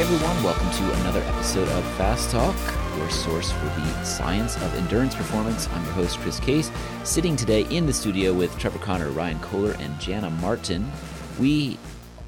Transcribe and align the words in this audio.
Everyone, 0.00 0.42
welcome 0.42 0.70
to 0.70 1.00
another 1.02 1.20
episode 1.20 1.68
of 1.68 1.84
Fast 1.98 2.30
Talk, 2.30 2.56
your 2.96 3.10
source 3.10 3.52
for 3.52 3.66
the 3.66 4.02
science 4.02 4.56
of 4.56 4.74
endurance 4.76 5.14
performance. 5.14 5.68
I'm 5.68 5.84
your 5.84 5.92
host, 5.92 6.18
Chris 6.20 6.40
Case, 6.40 6.70
sitting 7.04 7.36
today 7.36 7.66
in 7.68 7.84
the 7.84 7.92
studio 7.92 8.32
with 8.32 8.58
Trevor 8.58 8.78
Connor, 8.78 9.10
Ryan 9.10 9.38
Kohler, 9.40 9.76
and 9.78 10.00
Jana 10.00 10.30
Martin. 10.30 10.90
We, 11.38 11.76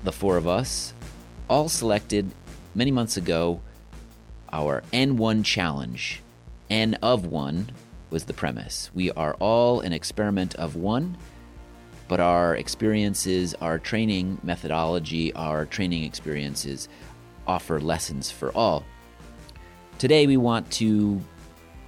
the 0.05 0.13
four 0.13 0.37
of 0.37 0.47
us, 0.47 0.93
all 1.49 1.71
selected 1.71 2.31
many 2.75 2.91
months 2.91 3.17
ago 3.17 3.63
our 4.53 4.83
N1 4.93 5.43
challenge. 5.43 6.21
N 6.69 6.99
of 7.01 7.25
one 7.25 7.71
was 8.11 8.25
the 8.25 8.35
premise. 8.35 8.91
We 8.93 9.13
are 9.13 9.33
all 9.41 9.81
an 9.81 9.95
experiment 9.95 10.55
of 10.57 10.77
one, 10.77 11.17
but 12.07 12.21
our 12.21 12.55
experiences, 12.55 13.55
our 13.63 13.79
training 13.79 14.43
methodology, 14.43 15.33
our 15.33 15.65
training 15.65 16.05
experiences 16.05 16.91
offer 17.47 17.81
lessons 17.81 18.31
for 18.31 18.51
all. 18.57 18.85
Today, 19.99 20.27
we 20.27 20.37
want 20.37 20.71
to 20.73 21.21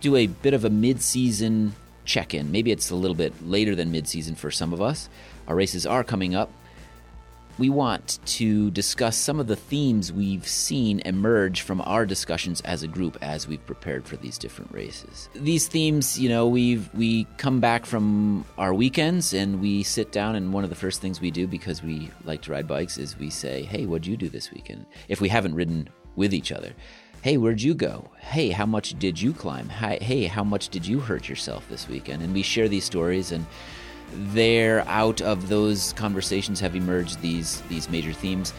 do 0.00 0.16
a 0.16 0.26
bit 0.26 0.54
of 0.54 0.64
a 0.64 0.70
mid 0.70 1.00
season 1.00 1.74
check 2.04 2.34
in. 2.34 2.52
Maybe 2.52 2.70
it's 2.70 2.90
a 2.90 2.94
little 2.94 3.14
bit 3.14 3.32
later 3.46 3.74
than 3.74 3.90
mid 3.90 4.06
season 4.06 4.34
for 4.34 4.50
some 4.50 4.72
of 4.72 4.80
us. 4.80 5.08
Our 5.48 5.56
races 5.56 5.86
are 5.86 6.04
coming 6.04 6.34
up. 6.34 6.50
We 7.58 7.70
want 7.70 8.18
to 8.26 8.70
discuss 8.72 9.16
some 9.16 9.38
of 9.38 9.46
the 9.46 9.56
themes 9.56 10.12
we've 10.12 10.46
seen 10.46 11.00
emerge 11.00 11.60
from 11.60 11.80
our 11.82 12.04
discussions 12.04 12.60
as 12.62 12.82
a 12.82 12.88
group 12.88 13.16
as 13.22 13.46
we've 13.46 13.64
prepared 13.64 14.06
for 14.06 14.16
these 14.16 14.38
different 14.38 14.72
races. 14.72 15.28
These 15.34 15.68
themes, 15.68 16.18
you 16.18 16.28
know, 16.28 16.48
we 16.48 16.82
we 16.94 17.26
come 17.36 17.60
back 17.60 17.86
from 17.86 18.44
our 18.58 18.74
weekends 18.74 19.32
and 19.32 19.60
we 19.60 19.84
sit 19.84 20.10
down 20.10 20.34
and 20.34 20.52
one 20.52 20.64
of 20.64 20.70
the 20.70 20.76
first 20.76 21.00
things 21.00 21.20
we 21.20 21.30
do 21.30 21.46
because 21.46 21.82
we 21.82 22.10
like 22.24 22.42
to 22.42 22.52
ride 22.52 22.66
bikes 22.66 22.98
is 22.98 23.16
we 23.18 23.30
say, 23.30 23.62
"Hey, 23.62 23.86
what'd 23.86 24.06
you 24.06 24.16
do 24.16 24.28
this 24.28 24.50
weekend?" 24.50 24.86
If 25.08 25.20
we 25.20 25.28
haven't 25.28 25.54
ridden 25.54 25.88
with 26.16 26.34
each 26.34 26.50
other. 26.50 26.74
Hey, 27.22 27.38
where'd 27.38 27.62
you 27.62 27.72
go? 27.74 28.10
Hey, 28.18 28.50
how 28.50 28.66
much 28.66 28.98
did 28.98 29.18
you 29.18 29.32
climb? 29.32 29.70
Hey, 29.70 30.24
how 30.24 30.44
much 30.44 30.68
did 30.68 30.86
you 30.86 31.00
hurt 31.00 31.26
yourself 31.26 31.66
this 31.70 31.88
weekend? 31.88 32.22
And 32.22 32.34
we 32.34 32.42
share 32.42 32.68
these 32.68 32.84
stories 32.84 33.32
and 33.32 33.46
there 34.16 34.86
out 34.88 35.20
of 35.20 35.48
those 35.48 35.92
conversations 35.94 36.60
have 36.60 36.76
emerged 36.76 37.20
these 37.20 37.60
these 37.62 37.88
major 37.88 38.12
themes. 38.12 38.52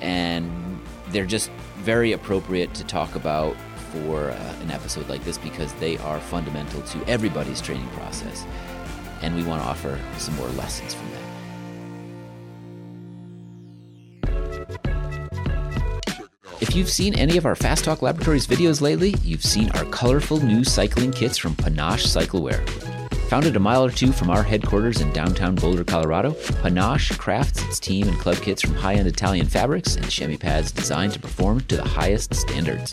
And 0.00 0.80
they're 1.08 1.26
just 1.26 1.50
very 1.78 2.12
appropriate 2.12 2.72
to 2.74 2.84
talk 2.84 3.14
about 3.14 3.56
for 3.92 4.30
uh, 4.30 4.54
an 4.62 4.70
episode 4.70 5.08
like 5.08 5.24
this 5.24 5.36
because 5.38 5.72
they 5.74 5.98
are 5.98 6.20
fundamental 6.20 6.80
to 6.82 7.04
everybody's 7.08 7.60
training 7.60 7.88
process. 7.88 8.44
And 9.22 9.36
we 9.36 9.42
want 9.42 9.62
to 9.62 9.68
offer 9.68 9.98
some 10.18 10.36
more 10.36 10.48
lessons 10.48 10.94
from 10.94 11.10
that 11.10 11.30
If 16.60 16.76
you've 16.76 16.90
seen 16.90 17.14
any 17.14 17.38
of 17.38 17.46
our 17.46 17.56
Fast 17.56 17.84
Talk 17.84 18.02
Laboratories 18.02 18.46
videos 18.46 18.80
lately, 18.80 19.14
you've 19.24 19.44
seen 19.44 19.70
our 19.70 19.84
colorful 19.86 20.38
new 20.44 20.62
cycling 20.62 21.10
kits 21.10 21.38
from 21.38 21.56
Panache 21.56 22.04
Cyclewear. 22.04 22.89
Founded 23.30 23.54
a 23.54 23.60
mile 23.60 23.84
or 23.84 23.92
two 23.92 24.10
from 24.10 24.28
our 24.28 24.42
headquarters 24.42 25.00
in 25.00 25.12
downtown 25.12 25.54
Boulder, 25.54 25.84
Colorado, 25.84 26.32
Panache 26.62 27.16
crafts 27.16 27.62
its 27.62 27.78
team 27.78 28.08
and 28.08 28.18
club 28.18 28.38
kits 28.38 28.60
from 28.60 28.74
high 28.74 28.94
end 28.94 29.06
Italian 29.06 29.46
fabrics 29.46 29.94
and 29.94 30.10
chamois 30.10 30.36
pads 30.36 30.72
designed 30.72 31.12
to 31.12 31.20
perform 31.20 31.60
to 31.60 31.76
the 31.76 31.84
highest 31.84 32.34
standards. 32.34 32.92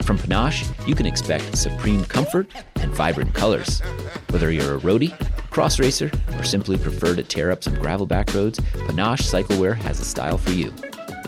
From 0.00 0.16
Panache, 0.16 0.64
you 0.86 0.94
can 0.94 1.04
expect 1.04 1.58
supreme 1.58 2.06
comfort 2.06 2.48
and 2.76 2.90
vibrant 2.94 3.34
colors. 3.34 3.80
Whether 4.30 4.50
you're 4.50 4.76
a 4.76 4.80
roadie, 4.80 5.12
cross 5.50 5.78
racer, 5.78 6.10
or 6.38 6.42
simply 6.42 6.78
prefer 6.78 7.14
to 7.14 7.22
tear 7.22 7.50
up 7.50 7.62
some 7.62 7.74
gravel 7.74 8.06
back 8.06 8.32
roads, 8.32 8.58
Panache 8.86 9.24
Cyclewear 9.24 9.76
has 9.76 10.00
a 10.00 10.06
style 10.06 10.38
for 10.38 10.52
you. 10.52 10.72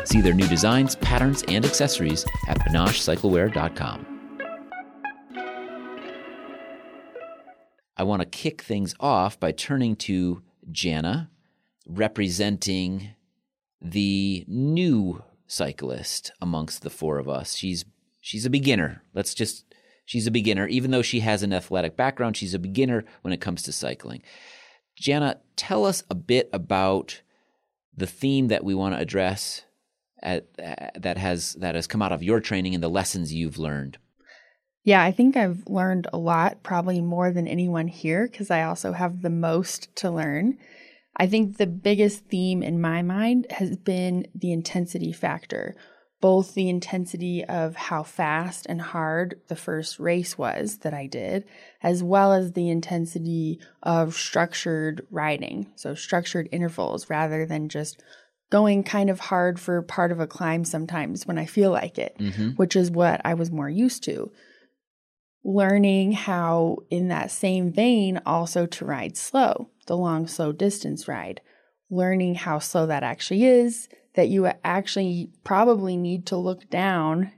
See 0.05 0.23
their 0.23 0.33
new 0.33 0.49
designs, 0.49 0.97
patterns, 0.97 1.45
and 1.49 1.67
accessories 1.67 2.25
at 2.49 2.59
panachecyclewear.com. 2.61 4.18
I 7.99 8.05
want 8.05 8.23
to 8.23 8.27
kick 8.27 8.63
things 8.63 8.95
off 9.01 9.41
by 9.41 9.53
turning 9.53 9.97
to 9.97 10.43
Jana, 10.71 11.31
representing 11.87 13.11
the 13.83 14.45
new 14.47 15.23
cyclist 15.47 16.31
amongst 16.41 16.83
the 16.83 16.91
four 16.91 17.19
of 17.19 17.29
us. 17.29 17.55
She's 17.55 17.85
she's 18.21 18.47
a 18.47 18.51
beginner. 18.51 19.03
Let's 19.15 19.35
just 19.35 19.65
she's 20.05 20.27
a 20.27 20.31
beginner 20.31 20.67
even 20.69 20.91
though 20.91 21.03
she 21.03 21.21
has 21.21 21.43
an 21.43 21.53
athletic 21.53 21.97
background, 21.97 22.37
she's 22.37 22.55
a 22.55 22.59
beginner 22.59 23.05
when 23.23 23.33
it 23.33 23.41
comes 23.41 23.63
to 23.63 23.73
cycling. 23.73 24.23
Jana, 24.97 25.41
tell 25.57 25.85
us 25.85 26.03
a 26.11 26.15
bit 26.15 26.49
about 26.53 27.23
the 27.97 28.07
theme 28.07 28.49
that 28.49 28.65
we 28.65 28.75
want 28.75 28.95
to 28.95 29.01
address 29.01 29.63
at, 30.23 30.49
uh, 30.63 30.91
that 30.99 31.19
has 31.19 31.55
that 31.55 31.75
has 31.75 31.87
come 31.87 32.03
out 32.03 32.13
of 32.13 32.23
your 32.23 32.41
training 32.41 32.75
and 32.75 32.83
the 32.83 32.89
lessons 32.89 33.35
you've 33.35 33.59
learned. 33.59 33.99
Yeah, 34.89 35.03
I 35.03 35.13
think 35.13 35.37
I've 35.37 35.65
learned 35.67 36.07
a 36.15 36.17
lot, 36.17 36.63
probably 36.63 37.03
more 37.03 37.31
than 37.31 37.47
anyone 37.47 37.89
here, 37.89 38.27
because 38.27 38.51
I 38.51 38.63
also 38.63 38.93
have 38.93 39.21
the 39.21 39.29
most 39.29 39.95
to 39.97 40.11
learn. 40.11 40.57
I 41.15 41.27
think 41.27 41.59
the 41.59 41.67
biggest 41.67 42.25
theme 42.31 42.63
in 42.63 42.81
my 42.81 43.03
mind 43.03 43.49
has 43.51 43.77
been 43.77 44.29
the 44.35 44.51
intensity 44.51 45.13
factor, 45.13 45.77
both 46.23 46.55
the 46.55 46.71
intensity 46.71 47.45
of 47.45 47.77
how 47.77 48.03
fast 48.03 48.65
and 48.67 48.81
hard 48.81 49.39
the 49.49 49.57
first 49.57 49.99
race 49.99 50.39
was 50.39 50.79
that 50.79 50.95
I 50.95 51.07
did, 51.07 51.45
as 51.83 52.03
well 52.03 52.33
as 52.33 52.53
the 52.53 52.71
intensity 52.71 53.61
of 53.83 54.15
structured 54.15 55.07
riding. 55.11 55.71
So, 55.77 55.95
structured 55.95 56.49
intervals 56.51 57.11
rather 57.11 57.45
than 57.45 57.69
just 57.69 58.03
going 58.49 58.85
kind 58.85 59.11
of 59.11 59.21
hard 59.21 59.61
for 59.61 59.83
part 59.83 60.13
of 60.13 60.19
a 60.19 60.27
climb 60.27 60.65
sometimes 60.65 61.27
when 61.27 61.37
I 61.37 61.45
feel 61.45 61.73
like 61.73 61.99
it, 61.99 62.17
mm-hmm. 62.19 62.53
which 62.53 62.75
is 62.75 62.91
what 62.91 63.21
I 63.23 63.35
was 63.35 63.51
more 63.51 63.69
used 63.69 64.03
to 64.05 64.33
learning 65.45 66.13
how, 66.13 66.79
in 66.91 67.09
that 67.09 67.31
same 67.31 67.73
vein, 67.73 68.21
also 68.27 68.67
to 68.67 68.85
ride 68.85 69.17
slow, 69.17 69.71
the 69.87 69.97
long, 69.97 70.27
slow 70.27 70.53
distance 70.53 71.09
ride, 71.09 71.41
learning 71.91 72.35
how 72.35 72.59
slow 72.59 72.87
that 72.87 73.03
actually 73.03 73.45
is, 73.45 73.89
that 74.15 74.29
you 74.29 74.47
actually 74.65 75.31
probably 75.45 75.97
need 75.97 76.27
to 76.27 76.37
look 76.37 76.69
down 76.71 77.33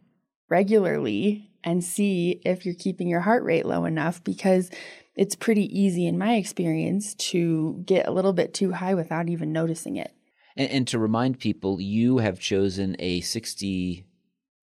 regularly 0.49 1.51
and 1.63 1.85
see 1.85 2.41
if 2.45 2.65
you're 2.65 2.75
keeping 2.75 3.07
your 3.07 3.21
heart 3.21 3.45
rate 3.45 3.67
low 3.67 3.85
enough 3.85 4.25
because 4.25 4.71
it's 5.15 5.35
pretty 5.35 5.67
easy 5.79 6.07
in 6.07 6.19
my 6.19 6.37
experience 6.37 7.15
to 7.15 7.83
get 7.85 8.09
a 8.09 8.13
little 8.13 8.33
bit 8.33 8.55
too 8.55 8.73
high 8.73 8.95
without 8.95 9.29
even 9.29 9.53
noticing 9.53 9.97
it. 9.97 10.13
And, 10.57 10.71
and 10.71 10.89
to 10.89 10.99
remind 10.99 11.39
people, 11.39 11.81
you 11.81 12.19
have 12.19 12.41
chosen 12.41 12.97
a 12.99 13.21
60 13.21 14.07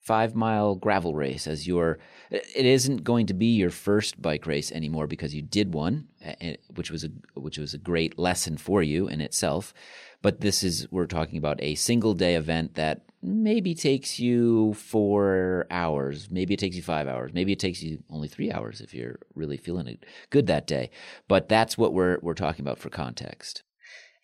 five 0.02 0.34
mile 0.34 0.76
gravel 0.76 1.14
race 1.14 1.46
as 1.46 1.68
your 1.68 2.00
it 2.30 2.66
isn't 2.66 3.04
going 3.04 3.26
to 3.28 3.34
be 3.34 3.48
your 3.48 3.70
first 3.70 4.22
bike 4.22 4.46
race 4.46 4.72
anymore 4.72 5.08
because 5.08 5.34
you 5.34 5.42
did 5.42 5.74
one 5.74 6.08
which 6.76 6.92
was 6.92 7.04
a 7.04 7.10
which 7.36 7.58
was 7.58 7.74
a 7.74 7.78
great 7.78 8.18
lesson 8.20 8.58
for 8.58 8.84
you 8.84 9.08
in 9.08 9.22
itself. 9.22 9.74
But 10.22 10.42
this 10.42 10.64
is 10.64 10.88
we're 10.92 11.06
talking 11.06 11.38
about 11.38 11.62
a 11.62 11.76
single 11.76 12.14
day 12.14 12.36
event 12.36 12.76
that 12.76 13.04
maybe 13.22 13.74
takes 13.76 14.20
you 14.20 14.74
4 14.74 15.68
hours 15.72 16.30
maybe 16.30 16.54
it 16.54 16.60
takes 16.60 16.76
you 16.76 16.84
5 16.84 17.08
hours 17.08 17.34
maybe 17.34 17.52
it 17.52 17.60
takes 17.60 17.82
you 17.82 18.04
only 18.10 18.28
3 18.28 18.52
hours 18.52 18.80
if 18.82 18.94
you're 18.94 19.20
really 19.36 19.58
feeling 19.58 19.98
good 20.30 20.48
that 20.48 20.68
day. 20.68 20.90
But 21.28 21.50
that's 21.50 21.78
what 21.78 21.94
we're 21.94 22.20
we're 22.22 22.34
talking 22.34 22.64
about 22.64 22.80
for 22.80 22.90
context 22.90 23.64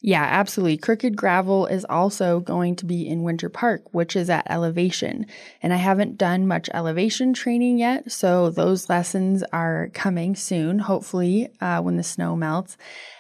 yeah, 0.06 0.24
absolutely. 0.24 0.76
Crooked 0.76 1.16
Gravel 1.16 1.66
is 1.66 1.86
also 1.86 2.42
going 2.42 2.76
to 2.76 2.86
be 2.86 3.08
in 3.08 3.24
Winter 3.24 3.48
Park, 3.48 3.94
which 3.94 4.18
is 4.18 4.30
at 4.30 4.46
elevation. 4.50 5.26
And 5.62 5.72
I 5.72 5.78
haven't 5.78 6.18
done 6.18 6.46
much 6.46 6.70
elevation 6.74 7.34
training 7.34 7.78
yet, 7.78 8.12
so 8.12 8.50
those 8.50 8.90
lessons 8.90 9.46
are 9.54 9.90
coming 9.94 10.36
soon, 10.36 10.80
hopefully, 10.80 11.48
uh, 11.62 11.80
when 11.82 11.96
the 11.96 12.04
snow 12.04 12.36
melts. 12.36 12.76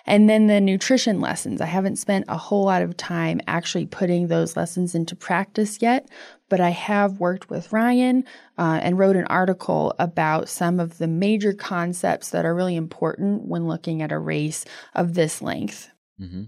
And 0.05 0.29
then 0.29 0.47
the 0.47 0.59
nutrition 0.59 1.21
lessons. 1.21 1.61
I 1.61 1.67
haven't 1.67 1.99
spent 1.99 2.25
a 2.27 2.35
whole 2.35 2.65
lot 2.65 2.81
of 2.81 2.97
time 2.97 3.39
actually 3.47 3.85
putting 3.85 4.27
those 4.27 4.57
lessons 4.57 4.93
into 4.93 5.15
practice 5.15 5.81
yet, 5.81 6.09
but 6.49 6.59
I 6.59 6.71
have 6.71 7.21
worked 7.21 7.49
with 7.49 7.71
Ryan 7.71 8.25
uh, 8.57 8.81
and 8.83 8.99
wrote 8.99 9.15
an 9.15 9.27
article 9.27 9.95
about 9.99 10.49
some 10.49 10.81
of 10.81 10.97
the 10.97 11.07
major 11.07 11.53
concepts 11.53 12.31
that 12.31 12.43
are 12.43 12.53
really 12.53 12.75
important 12.75 13.47
when 13.47 13.69
looking 13.69 14.01
at 14.01 14.11
a 14.11 14.19
race 14.19 14.65
of 14.93 15.13
this 15.13 15.41
length. 15.41 15.89
Mm-hmm. 16.19 16.43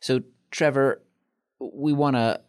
So, 0.00 0.22
Trevor, 0.50 1.02
we 1.58 1.92
want 1.92 2.16
to 2.16 2.40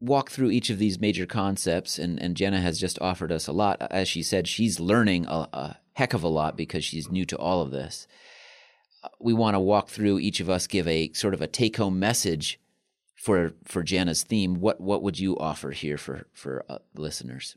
walk 0.00 0.30
through 0.30 0.50
each 0.50 0.70
of 0.70 0.78
these 0.78 1.00
major 1.00 1.26
concepts, 1.26 1.98
and, 1.98 2.20
and 2.20 2.36
Jenna 2.36 2.60
has 2.60 2.78
just 2.78 3.00
offered 3.00 3.32
us 3.32 3.46
a 3.46 3.52
lot. 3.52 3.80
As 3.90 4.08
she 4.08 4.22
said, 4.22 4.46
she's 4.46 4.80
learning 4.80 5.26
a, 5.26 5.48
a 5.52 5.76
heck 5.94 6.12
of 6.12 6.22
a 6.22 6.28
lot 6.28 6.56
because 6.56 6.84
she's 6.84 7.10
new 7.10 7.24
to 7.26 7.36
all 7.36 7.62
of 7.62 7.70
this. 7.70 8.06
We 9.20 9.32
want 9.32 9.54
to 9.54 9.60
walk 9.60 9.88
through 9.88 10.18
each 10.18 10.40
of 10.40 10.50
us, 10.50 10.66
give 10.66 10.86
a 10.88 11.12
sort 11.12 11.34
of 11.34 11.40
a 11.40 11.46
take 11.46 11.76
home 11.76 11.98
message 11.98 12.60
for 13.14 13.54
for 13.64 13.82
Jana's 13.82 14.22
theme. 14.22 14.60
What 14.60 14.80
what 14.80 15.02
would 15.02 15.18
you 15.18 15.38
offer 15.38 15.70
here 15.70 15.96
for 15.96 16.26
for 16.32 16.64
uh, 16.68 16.78
listeners? 16.94 17.56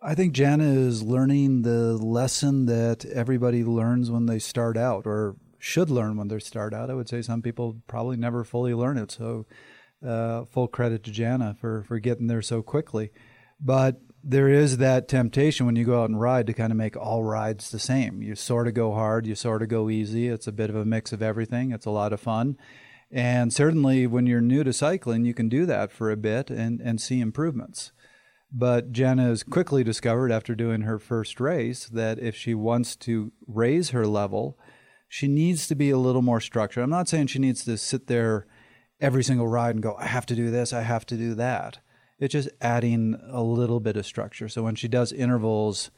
I 0.00 0.14
think 0.14 0.34
Jana 0.34 0.64
is 0.64 1.02
learning 1.02 1.62
the 1.62 1.96
lesson 1.96 2.66
that 2.66 3.06
everybody 3.06 3.64
learns 3.64 4.10
when 4.10 4.26
they 4.26 4.38
start 4.38 4.76
out, 4.76 5.06
or 5.06 5.36
should 5.64 5.88
learn 5.88 6.18
when 6.18 6.28
they 6.28 6.38
start 6.40 6.74
out. 6.74 6.90
I 6.90 6.94
would 6.94 7.08
say 7.08 7.22
some 7.22 7.40
people 7.40 7.80
probably 7.86 8.18
never 8.18 8.44
fully 8.44 8.74
learn 8.74 8.98
it. 8.98 9.10
So, 9.10 9.46
uh, 10.06 10.44
full 10.44 10.68
credit 10.68 11.02
to 11.04 11.10
Jana 11.10 11.56
for 11.58 11.82
for 11.84 11.98
getting 11.98 12.26
there 12.26 12.42
so 12.42 12.62
quickly. 12.62 13.10
But 13.58 14.00
there 14.22 14.48
is 14.48 14.76
that 14.76 15.08
temptation 15.08 15.64
when 15.64 15.76
you 15.76 15.84
go 15.84 16.02
out 16.02 16.10
and 16.10 16.20
ride 16.20 16.46
to 16.48 16.52
kind 16.52 16.70
of 16.70 16.76
make 16.76 16.96
all 16.96 17.24
rides 17.24 17.70
the 17.70 17.78
same. 17.78 18.20
You 18.20 18.34
sort 18.34 18.68
of 18.68 18.74
go 18.74 18.92
hard, 18.92 19.26
you 19.26 19.34
sort 19.34 19.62
of 19.62 19.68
go 19.68 19.88
easy. 19.88 20.28
It's 20.28 20.46
a 20.46 20.52
bit 20.52 20.68
of 20.68 20.76
a 20.76 20.84
mix 20.84 21.12
of 21.12 21.22
everything. 21.22 21.72
It's 21.72 21.86
a 21.86 21.90
lot 21.90 22.12
of 22.12 22.20
fun. 22.20 22.58
And 23.10 23.52
certainly 23.52 24.06
when 24.06 24.26
you're 24.26 24.40
new 24.40 24.64
to 24.64 24.72
cycling, 24.72 25.24
you 25.24 25.34
can 25.34 25.48
do 25.48 25.66
that 25.66 25.92
for 25.92 26.10
a 26.10 26.16
bit 26.16 26.50
and, 26.50 26.80
and 26.80 27.00
see 27.00 27.20
improvements. 27.20 27.92
But 28.52 28.92
Jenna 28.92 29.24
has 29.24 29.42
quickly 29.42 29.82
discovered 29.82 30.30
after 30.30 30.54
doing 30.54 30.82
her 30.82 30.98
first 30.98 31.40
race 31.40 31.86
that 31.88 32.18
if 32.18 32.34
she 32.34 32.54
wants 32.54 32.96
to 32.96 33.32
raise 33.46 33.90
her 33.90 34.06
level, 34.06 34.58
she 35.14 35.28
needs 35.28 35.68
to 35.68 35.76
be 35.76 35.90
a 35.90 35.96
little 35.96 36.22
more 36.22 36.40
structured. 36.40 36.82
I'm 36.82 36.90
not 36.90 37.08
saying 37.08 37.28
she 37.28 37.38
needs 37.38 37.64
to 37.66 37.78
sit 37.78 38.08
there 38.08 38.48
every 39.00 39.22
single 39.22 39.46
ride 39.46 39.76
and 39.76 39.80
go, 39.80 39.94
I 39.96 40.06
have 40.06 40.26
to 40.26 40.34
do 40.34 40.50
this, 40.50 40.72
I 40.72 40.80
have 40.80 41.06
to 41.06 41.16
do 41.16 41.36
that. 41.36 41.78
It's 42.18 42.32
just 42.32 42.48
adding 42.60 43.16
a 43.30 43.40
little 43.40 43.78
bit 43.78 43.96
of 43.96 44.06
structure. 44.06 44.48
So 44.48 44.64
when 44.64 44.74
she 44.74 44.88
does 44.88 45.12
intervals, 45.12 45.92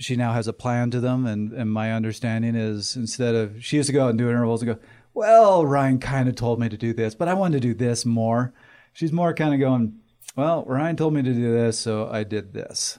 she 0.00 0.16
now 0.16 0.32
has 0.32 0.48
a 0.48 0.52
plan 0.52 0.90
to 0.90 0.98
them. 0.98 1.26
And, 1.26 1.52
and 1.52 1.70
my 1.70 1.92
understanding 1.92 2.56
is 2.56 2.96
instead 2.96 3.36
of, 3.36 3.64
she 3.64 3.76
used 3.76 3.86
to 3.86 3.92
go 3.92 4.06
out 4.06 4.10
and 4.10 4.18
do 4.18 4.28
intervals 4.28 4.62
and 4.62 4.74
go, 4.74 4.80
well, 5.14 5.64
Ryan 5.64 6.00
kind 6.00 6.28
of 6.28 6.34
told 6.34 6.58
me 6.58 6.68
to 6.68 6.76
do 6.76 6.92
this, 6.92 7.14
but 7.14 7.28
I 7.28 7.34
wanted 7.34 7.62
to 7.62 7.68
do 7.68 7.74
this 7.74 8.04
more. 8.04 8.52
She's 8.94 9.12
more 9.12 9.32
kind 9.32 9.54
of 9.54 9.60
going, 9.60 9.96
well, 10.34 10.64
Ryan 10.66 10.96
told 10.96 11.14
me 11.14 11.22
to 11.22 11.32
do 11.32 11.52
this, 11.52 11.78
so 11.78 12.08
I 12.10 12.24
did 12.24 12.52
this. 12.52 12.98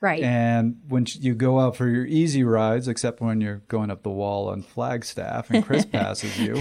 Right. 0.00 0.22
And 0.22 0.80
when 0.88 1.06
you 1.08 1.34
go 1.34 1.58
out 1.58 1.76
for 1.76 1.88
your 1.88 2.06
easy 2.06 2.44
rides, 2.44 2.86
except 2.86 3.20
when 3.20 3.40
you're 3.40 3.62
going 3.68 3.90
up 3.90 4.04
the 4.04 4.10
wall 4.10 4.48
on 4.48 4.62
Flagstaff 4.62 5.50
and 5.50 5.64
Chris 5.66 5.84
passes 5.84 6.38
you, 6.38 6.54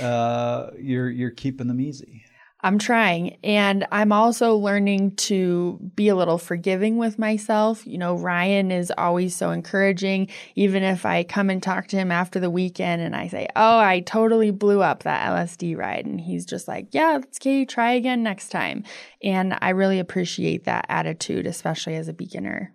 uh, 0.00 0.70
you're 0.78 1.10
you're 1.10 1.30
keeping 1.30 1.66
them 1.66 1.80
easy. 1.80 2.25
I'm 2.60 2.78
trying. 2.78 3.36
And 3.44 3.86
I'm 3.92 4.12
also 4.12 4.56
learning 4.56 5.16
to 5.16 5.78
be 5.94 6.08
a 6.08 6.16
little 6.16 6.38
forgiving 6.38 6.96
with 6.96 7.18
myself. 7.18 7.86
You 7.86 7.98
know, 7.98 8.16
Ryan 8.16 8.70
is 8.70 8.90
always 8.96 9.36
so 9.36 9.50
encouraging. 9.50 10.28
Even 10.54 10.82
if 10.82 11.04
I 11.04 11.22
come 11.22 11.50
and 11.50 11.62
talk 11.62 11.88
to 11.88 11.96
him 11.96 12.10
after 12.10 12.40
the 12.40 12.50
weekend 12.50 13.02
and 13.02 13.14
I 13.14 13.28
say, 13.28 13.46
Oh, 13.54 13.78
I 13.78 14.00
totally 14.00 14.50
blew 14.50 14.80
up 14.80 15.02
that 15.02 15.30
LSD 15.30 15.76
ride. 15.76 16.06
And 16.06 16.18
he's 16.18 16.46
just 16.46 16.66
like, 16.66 16.88
Yeah, 16.92 17.18
it's 17.18 17.38
okay. 17.38 17.66
Try 17.66 17.92
again 17.92 18.22
next 18.22 18.48
time. 18.48 18.84
And 19.22 19.56
I 19.60 19.70
really 19.70 19.98
appreciate 19.98 20.64
that 20.64 20.86
attitude, 20.88 21.46
especially 21.46 21.94
as 21.96 22.08
a 22.08 22.14
beginner. 22.14 22.72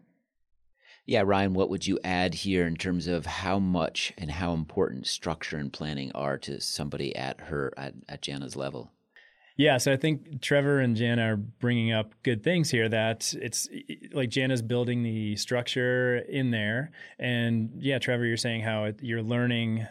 Yeah, 1.07 1.23
Ryan, 1.25 1.55
what 1.55 1.71
would 1.71 1.87
you 1.87 1.99
add 2.03 2.35
here 2.35 2.67
in 2.67 2.75
terms 2.75 3.07
of 3.07 3.25
how 3.25 3.57
much 3.57 4.13
and 4.17 4.29
how 4.29 4.53
important 4.53 5.07
structure 5.07 5.57
and 5.57 5.73
planning 5.73 6.11
are 6.13 6.37
to 6.37 6.61
somebody 6.61 7.15
at 7.15 7.41
her, 7.41 7.73
at, 7.75 7.95
at 8.07 8.21
Jana's 8.21 8.55
level? 8.55 8.91
Yeah, 9.57 9.77
so 9.77 9.91
I 9.91 9.97
think 9.97 10.41
Trevor 10.41 10.79
and 10.79 10.95
Jana 10.95 11.33
are 11.33 11.37
bringing 11.37 11.91
up 11.91 12.13
good 12.23 12.43
things 12.43 12.71
here. 12.71 12.87
That 12.89 13.33
it's 13.41 13.67
like 14.13 14.29
Jana's 14.29 14.61
building 14.61 15.03
the 15.03 15.35
structure 15.35 16.17
in 16.17 16.51
there, 16.51 16.91
and 17.19 17.71
yeah, 17.77 17.99
Trevor, 17.99 18.25
you're 18.25 18.37
saying 18.37 18.61
how 18.61 18.85
it, 18.85 18.99
you're 19.01 19.21
learning 19.21 19.85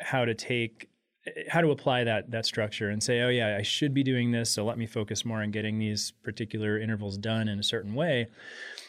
how 0.00 0.24
to 0.24 0.34
take 0.34 0.90
eh, 1.26 1.44
how 1.48 1.60
to 1.60 1.70
apply 1.70 2.04
that 2.04 2.30
that 2.30 2.46
structure 2.46 2.90
and 2.90 3.02
say, 3.02 3.22
oh 3.22 3.28
yeah, 3.28 3.56
I 3.58 3.62
should 3.62 3.94
be 3.94 4.02
doing 4.02 4.32
this, 4.32 4.50
so 4.50 4.64
let 4.64 4.78
me 4.78 4.86
focus 4.86 5.24
more 5.24 5.42
on 5.42 5.50
getting 5.50 5.78
these 5.78 6.12
particular 6.22 6.78
intervals 6.78 7.16
done 7.16 7.48
in 7.48 7.58
a 7.58 7.64
certain 7.64 7.94
way. 7.94 8.28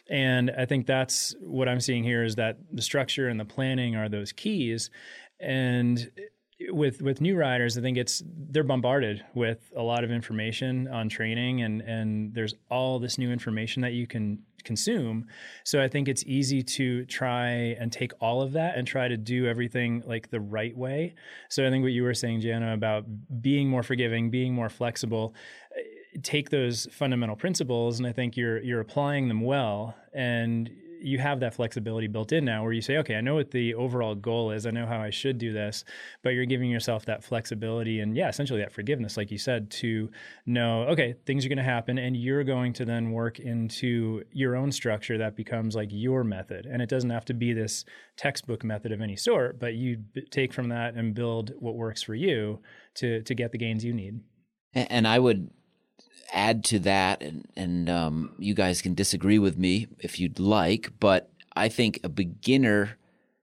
And 0.09 0.51
I 0.51 0.65
think 0.65 0.87
that's 0.87 1.35
what 1.41 1.67
I'm 1.67 1.79
seeing 1.79 2.03
here 2.03 2.23
is 2.23 2.35
that 2.35 2.57
the 2.71 2.81
structure 2.81 3.27
and 3.27 3.39
the 3.39 3.45
planning 3.45 3.95
are 3.95 4.09
those 4.09 4.31
keys. 4.31 4.89
And 5.39 6.09
with 6.69 7.01
with 7.01 7.21
new 7.21 7.35
riders, 7.35 7.77
I 7.77 7.81
think 7.81 7.97
it's 7.97 8.23
they're 8.25 8.63
bombarded 8.63 9.23
with 9.35 9.71
a 9.75 9.81
lot 9.81 10.03
of 10.03 10.11
information 10.11 10.87
on 10.87 11.09
training, 11.09 11.61
and 11.61 11.81
and 11.81 12.33
there's 12.33 12.55
all 12.69 12.99
this 12.99 13.17
new 13.17 13.31
information 13.31 13.81
that 13.83 13.93
you 13.93 14.07
can 14.07 14.39
consume. 14.63 15.27
So 15.63 15.81
I 15.81 15.87
think 15.87 16.07
it's 16.07 16.23
easy 16.25 16.63
to 16.63 17.05
try 17.05 17.47
and 17.79 17.91
take 17.91 18.11
all 18.19 18.41
of 18.41 18.53
that 18.53 18.77
and 18.77 18.87
try 18.87 19.07
to 19.07 19.17
do 19.17 19.45
everything 19.47 20.03
like 20.05 20.29
the 20.29 20.41
right 20.41 20.75
way. 20.75 21.15
So 21.49 21.65
I 21.65 21.69
think 21.69 21.83
what 21.83 21.93
you 21.93 22.03
were 22.03 22.13
saying, 22.13 22.41
Jana, 22.41 22.73
about 22.73 23.05
being 23.41 23.69
more 23.69 23.83
forgiving, 23.83 24.29
being 24.29 24.53
more 24.53 24.69
flexible, 24.69 25.35
eh, 25.77 26.19
take 26.23 26.49
those 26.49 26.87
fundamental 26.91 27.35
principles, 27.35 27.99
and 27.99 28.07
I 28.07 28.11
think 28.11 28.35
you're 28.35 28.61
you're 28.63 28.81
applying 28.81 29.27
them 29.27 29.41
well, 29.41 29.95
and 30.13 30.69
you 31.01 31.19
have 31.19 31.39
that 31.39 31.53
flexibility 31.53 32.07
built 32.07 32.31
in 32.31 32.45
now 32.45 32.63
where 32.63 32.73
you 32.73 32.81
say, 32.81 32.97
okay, 32.97 33.15
I 33.15 33.21
know 33.21 33.35
what 33.35 33.51
the 33.51 33.73
overall 33.75 34.15
goal 34.15 34.51
is. 34.51 34.65
I 34.65 34.71
know 34.71 34.85
how 34.85 34.99
I 34.99 35.09
should 35.09 35.37
do 35.37 35.53
this, 35.53 35.83
but 36.23 36.29
you're 36.29 36.45
giving 36.45 36.69
yourself 36.69 37.05
that 37.05 37.23
flexibility 37.23 37.99
and, 37.99 38.15
yeah, 38.15 38.29
essentially 38.29 38.59
that 38.61 38.71
forgiveness, 38.71 39.17
like 39.17 39.31
you 39.31 39.37
said, 39.37 39.69
to 39.71 40.09
know, 40.45 40.83
okay, 40.83 41.15
things 41.25 41.45
are 41.45 41.49
going 41.49 41.57
to 41.57 41.63
happen. 41.63 41.97
And 41.97 42.15
you're 42.15 42.43
going 42.43 42.73
to 42.73 42.85
then 42.85 43.11
work 43.11 43.39
into 43.39 44.23
your 44.31 44.55
own 44.55 44.71
structure 44.71 45.17
that 45.17 45.35
becomes 45.35 45.75
like 45.75 45.89
your 45.91 46.23
method. 46.23 46.65
And 46.65 46.81
it 46.81 46.89
doesn't 46.89 47.09
have 47.09 47.25
to 47.25 47.33
be 47.33 47.53
this 47.53 47.85
textbook 48.15 48.63
method 48.63 48.91
of 48.91 49.01
any 49.01 49.15
sort, 49.15 49.59
but 49.59 49.75
you 49.75 50.03
take 50.31 50.53
from 50.53 50.69
that 50.69 50.95
and 50.95 51.13
build 51.13 51.51
what 51.59 51.75
works 51.75 52.01
for 52.01 52.15
you 52.15 52.59
to, 52.95 53.21
to 53.21 53.35
get 53.35 53.51
the 53.51 53.57
gains 53.57 53.83
you 53.83 53.93
need. 53.93 54.19
And 54.73 55.07
I 55.07 55.17
would 55.17 55.49
add 56.33 56.63
to 56.65 56.79
that, 56.79 57.21
and, 57.21 57.47
and 57.55 57.89
um, 57.89 58.35
you 58.37 58.53
guys 58.53 58.81
can 58.81 58.93
disagree 58.93 59.39
with 59.39 59.57
me 59.57 59.87
if 59.99 60.19
you'd 60.19 60.39
like, 60.39 60.91
but 60.99 61.29
I 61.55 61.69
think 61.69 61.99
a 62.03 62.09
beginner 62.09 62.97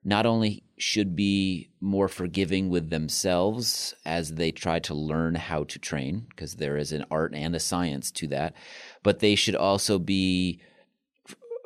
not 0.04 0.26
only 0.26 0.62
should 0.76 1.14
be 1.14 1.70
more 1.80 2.08
forgiving 2.08 2.68
with 2.68 2.90
themselves 2.90 3.94
as 4.04 4.34
they 4.34 4.50
try 4.50 4.78
to 4.80 4.94
learn 4.94 5.34
how 5.34 5.64
to 5.64 5.78
train, 5.78 6.26
because 6.28 6.56
there 6.56 6.76
is 6.76 6.92
an 6.92 7.04
art 7.10 7.34
and 7.34 7.54
a 7.54 7.60
science 7.60 8.10
to 8.10 8.26
that, 8.28 8.54
but 9.02 9.20
they 9.20 9.34
should 9.34 9.56
also 9.56 9.98
be 9.98 10.60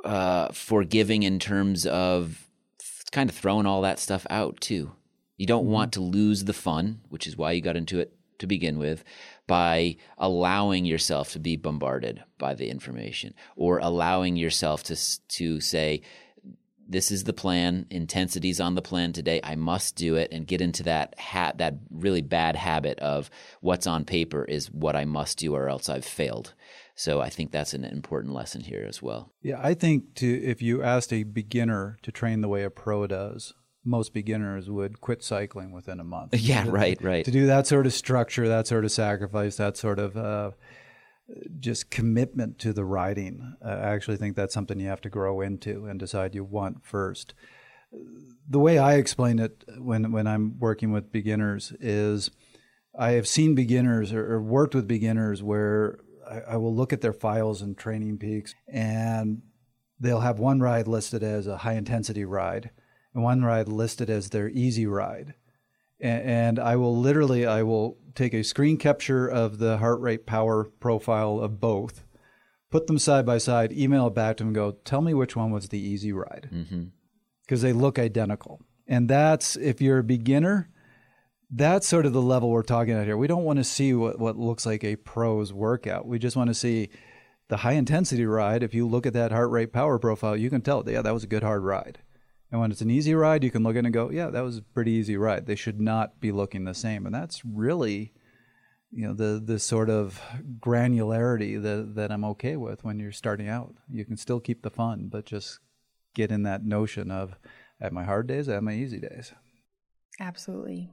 uh, 0.05 0.49
forgiving 0.53 1.23
in 1.23 1.39
terms 1.39 1.87
of 1.87 2.47
kind 3.11 3.31
of 3.31 3.37
throwing 3.37 3.67
all 3.67 3.83
that 3.83 3.99
stuff 3.99 4.27
out 4.31 4.61
too. 4.61 4.93
You 5.37 5.47
don't 5.47 5.65
mm-hmm. 5.65 5.73
want 5.73 5.93
to 5.95 6.01
lose 6.01 6.45
the 6.45 6.53
fun, 6.53 7.01
which 7.09 7.27
is 7.27 7.37
why 7.37 7.53
you 7.53 7.61
got 7.61 7.77
into 7.77 7.99
it 7.99 8.13
to 8.39 8.47
begin 8.47 8.79
with, 8.79 9.05
by 9.47 9.97
allowing 10.19 10.85
yourself 10.85 11.33
to 11.33 11.39
be 11.39 11.57
bombarded 11.57 12.23
by 12.39 12.55
the 12.55 12.71
information 12.71 13.35
or 13.57 13.79
allowing 13.79 14.37
yourself 14.37 14.83
to 14.85 14.97
to 15.29 15.61
say 15.61 16.03
this 16.89 17.11
is 17.11 17.25
the 17.25 17.35
plan. 17.35 17.87
Intensities 17.91 18.61
on 18.61 18.75
the 18.75 18.83
plan 18.83 19.13
today. 19.13 19.41
I 19.45 19.57
must 19.57 19.95
do 19.95 20.17
it 20.17 20.33
and 20.33 20.47
get 20.47 20.63
into 20.63 20.83
that 20.85 21.19
hat 21.19 21.59
that 21.59 21.75
really 21.91 22.23
bad 22.23 22.57
habit 22.57 22.99
of 22.99 23.29
what's 23.61 23.87
on 23.87 24.05
paper 24.05 24.45
is 24.45 24.71
what 24.71 24.97
i 24.97 25.05
must 25.05 25.39
do 25.39 25.55
or 25.55 25.69
else 25.69 25.89
i've 25.89 26.05
failed. 26.05 26.55
So 26.95 27.21
i 27.21 27.29
think 27.29 27.53
that's 27.53 27.75
an 27.75 27.85
important 27.85 28.33
lesson 28.33 28.63
here 28.63 28.87
as 28.89 29.03
well. 29.03 29.33
Yeah 29.43 29.61
i 29.63 29.75
think 29.75 30.15
to 30.17 30.27
if 30.27 30.63
you 30.63 30.83
asked 30.83 31.13
a 31.13 31.25
beginner 31.25 31.99
to 32.03 32.11
train 32.11 32.41
the 32.41 32.49
way 32.49 32.63
a 32.65 32.71
pro 32.71 33.07
does 33.07 33.53
most 33.89 34.13
beginners 34.13 34.71
would 34.71 35.01
quit 35.01 35.25
cycling 35.25 35.73
within 35.73 35.99
a 35.99 36.05
month. 36.05 36.35
Yeah, 36.39 36.65
to, 36.65 36.71
right, 36.71 37.03
right. 37.03 37.25
To 37.25 37.31
do 37.31 37.47
that 37.47 37.67
sort 37.67 37.87
of 37.87 37.93
structure, 37.93 38.47
that 38.49 38.67
sort 38.67 38.85
of 38.85 38.93
sacrifice, 38.93 39.57
that 39.57 39.77
sort 39.77 39.99
of 39.99 40.17
uh, 40.17 40.51
just 41.59 41.91
commitment 41.91 42.59
to 42.61 42.73
the 42.73 42.85
riding. 42.85 43.57
Uh, 43.65 43.69
I 43.69 43.95
actually 43.95 44.17
think 44.17 44.37
that's 44.37 44.55
something 44.55 44.79
you 44.79 44.89
have 44.89 45.01
to 45.03 45.11
grow 45.11 45.41
into 45.41 45.87
and 45.87 45.99
decide 45.99 46.35
you 46.35 46.45
want 46.45 46.85
first. 46.85 47.35
The 48.49 48.59
way 48.59 48.79
I 48.79 48.95
explain 48.95 49.39
it 49.39 49.65
when 49.79 50.13
when 50.13 50.27
I'm 50.27 50.59
working 50.59 50.93
with 50.93 51.11
beginners 51.11 51.73
is, 51.81 52.31
I 52.99 53.13
have 53.13 53.27
seen 53.27 53.55
beginners 53.55 54.13
or, 54.13 54.35
or 54.35 54.43
worked 54.43 54.75
with 54.75 54.87
beginners 54.87 55.43
where 55.43 55.99
I, 56.29 56.41
I 56.41 56.57
will 56.57 56.75
look 56.75 56.93
at 56.93 57.01
their 57.01 57.13
files 57.13 57.63
and 57.63 57.77
Training 57.77 58.19
Peaks, 58.19 58.55
and 58.69 59.43
they'll 59.99 60.21
have 60.21 60.39
one 60.39 60.61
ride 60.61 60.87
listed 60.87 61.23
as 61.23 61.47
a 61.47 61.59
high 61.59 61.75
intensity 61.75 62.25
ride 62.25 62.71
one 63.19 63.43
ride 63.43 63.69
listed 63.69 64.09
as 64.09 64.31
their 64.31 64.49
easy 64.49 64.87
ride. 64.87 65.35
And, 66.01 66.59
I 66.59 66.77
will 66.77 66.97
literally, 66.97 67.45
I 67.45 67.65
will 67.65 67.99
take 68.15 68.33
a 68.33 68.45
screen 68.45 68.77
capture 68.77 69.27
of 69.27 69.59
the 69.59 69.79
heart 69.79 70.01
rate 70.01 70.27
power 70.27 70.65
profile 70.65 71.41
of 71.41 71.61
both, 71.61 72.05
put 72.71 72.87
them 72.87 72.99
side 72.99 73.27
by 73.27 73.39
side, 73.39 73.73
email 73.73 74.07
it 74.07 74.15
back 74.15 74.37
to 74.37 74.43
them, 74.43 74.49
and 74.49 74.55
go, 74.55 74.73
tell 74.85 75.01
me 75.01 75.15
which 75.15 75.35
one 75.35 75.51
was 75.51 75.69
the 75.69 75.81
easy 75.81 76.13
ride. 76.13 76.49
Because 76.51 77.61
mm-hmm. 77.61 77.67
they 77.67 77.73
look 77.73 77.99
identical. 77.99 78.61
And 78.87 79.09
that's, 79.09 79.57
if 79.57 79.81
you're 79.81 79.99
a 79.99 80.05
beginner, 80.05 80.71
that's 81.51 81.89
sort 81.89 82.07
of 82.07 82.13
the 82.13 82.23
level 82.23 82.51
we're 82.51 82.63
talking 82.63 82.95
about 82.95 83.07
here. 83.07 83.17
We 83.17 83.27
don't 83.27 83.45
want 83.45 83.59
to 83.59 83.65
see 83.65 83.93
what, 83.95 84.19
what 84.19 84.37
looks 84.37 84.67
like 84.67 84.85
a 84.85 84.97
pro's 84.97 85.53
workout. 85.53 86.07
We 86.07 86.19
just 86.19 86.37
want 86.37 86.49
to 86.49 86.55
see 86.55 86.91
the 87.49 87.59
high 87.59 87.73
intensity 87.73 88.27
ride. 88.27 88.63
If 88.63 88.75
you 88.75 88.87
look 88.87 89.07
at 89.07 89.15
that 89.15 89.33
heart 89.33 89.51
rate 89.51 89.73
power 89.73 89.99
profile, 89.99 90.37
you 90.37 90.51
can 90.51 90.61
tell, 90.61 90.85
yeah, 90.87 91.03
that 91.03 91.15
was 91.15 91.25
a 91.25 91.29
good 91.29 91.43
hard 91.43 91.65
ride. 91.65 91.99
And 92.51 92.61
when 92.61 92.71
it's 92.71 92.81
an 92.81 92.91
easy 92.91 93.15
ride, 93.15 93.45
you 93.45 93.51
can 93.51 93.63
look 93.63 93.77
at 93.77 93.81
it 93.81 93.87
and 93.87 93.93
go, 93.93 94.11
yeah, 94.11 94.31
that 94.31 94.41
was 94.41 94.59
a 94.59 94.63
pretty 94.63 94.93
easy 94.93 95.17
ride. 95.17 95.47
They 95.47 95.55
should 95.55 95.81
not 95.81 96.19
be 96.21 96.33
looking 96.33 96.65
the 96.65 96.75
same. 96.75 97.05
And 97.05 97.15
that's 97.15 97.45
really, 97.45 98.13
you 98.91 99.07
know, 99.07 99.13
the 99.13 99.41
the 99.45 99.59
sort 99.59 99.91
of 99.91 100.21
granularity 100.59 101.61
that, 101.63 101.95
that 101.95 102.11
I'm 102.11 102.25
okay 102.25 102.57
with 102.57 102.85
when 102.85 102.99
you're 102.99 103.13
starting 103.13 103.49
out. 103.49 103.75
You 103.91 104.05
can 104.05 104.17
still 104.17 104.41
keep 104.41 104.63
the 104.63 104.71
fun, 104.71 105.09
but 105.11 105.27
just 105.27 105.61
get 106.15 106.33
in 106.33 106.43
that 106.45 106.65
notion 106.65 107.11
of 107.11 107.37
at 107.81 107.93
my 107.93 108.05
hard 108.05 108.27
days, 108.27 108.49
at 108.49 108.63
my 108.63 108.73
easy 108.73 108.99
days. 108.99 109.33
Absolutely. 110.19 110.91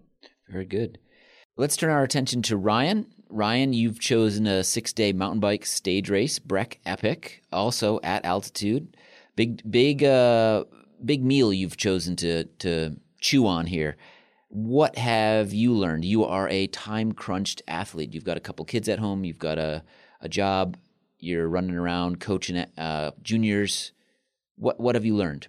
Very 0.49 0.65
good. 0.65 0.99
Let's 1.57 1.77
turn 1.77 1.89
our 1.89 2.03
attention 2.03 2.41
to 2.43 2.57
Ryan. 2.57 3.07
Ryan, 3.29 3.73
you've 3.73 3.99
chosen 3.99 4.45
a 4.45 4.63
six 4.63 4.91
day 4.91 5.13
mountain 5.13 5.39
bike 5.39 5.65
stage 5.65 6.09
race, 6.09 6.37
Breck 6.37 6.79
Epic, 6.85 7.43
also 7.51 7.99
at 8.03 8.25
altitude. 8.25 8.97
Big, 9.35 9.61
big, 9.69 10.03
uh, 10.03 10.65
big 11.03 11.23
meal 11.23 11.51
you've 11.53 11.77
chosen 11.77 12.15
to 12.17 12.45
to 12.59 12.97
chew 13.19 13.47
on 13.47 13.65
here. 13.67 13.97
What 14.49 14.97
have 14.97 15.53
you 15.53 15.73
learned? 15.73 16.05
You 16.05 16.23
are 16.23 16.47
a 16.49 16.67
time 16.67 17.11
crunched 17.11 17.61
athlete. 17.67 18.13
You've 18.13 18.23
got 18.23 18.37
a 18.37 18.41
couple 18.41 18.63
kids 18.65 18.87
at 18.87 18.99
home. 18.99 19.25
You've 19.25 19.39
got 19.39 19.57
a 19.57 19.83
a 20.21 20.29
job. 20.29 20.77
You're 21.19 21.47
running 21.47 21.75
around 21.75 22.19
coaching 22.19 22.57
uh, 22.77 23.11
juniors. 23.21 23.91
What 24.55 24.79
what 24.79 24.95
have 24.95 25.05
you 25.05 25.15
learned? 25.15 25.47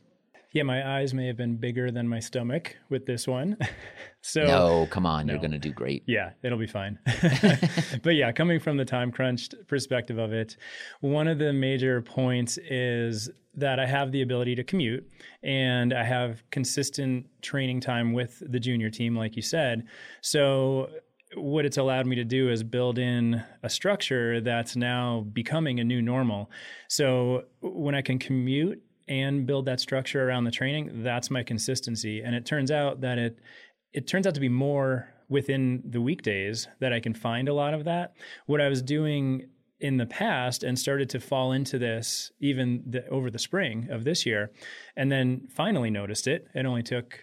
Yeah, 0.57 0.63
my 0.63 0.97
eyes 0.97 1.13
may 1.13 1.27
have 1.27 1.37
been 1.37 1.59
bigger 1.59 1.91
than 1.91 2.09
my 2.09 2.19
stomach 2.19 2.79
with 2.89 3.05
this 3.05 3.29
one. 3.29 3.59
so 4.23 4.43
no, 4.43 4.89
come 4.91 5.05
on, 5.05 5.27
no. 5.27 5.35
you're 5.35 5.39
going 5.39 5.51
to 5.51 5.59
do 5.59 5.71
great. 5.71 6.03
Yeah, 6.07 6.31
it'll 6.43 6.57
be 6.57 6.67
fine. 6.67 6.99
but 8.03 8.15
yeah, 8.15 8.33
coming 8.33 8.59
from 8.59 8.79
the 8.79 8.85
time 8.87 9.13
crunched 9.13 9.55
perspective 9.69 10.17
of 10.17 10.33
it, 10.33 10.57
one 11.03 11.29
of 11.29 11.39
the 11.39 11.53
major 11.53 12.01
points 12.01 12.57
is 12.71 13.29
that 13.53 13.79
I 13.79 13.85
have 13.85 14.13
the 14.13 14.23
ability 14.23 14.55
to 14.55 14.65
commute 14.65 15.07
and 15.43 15.93
I 15.93 16.05
have 16.05 16.43
consistent 16.51 17.27
training 17.43 17.81
time 17.81 18.15
with 18.15 18.43
the 18.51 18.59
junior 18.59 18.89
team, 18.89 19.15
like 19.15 19.37
you 19.37 19.43
said. 19.43 19.85
So 20.23 20.89
what 21.35 21.67
it's 21.67 21.77
allowed 21.77 22.07
me 22.07 22.17
to 22.17 22.25
do 22.25 22.49
is 22.49 22.63
build 22.63 22.99
in 22.99 23.43
a 23.63 23.69
structure 23.69 24.41
that's 24.41 24.75
now 24.75 25.27
becoming 25.35 25.81
a 25.81 25.85
new 25.85 26.01
normal. 26.01 26.51
So 26.89 27.45
when 27.61 27.95
I 27.95 28.01
can 28.01 28.19
commute 28.19 28.83
and 29.09 29.47
build 29.47 29.67
that 29.67 29.81
structure 29.81 30.29
around 30.29 30.45
the 30.45 30.51
training, 30.51 31.03
that's 31.03 31.31
my 31.31 31.43
consistency. 31.43 32.23
And 32.23 32.35
it 32.35 32.45
turns 32.45 32.71
out 32.71 33.01
that 33.03 33.19
it 33.19 33.39
it 33.93 34.07
turns 34.07 34.27
out 34.27 34.35
to 34.35 34.41
be 34.41 34.49
more 34.49 35.09
within 35.29 35.83
the 35.85 36.01
weekdays 36.01 36.69
that 36.81 36.93
I 36.93 37.01
can 37.01 37.15
find 37.15 37.49
a 37.49 37.55
lot 37.55 37.75
of 37.75 37.85
that. 37.85 38.13
What 38.47 38.61
I 38.61 38.69
was 38.69 38.83
doing 38.83 39.49
in 39.81 39.97
the 39.97 40.07
past 40.07 40.63
and 40.63 40.79
started 40.79 41.11
to 41.11 41.21
fall 41.21 41.53
into 41.53 41.79
this 41.79 42.31
even 42.41 42.83
the, 42.87 43.07
over 43.09 43.31
the 43.31 43.39
spring 43.39 43.89
of 43.91 44.05
this 44.05 44.25
year 44.25 44.51
and 44.97 45.13
then 45.13 45.49
finally 45.55 45.91
noticed 45.91 46.27
it. 46.27 46.47
It 46.55 46.67
only 46.67 46.83
took 46.83 47.21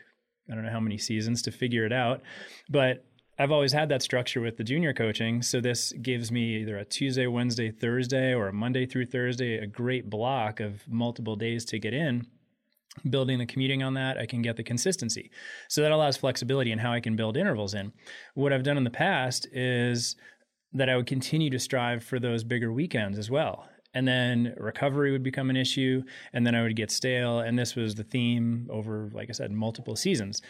I 0.52 0.56
don't 0.56 0.66
know 0.66 0.72
how 0.72 0.80
many 0.80 0.98
seasons 0.98 1.42
to 1.44 1.52
figure 1.52 1.86
it 1.86 1.94
out, 1.94 2.22
but 2.70 3.06
I've 3.40 3.52
always 3.52 3.74
had 3.74 3.90
that 3.90 4.04
structure 4.04 4.42
with 4.42 4.58
the 4.58 4.64
junior 4.64 4.94
coaching. 4.94 5.42
So 5.42 5.60
this 5.60 5.92
gives 5.94 6.32
me 6.32 6.62
either 6.62 6.78
a 6.78 6.86
Tuesday, 6.86 7.26
Wednesday, 7.26 7.72
Thursday, 7.72 8.34
or 8.34 8.48
a 8.48 8.54
Monday 8.54 8.86
through 8.86 9.08
Thursday, 9.08 9.58
a 9.58 9.66
great 9.66 10.10
block 10.10 10.60
of 10.60 10.88
multiple 10.88 11.36
days 11.36 11.66
to 11.66 11.80
get 11.80 11.96
in. 11.96 12.28
Building 13.10 13.40
the 13.40 13.48
commuting 13.48 13.82
on 13.82 13.96
that, 13.96 14.20
I 14.20 14.28
can 14.28 14.44
get 14.44 14.56
the 14.56 14.64
consistency. 14.64 15.32
So 15.68 15.82
that 15.82 15.92
allows 15.92 16.16
flexibility 16.16 16.72
in 16.72 16.78
how 16.78 16.94
I 16.94 17.00
can 17.00 17.16
build 17.16 17.36
intervals 17.36 17.74
in. 17.74 17.92
What 18.36 18.54
I've 18.54 18.62
done 18.62 18.78
in 18.78 18.84
the 18.84 18.92
past 18.92 19.48
is 19.52 20.16
that 20.74 20.90
I 20.90 20.96
would 20.96 21.08
continue 21.08 21.50
to 21.50 21.60
strive 21.60 22.04
for 22.04 22.20
those 22.20 22.44
bigger 22.44 22.72
weekends 22.72 23.18
as 23.18 23.32
well. 23.32 23.68
And 23.96 24.08
then 24.08 24.54
recovery 24.58 25.12
would 25.12 25.24
become 25.24 25.50
an 25.50 25.58
issue, 25.58 26.04
and 26.34 26.46
then 26.46 26.54
I 26.54 26.62
would 26.62 26.76
get 26.76 26.92
stale. 26.92 27.40
And 27.40 27.58
this 27.58 27.76
was 27.76 27.96
the 27.96 28.04
theme 28.04 28.68
over, 28.72 29.10
like 29.12 29.30
I 29.30 29.34
said, 29.34 29.52
multiple 29.52 29.96
seasons. 29.96 30.42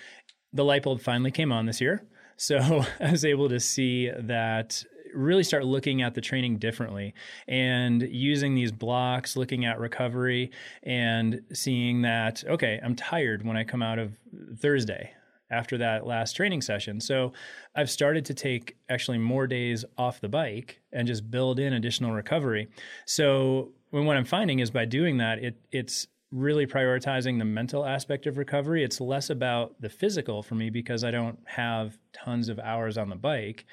The 0.52 0.66
light 0.66 0.84
bulb 0.84 1.00
finally 1.02 1.32
came 1.32 1.54
on 1.54 1.66
this 1.66 1.80
year 1.80 2.06
so 2.38 2.86
I 3.00 3.12
was 3.12 3.26
able 3.26 3.50
to 3.50 3.60
see 3.60 4.10
that 4.18 4.84
really 5.14 5.44
start 5.44 5.66
looking 5.66 6.02
at 6.02 6.16
the 6.16 6.22
training 6.22 6.58
differently 6.58 7.14
and 7.48 8.02
using 8.02 8.56
these 8.56 8.72
blocks, 8.72 9.38
looking 9.38 9.66
at 9.66 9.80
recovery 9.80 10.52
and 10.82 11.42
seeing 11.54 12.02
that, 12.02 12.44
okay, 12.48 12.80
I'm 12.84 12.96
tired 12.96 13.46
when 13.46 13.56
I 13.56 13.64
come 13.64 13.84
out 13.84 14.00
of 14.00 14.14
Thursday 14.58 15.12
after 15.52 15.78
that 15.78 16.06
last 16.08 16.36
training 16.36 16.62
session. 16.62 17.00
So 17.00 17.32
I've 17.76 17.90
started 17.90 18.26
to 18.26 18.34
take 18.34 18.76
actually 18.90 19.20
more 19.20 19.46
days 19.46 19.86
off 19.98 20.20
the 20.20 20.30
bike 20.30 20.82
and 20.92 21.08
just 21.08 21.30
build 21.30 21.60
in 21.60 21.74
additional 21.74 22.12
recovery. 22.12 22.70
So 23.06 23.72
what 23.92 24.18
I'm 24.18 24.26
finding 24.26 24.60
is 24.60 24.72
by 24.72 24.86
doing 24.86 25.18
that, 25.18 25.40
it 25.40 25.56
it's 25.72 26.08
really 26.32 26.66
prioritizing 26.66 27.38
the 27.38 27.46
mental 27.46 27.86
aspect 27.86 28.26
of 28.26 28.40
recovery. 28.40 28.84
It's 28.84 29.00
less 29.00 29.30
about 29.30 29.80
the 29.80 29.90
physical 29.90 30.42
for 30.42 30.56
me 30.56 30.72
because 30.72 31.04
I 31.04 31.12
don't 31.12 31.38
have 31.46 32.00
tons 32.14 32.50
of 32.50 32.60
hours 32.60 32.98
on 32.98 33.10
the 33.10 33.16
bike. 33.16 33.66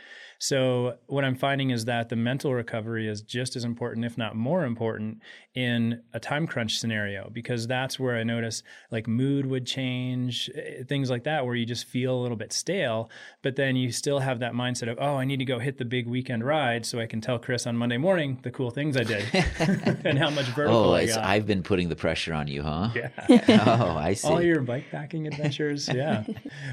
So, 0.42 0.96
what 1.06 1.22
I'm 1.22 1.36
finding 1.36 1.68
is 1.68 1.84
that 1.84 2.08
the 2.08 2.16
mental 2.16 2.54
recovery 2.54 3.06
is 3.06 3.20
just 3.20 3.56
as 3.56 3.64
important, 3.64 4.06
if 4.06 4.16
not 4.16 4.34
more 4.34 4.64
important, 4.64 5.18
in 5.54 6.02
a 6.14 6.20
time 6.20 6.46
crunch 6.46 6.78
scenario, 6.78 7.28
because 7.30 7.66
that's 7.66 8.00
where 8.00 8.16
I 8.16 8.22
notice 8.22 8.62
like 8.90 9.06
mood 9.06 9.44
would 9.44 9.66
change, 9.66 10.48
eh, 10.54 10.82
things 10.88 11.10
like 11.10 11.24
that, 11.24 11.44
where 11.44 11.54
you 11.56 11.66
just 11.66 11.86
feel 11.86 12.14
a 12.14 12.22
little 12.22 12.38
bit 12.38 12.54
stale, 12.54 13.10
but 13.42 13.56
then 13.56 13.76
you 13.76 13.92
still 13.92 14.20
have 14.20 14.38
that 14.40 14.54
mindset 14.54 14.90
of, 14.90 14.96
oh, 14.98 15.16
I 15.16 15.24
need 15.24 15.40
to 15.40 15.44
go 15.44 15.58
hit 15.58 15.76
the 15.76 15.84
big 15.84 16.06
weekend 16.06 16.42
ride 16.42 16.86
so 16.86 17.00
I 17.00 17.06
can 17.06 17.20
tell 17.20 17.38
Chris 17.38 17.66
on 17.66 17.76
Monday 17.76 17.98
morning 17.98 18.38
the 18.42 18.50
cool 18.50 18.70
things 18.70 18.96
I 18.96 19.02
did 19.02 19.24
and 20.06 20.18
how 20.18 20.30
much 20.30 20.46
vertical 20.56 20.90
oh, 20.90 20.94
I 20.94 21.06
got. 21.06 21.24
I've 21.24 21.46
been 21.46 21.62
putting 21.62 21.90
the 21.90 21.96
pressure 21.96 22.32
on 22.32 22.46
you, 22.46 22.62
huh? 22.62 22.90
Yeah. 22.94 23.10
oh, 23.66 23.96
I 23.96 24.14
see. 24.14 24.28
All 24.28 24.40
your 24.40 24.62
bike 24.62 24.86
packing 24.90 25.26
adventures. 25.26 25.86
yeah. 25.88 26.24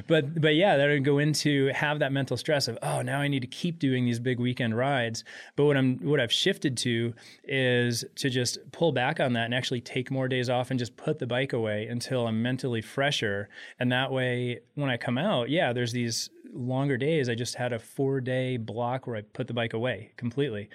But, 0.08 0.40
but 0.40 0.56
yeah, 0.56 0.78
that 0.78 0.88
would 0.88 1.04
go 1.04 1.18
into 1.18 1.57
have 1.66 2.00
that 2.00 2.12
mental 2.12 2.38
stress 2.38 2.68
of, 2.68 2.78
oh, 2.82 3.02
now 3.02 3.20
I 3.20 3.28
need 3.28 3.42
to 3.42 3.48
keep 3.48 3.80
doing 3.80 4.06
these 4.06 4.20
big 4.20 4.40
weekend 4.40 4.78
rides. 4.78 5.24
But 5.56 5.66
what 5.66 5.78
I'm 5.78 5.98
what 5.98 6.20
I've 6.20 6.32
shifted 6.32 6.78
to 6.78 7.14
is 7.44 8.06
to 8.16 8.30
just 8.30 8.60
pull 8.72 8.92
back 8.92 9.20
on 9.20 9.34
that 9.34 9.46
and 9.46 9.54
actually 9.54 9.82
take 9.82 10.10
more 10.10 10.28
days 10.28 10.50
off 10.50 10.70
and 10.72 10.80
just 10.80 10.96
put 10.98 11.20
the 11.20 11.28
bike 11.28 11.54
away 11.54 11.88
until 11.88 12.28
I'm 12.28 12.42
mentally 12.42 12.82
fresher. 12.82 13.50
And 13.80 13.92
that 13.92 14.12
way 14.12 14.60
when 14.76 14.90
I 14.90 14.98
come 14.98 15.18
out, 15.18 15.50
yeah, 15.50 15.74
there's 15.74 15.92
these 15.92 16.30
longer 16.54 16.98
days. 16.98 17.30
I 17.30 17.36
just 17.36 17.56
had 17.56 17.74
a 17.74 17.80
4-day 17.80 18.58
block 18.58 19.08
where 19.08 19.18
I 19.18 19.22
put 19.22 19.48
the 19.48 19.54
bike 19.54 19.74
away 19.74 20.12
completely. 20.18 20.70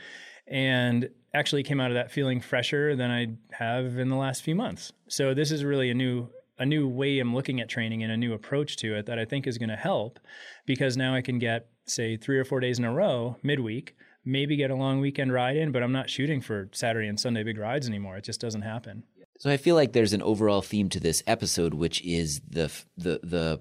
And 0.47 1.09
actually 1.35 1.63
came 1.63 1.81
out 1.81 1.91
of 1.91 1.95
that 1.95 2.11
feeling 2.11 2.41
fresher 2.41 2.95
than 2.95 3.11
I 3.11 3.29
have 3.53 3.99
in 3.99 4.09
the 4.09 4.17
last 4.17 4.43
few 4.43 4.55
months. 4.55 4.93
So 5.09 5.33
this 5.33 5.51
is 5.51 5.65
really 5.65 5.91
a 5.91 5.95
new 5.95 6.29
a 6.59 6.67
new 6.67 6.89
way 6.89 7.19
I'm 7.19 7.35
looking 7.35 7.61
at 7.61 7.69
training 7.69 8.03
and 8.03 8.13
a 8.13 8.17
new 8.17 8.33
approach 8.35 8.77
to 8.79 8.97
it 8.97 9.07
that 9.07 9.19
I 9.19 9.25
think 9.25 9.47
is 9.47 9.59
going 9.59 9.69
to 9.69 9.77
help 9.77 10.19
because 10.67 10.97
now 10.97 11.15
I 11.15 11.23
can 11.23 11.39
get 11.39 11.69
say 11.87 12.17
three 12.17 12.39
or 12.39 12.45
four 12.45 12.61
days 12.61 12.79
in 12.79 12.85
a 12.85 12.93
row 12.93 13.37
midweek, 13.43 13.97
maybe 14.25 14.57
get 14.57 14.71
a 14.71 14.77
long 14.77 15.01
weekend 15.01 15.33
ride 15.33 15.57
in, 15.57 15.73
but 15.73 15.83
I'm 15.83 15.93
not 15.93 16.11
shooting 16.11 16.41
for 16.41 16.69
Saturday 16.73 17.09
and 17.09 17.19
Sunday 17.19 17.43
big 17.43 17.59
rides 17.59 17.89
anymore. 17.89 18.17
It 18.17 18.25
just 18.25 18.41
doesn't 18.41 18.63
happen. 18.63 19.05
So 19.39 19.51
I 19.51 19.57
feel 19.57 19.75
like 19.75 19.93
there's 19.93 20.13
an 20.13 20.23
overall 20.23 20.63
theme 20.63 20.89
to 20.91 21.01
this 21.01 21.23
episode, 21.27 21.75
which 21.75 22.01
is 22.03 22.41
the 22.49 22.71
the 22.97 23.21
the 23.25 23.61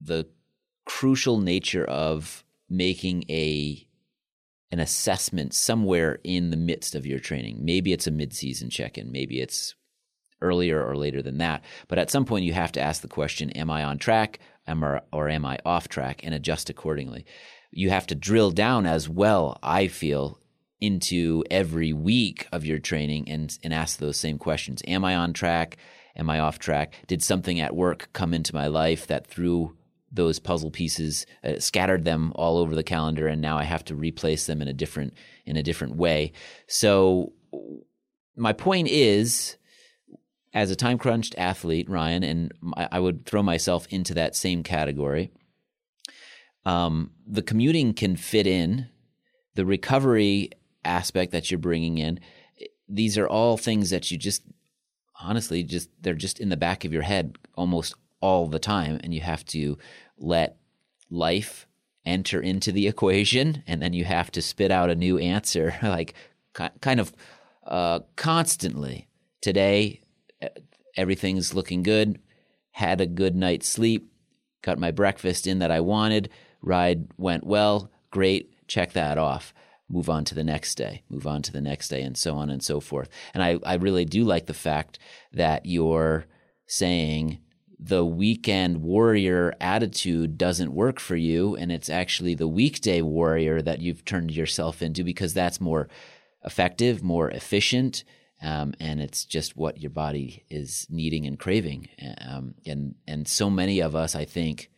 the 0.00 0.28
crucial 0.84 1.38
nature 1.38 1.84
of 1.84 2.44
making 2.68 3.24
a 3.28 3.86
an 4.70 4.80
assessment 4.80 5.54
somewhere 5.54 6.20
in 6.24 6.50
the 6.50 6.56
midst 6.56 6.94
of 6.94 7.06
your 7.06 7.18
training. 7.18 7.64
Maybe 7.64 7.92
it's 7.92 8.06
a 8.06 8.10
mid-season 8.10 8.70
check-in, 8.70 9.10
maybe 9.10 9.40
it's 9.40 9.74
earlier 10.44 10.84
or 10.84 10.96
later 10.96 11.22
than 11.22 11.38
that, 11.38 11.64
but 11.88 11.98
at 11.98 12.10
some 12.10 12.24
point 12.24 12.44
you 12.44 12.52
have 12.52 12.72
to 12.72 12.80
ask 12.80 13.02
the 13.02 13.08
question, 13.08 13.50
am 13.50 13.70
I 13.70 13.84
on 13.84 13.98
track? 13.98 14.38
or 15.12 15.28
am 15.28 15.44
I 15.44 15.58
off 15.64 15.88
track 15.88 16.20
and 16.24 16.34
adjust 16.34 16.70
accordingly. 16.70 17.26
You 17.70 17.90
have 17.90 18.06
to 18.08 18.14
drill 18.14 18.50
down 18.50 18.86
as 18.86 19.08
well, 19.08 19.58
I 19.62 19.88
feel, 19.88 20.38
into 20.80 21.44
every 21.50 21.92
week 21.92 22.46
of 22.52 22.64
your 22.64 22.78
training 22.78 23.28
and, 23.28 23.56
and 23.62 23.74
ask 23.74 23.98
those 23.98 24.16
same 24.16 24.38
questions. 24.38 24.82
Am 24.86 25.04
I 25.04 25.16
on 25.16 25.32
track? 25.32 25.76
Am 26.16 26.30
I 26.30 26.38
off 26.38 26.58
track? 26.58 26.94
Did 27.06 27.22
something 27.22 27.60
at 27.60 27.74
work 27.74 28.08
come 28.12 28.32
into 28.32 28.54
my 28.54 28.68
life 28.68 29.06
that 29.08 29.26
threw 29.26 29.76
those 30.12 30.38
puzzle 30.38 30.70
pieces, 30.70 31.26
uh, 31.42 31.58
scattered 31.58 32.04
them 32.04 32.32
all 32.36 32.58
over 32.58 32.76
the 32.76 32.84
calendar, 32.84 33.26
and 33.26 33.42
now 33.42 33.58
I 33.58 33.64
have 33.64 33.84
to 33.86 33.96
replace 33.96 34.46
them 34.46 34.62
in 34.62 34.68
a 34.68 34.72
different 34.72 35.14
in 35.44 35.56
a 35.56 35.62
different 35.62 35.96
way. 35.96 36.32
So 36.68 37.32
my 38.36 38.52
point 38.52 38.86
is 38.88 39.56
as 40.54 40.70
a 40.70 40.76
time 40.76 40.96
crunched 40.98 41.34
athlete, 41.36 41.90
Ryan, 41.90 42.22
and 42.22 42.52
I 42.76 43.00
would 43.00 43.26
throw 43.26 43.42
myself 43.42 43.88
into 43.90 44.14
that 44.14 44.36
same 44.36 44.62
category. 44.62 45.32
Um, 46.64 47.10
the 47.26 47.42
commuting 47.42 47.92
can 47.92 48.16
fit 48.16 48.46
in, 48.46 48.86
the 49.56 49.66
recovery 49.66 50.50
aspect 50.84 51.32
that 51.32 51.50
you're 51.50 51.58
bringing 51.58 51.98
in. 51.98 52.20
These 52.88 53.18
are 53.18 53.28
all 53.28 53.56
things 53.56 53.90
that 53.90 54.10
you 54.10 54.16
just 54.16 54.42
honestly 55.20 55.62
just 55.62 55.88
they're 56.00 56.14
just 56.14 56.40
in 56.40 56.48
the 56.48 56.56
back 56.56 56.84
of 56.84 56.92
your 56.92 57.02
head 57.02 57.36
almost 57.54 57.94
all 58.20 58.46
the 58.46 58.60
time, 58.60 59.00
and 59.02 59.12
you 59.12 59.20
have 59.22 59.44
to 59.46 59.76
let 60.16 60.56
life 61.10 61.66
enter 62.06 62.40
into 62.40 62.70
the 62.70 62.86
equation, 62.92 63.64
and 63.66 63.82
then 63.82 63.92
you 63.92 64.04
have 64.04 64.30
to 64.30 64.40
spit 64.40 64.70
out 64.70 64.88
a 64.88 64.94
new 64.94 65.18
answer, 65.18 65.74
like 65.82 66.14
kind 66.80 67.00
of 67.00 67.12
uh, 67.66 67.98
constantly. 68.14 69.08
Today, 69.42 70.00
everything's 70.96 71.54
looking 71.54 71.82
good. 71.82 72.18
Had 72.72 73.00
a 73.00 73.06
good 73.06 73.36
night's 73.36 73.68
sleep. 73.68 74.10
Got 74.62 74.78
my 74.78 74.90
breakfast 74.90 75.46
in 75.46 75.58
that 75.58 75.70
I 75.70 75.80
wanted. 75.80 76.30
Ride 76.62 77.08
went 77.18 77.46
well. 77.46 77.90
Great. 78.10 78.66
Check 78.66 78.92
that 78.92 79.18
off. 79.18 79.52
Move 79.88 80.08
on 80.08 80.24
to 80.24 80.34
the 80.34 80.44
next 80.44 80.76
day. 80.76 81.02
Move 81.10 81.26
on 81.26 81.42
to 81.42 81.52
the 81.52 81.60
next 81.60 81.88
day, 81.88 82.00
and 82.00 82.16
so 82.16 82.34
on 82.36 82.48
and 82.48 82.62
so 82.62 82.80
forth. 82.80 83.08
And 83.34 83.42
I, 83.42 83.58
I 83.64 83.74
really 83.74 84.06
do 84.06 84.24
like 84.24 84.46
the 84.46 84.54
fact 84.54 84.98
that 85.32 85.66
you're 85.66 86.24
saying 86.66 87.40
the 87.78 88.04
weekend 88.04 88.78
warrior 88.78 89.52
attitude 89.60 90.38
doesn't 90.38 90.72
work 90.72 90.98
for 90.98 91.16
you 91.16 91.54
and 91.56 91.70
it's 91.70 91.90
actually 91.90 92.34
the 92.34 92.48
weekday 92.48 93.02
warrior 93.02 93.60
that 93.60 93.80
you've 93.80 94.04
turned 94.04 94.30
yourself 94.30 94.80
into 94.80 95.04
because 95.04 95.34
that's 95.34 95.60
more 95.60 95.88
effective, 96.44 97.02
more 97.02 97.30
efficient, 97.30 98.04
um, 98.44 98.74
and 98.78 99.00
it's 99.00 99.24
just 99.24 99.56
what 99.56 99.80
your 99.80 99.90
body 99.90 100.44
is 100.50 100.86
needing 100.90 101.26
and 101.26 101.38
craving. 101.38 101.88
Um, 102.20 102.54
and 102.66 102.94
and 103.08 103.26
so 103.26 103.48
many 103.48 103.80
of 103.80 103.96
us, 103.96 104.14
I 104.14 104.26
think, 104.26 104.70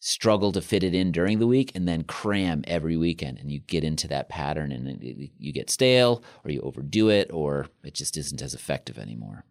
struggle 0.00 0.52
to 0.52 0.60
fit 0.60 0.84
it 0.84 0.94
in 0.94 1.10
during 1.10 1.38
the 1.38 1.46
week 1.46 1.72
and 1.74 1.88
then 1.88 2.04
cram 2.04 2.62
every 2.66 2.96
weekend, 2.96 3.38
and 3.38 3.50
you 3.50 3.60
get 3.60 3.84
into 3.84 4.06
that 4.08 4.28
pattern, 4.28 4.70
and 4.70 4.98
you 5.38 5.52
get 5.52 5.70
stale, 5.70 6.22
or 6.44 6.50
you 6.50 6.60
overdo 6.60 7.08
it, 7.08 7.30
or 7.32 7.66
it 7.82 7.94
just 7.94 8.16
isn't 8.18 8.42
as 8.42 8.52
effective 8.52 8.98
anymore. 8.98 9.44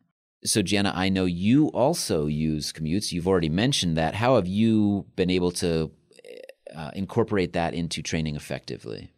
So, 0.46 0.62
Jenna, 0.62 0.92
I 0.94 1.10
know 1.10 1.26
you 1.26 1.68
also 1.70 2.28
use 2.28 2.74
commutes. 2.74 3.12
You've 3.12 3.28
already 3.28 3.50
mentioned 3.50 3.98
that. 3.98 4.14
How 4.14 4.36
have 4.36 4.48
you 4.48 5.06
been 5.16 5.30
able 5.30 5.52
to 5.52 5.90
uh, 6.76 6.92
incorporate 6.94 7.54
that 7.54 7.74
into 7.74 8.02
training 8.02 8.36
effectively? 8.36 9.13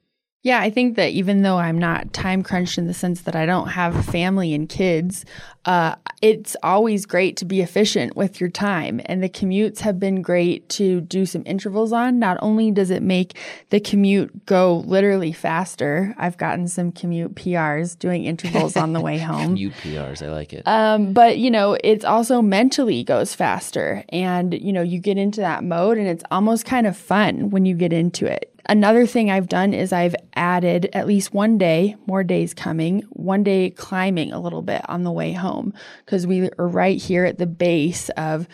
Yeah, 0.46 0.60
I 0.60 0.70
think 0.70 0.96
that 0.98 1.10
even 1.10 1.42
though 1.42 1.58
I'm 1.58 1.80
not 1.80 2.14
time 2.14 2.44
crunched 2.44 2.78
in 2.78 2.86
the 2.86 2.94
sense 2.94 3.22
that 3.22 3.36
I 3.36 3.48
don't 3.48 3.70
have 3.70 4.06
family 4.06 4.54
and 4.54 4.70
kids, 4.70 5.26
uh, 5.66 5.96
it's 6.22 6.56
always 6.62 7.08
great 7.08 7.36
to 7.38 7.46
be 7.46 7.62
efficient 7.62 8.16
with 8.16 8.40
your 8.40 8.52
time. 8.52 9.02
And 9.06 9.24
the 9.24 9.28
commutes 9.28 9.80
have 9.80 10.00
been 10.00 10.22
great 10.22 10.70
to 10.70 11.02
do 11.02 11.26
some 11.26 11.42
intervals 11.48 11.92
on. 11.92 12.20
Not 12.20 12.38
only 12.44 12.70
does 12.70 12.92
it 12.92 13.02
make 13.02 13.36
the 13.72 13.80
commute 13.80 14.46
go 14.46 14.84
literally 14.86 15.32
faster, 15.32 16.14
I've 16.16 16.38
gotten 16.38 16.68
some 16.68 16.92
commute 16.92 17.34
PRs 17.34 17.98
doing 17.98 18.26
intervals 18.26 18.78
on 18.78 18.94
the 18.94 19.02
way 19.02 19.18
home. 19.32 19.48
commute 19.48 19.74
PRs, 19.74 20.24
I 20.24 20.30
like 20.30 20.54
it. 20.54 20.62
Um, 20.68 21.12
but, 21.12 21.40
you 21.40 21.50
know, 21.50 21.76
it's 21.84 22.06
also 22.06 22.44
mentally 22.44 23.04
goes 23.04 23.34
faster. 23.34 24.04
And, 24.10 24.54
you 24.54 24.72
know, 24.72 24.84
you 24.84 25.00
get 25.00 25.18
into 25.18 25.42
that 25.42 25.64
mode 25.64 25.98
and 25.98 26.08
it's 26.08 26.24
almost 26.30 26.66
kind 26.66 26.86
of 26.86 26.96
fun 26.96 27.50
when 27.50 27.66
you 27.66 27.74
get 27.74 27.92
into 27.92 28.28
it. 28.28 28.55
Another 28.68 29.06
thing 29.06 29.30
I've 29.30 29.48
done 29.48 29.74
is 29.74 29.94
I've 29.94 30.16
added 30.34 30.90
at 30.94 31.08
least 31.08 31.34
one 31.34 31.58
day, 31.58 31.96
more 32.08 32.24
days 32.24 32.54
coming, 32.54 33.02
one 33.10 33.44
day 33.44 33.70
climbing 33.70 34.32
a 34.32 34.40
little 34.40 34.62
bit 34.62 34.82
on 34.90 35.04
the 35.04 35.12
way 35.12 35.34
home 35.34 35.74
because 36.04 36.26
we 36.26 36.50
are 36.58 36.68
right 36.68 37.02
here 37.02 37.26
at 37.26 37.38
the 37.38 37.46
base 37.46 38.10
of 38.18 38.48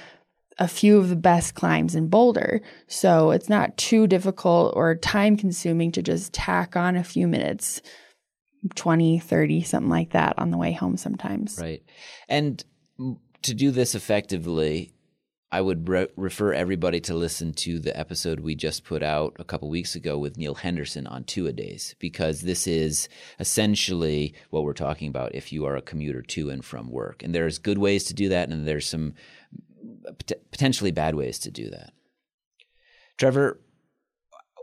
a 0.58 0.68
few 0.68 0.98
of 0.98 1.10
the 1.10 1.16
best 1.16 1.56
climbs 1.56 1.96
in 1.96 2.08
Boulder. 2.08 2.62
So 2.88 3.32
it's 3.32 3.50
not 3.50 3.78
too 3.78 4.06
difficult 4.06 4.74
or 4.76 4.96
time 4.96 5.38
consuming 5.38 5.92
to 5.94 6.02
just 6.02 6.34
tack 6.34 6.76
on 6.76 6.96
a 6.96 7.04
few 7.04 7.28
minutes 7.28 7.82
20, 8.76 9.20
30, 9.20 9.64
something 9.64 9.90
like 9.90 10.12
that 10.12 10.38
on 10.38 10.52
the 10.52 10.58
way 10.58 10.72
home 10.74 10.98
sometimes. 10.98 11.58
Right. 11.60 11.82
And 12.30 12.64
to 13.44 13.54
do 13.54 13.72
this 13.72 13.96
effectively, 13.96 14.92
I 15.52 15.60
would 15.60 15.90
re- 15.90 16.08
refer 16.16 16.54
everybody 16.54 17.02
to 17.02 17.14
listen 17.14 17.52
to 17.54 17.80
the 17.80 17.98
episode 17.98 18.40
we 18.40 18.56
just 18.56 18.86
put 18.86 19.04
out 19.04 19.36
a 19.38 19.44
couple 19.44 19.70
weeks 19.70 19.96
ago 19.96 20.18
with 20.18 20.38
Neal 20.38 20.56
Henderson 20.56 21.06
on 21.08 21.26
two 21.26 21.46
a 21.48 21.52
days, 21.52 21.94
because 22.00 22.42
this 22.42 22.68
is 22.68 23.10
essentially 23.38 24.34
what 24.50 24.64
we're 24.64 24.74
talking 24.74 25.10
about 25.10 25.36
if 25.36 25.52
you 25.52 25.66
are 25.66 25.76
a 25.76 25.82
commuter 25.82 26.22
to 26.22 26.50
and 26.50 26.64
from 26.64 26.90
work. 26.90 27.22
And 27.22 27.36
there's 27.36 27.60
good 27.60 27.78
ways 27.78 28.06
to 28.06 28.14
do 28.14 28.30
that, 28.30 28.48
and 28.48 28.66
there's 28.66 28.88
some 28.88 29.14
potentially 30.52 30.92
bad 30.92 31.16
ways 31.16 31.38
to 31.40 31.52
do 31.52 31.70
that. 31.70 31.92
Trevor, 33.18 33.60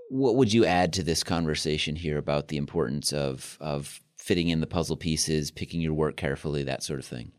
what 0.08 0.36
would 0.36 0.54
you 0.54 0.64
add 0.64 0.94
to 0.94 1.02
this 1.02 1.22
conversation 1.22 1.96
here 1.96 2.16
about 2.16 2.48
the 2.48 2.56
importance 2.56 3.12
of, 3.12 3.58
of 3.60 4.00
fitting 4.16 4.48
in 4.48 4.60
the 4.60 4.66
puzzle 4.66 4.96
pieces, 4.96 5.50
picking 5.50 5.82
your 5.82 5.92
work 5.92 6.16
carefully, 6.16 6.62
that 6.62 6.82
sort 6.82 6.98
of 6.98 7.04
thing? 7.04 7.32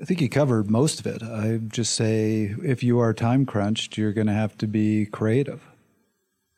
I 0.00 0.04
think 0.04 0.20
you 0.20 0.28
covered 0.28 0.70
most 0.70 1.00
of 1.00 1.06
it. 1.06 1.22
I 1.22 1.58
just 1.68 1.94
say 1.94 2.54
if 2.62 2.82
you 2.82 2.98
are 2.98 3.14
time 3.14 3.46
crunched, 3.46 3.96
you're 3.96 4.12
going 4.12 4.26
to 4.26 4.32
have 4.32 4.56
to 4.58 4.66
be 4.66 5.06
creative. 5.06 5.62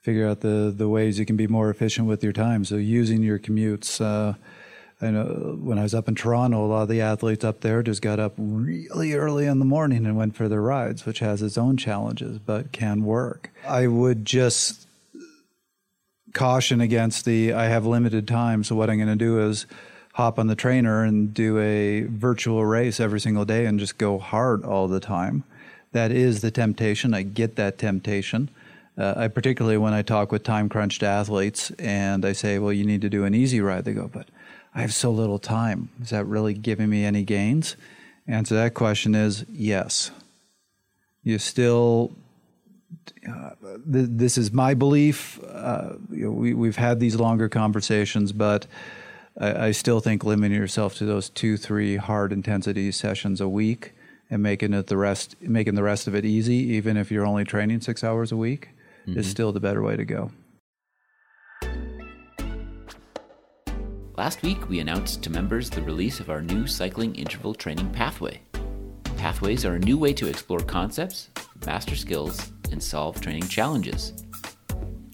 Figure 0.00 0.26
out 0.26 0.40
the, 0.40 0.72
the 0.74 0.88
ways 0.88 1.18
you 1.18 1.26
can 1.26 1.36
be 1.36 1.46
more 1.46 1.70
efficient 1.70 2.08
with 2.08 2.22
your 2.24 2.32
time. 2.32 2.64
So 2.64 2.76
using 2.76 3.22
your 3.22 3.38
commutes. 3.38 4.00
Uh, 4.00 4.34
I 5.00 5.10
know 5.12 5.56
when 5.60 5.78
I 5.78 5.84
was 5.84 5.94
up 5.94 6.08
in 6.08 6.16
Toronto, 6.16 6.64
a 6.64 6.66
lot 6.66 6.82
of 6.82 6.88
the 6.88 7.00
athletes 7.00 7.44
up 7.44 7.60
there 7.60 7.84
just 7.84 8.02
got 8.02 8.18
up 8.18 8.34
really 8.36 9.14
early 9.14 9.46
in 9.46 9.60
the 9.60 9.64
morning 9.64 10.04
and 10.04 10.16
went 10.16 10.34
for 10.34 10.48
their 10.48 10.60
rides, 10.60 11.06
which 11.06 11.20
has 11.20 11.40
its 11.40 11.56
own 11.56 11.76
challenges, 11.76 12.40
but 12.40 12.72
can 12.72 13.04
work. 13.04 13.50
I 13.64 13.86
would 13.86 14.24
just 14.24 14.88
caution 16.32 16.80
against 16.80 17.24
the 17.24 17.52
I 17.52 17.66
have 17.66 17.86
limited 17.86 18.26
time, 18.26 18.64
so 18.64 18.74
what 18.74 18.90
I'm 18.90 18.96
going 18.96 19.08
to 19.08 19.16
do 19.16 19.40
is 19.48 19.66
hop 20.18 20.36
on 20.36 20.48
the 20.48 20.56
trainer 20.56 21.04
and 21.04 21.32
do 21.32 21.60
a 21.60 22.00
virtual 22.00 22.66
race 22.66 22.98
every 22.98 23.20
single 23.20 23.44
day 23.44 23.66
and 23.66 23.78
just 23.78 23.98
go 23.98 24.18
hard 24.18 24.64
all 24.64 24.88
the 24.88 24.98
time. 24.98 25.44
That 25.92 26.10
is 26.10 26.40
the 26.40 26.50
temptation. 26.50 27.14
I 27.14 27.22
get 27.22 27.54
that 27.54 27.78
temptation. 27.78 28.50
Uh, 28.98 29.14
I 29.16 29.28
particularly 29.28 29.78
when 29.78 29.94
I 29.94 30.02
talk 30.02 30.32
with 30.32 30.42
time 30.42 30.68
crunched 30.68 31.04
athletes 31.04 31.70
and 31.78 32.24
I 32.24 32.32
say, 32.32 32.58
"Well, 32.58 32.72
you 32.72 32.84
need 32.84 33.00
to 33.02 33.08
do 33.08 33.24
an 33.24 33.32
easy 33.32 33.60
ride." 33.60 33.84
They 33.84 33.92
go, 33.92 34.10
"But 34.12 34.26
I 34.74 34.80
have 34.80 34.92
so 34.92 35.12
little 35.12 35.38
time. 35.38 35.88
Is 36.02 36.10
that 36.10 36.24
really 36.24 36.52
giving 36.52 36.90
me 36.90 37.04
any 37.04 37.22
gains?" 37.22 37.76
Answer 38.26 38.56
that 38.56 38.74
question 38.74 39.14
is 39.14 39.44
yes. 39.48 40.10
You 41.22 41.38
still 41.38 42.10
uh, 43.24 43.50
th- 43.92 44.08
this 44.10 44.36
is 44.36 44.52
my 44.52 44.74
belief. 44.74 45.38
Uh, 45.48 45.92
you 46.10 46.24
know, 46.24 46.32
we, 46.32 46.54
we've 46.54 46.76
had 46.76 46.98
these 46.98 47.14
longer 47.14 47.48
conversations, 47.48 48.32
but 48.32 48.66
I, 49.38 49.66
I, 49.66 49.70
still 49.70 50.00
think 50.00 50.24
limiting 50.24 50.58
yourself 50.58 50.96
to 50.96 51.04
those 51.04 51.30
two, 51.30 51.56
three 51.56 51.96
hard 51.96 52.32
intensity 52.32 52.90
sessions 52.92 53.40
a 53.40 53.48
week 53.48 53.94
and 54.30 54.42
making 54.42 54.74
it 54.74 54.88
the 54.88 54.96
rest, 54.96 55.36
making 55.40 55.74
the 55.74 55.82
rest 55.82 56.06
of 56.06 56.14
it 56.14 56.24
easy, 56.24 56.54
even 56.54 56.96
if 56.96 57.10
you're 57.10 57.26
only 57.26 57.44
training 57.44 57.80
six 57.80 58.02
hours 58.02 58.32
a 58.32 58.36
week, 58.36 58.70
mm-hmm. 59.06 59.18
is 59.18 59.28
still 59.28 59.52
the 59.52 59.60
better 59.60 59.82
way 59.82 59.96
to 59.96 60.04
go. 60.04 60.30
Last 64.16 64.42
week, 64.42 64.68
we 64.68 64.80
announced 64.80 65.22
to 65.22 65.30
members 65.30 65.70
the 65.70 65.82
release 65.82 66.18
of 66.18 66.28
our 66.28 66.42
new 66.42 66.66
cycling 66.66 67.14
interval 67.14 67.54
training 67.54 67.90
pathway. 67.90 68.40
Pathways 69.16 69.64
are 69.64 69.76
a 69.76 69.78
new 69.78 69.96
way 69.96 70.12
to 70.14 70.26
explore 70.26 70.58
concepts, 70.58 71.30
master 71.64 71.94
skills, 71.94 72.50
and 72.72 72.82
solve 72.82 73.20
training 73.20 73.46
challenges. 73.46 74.12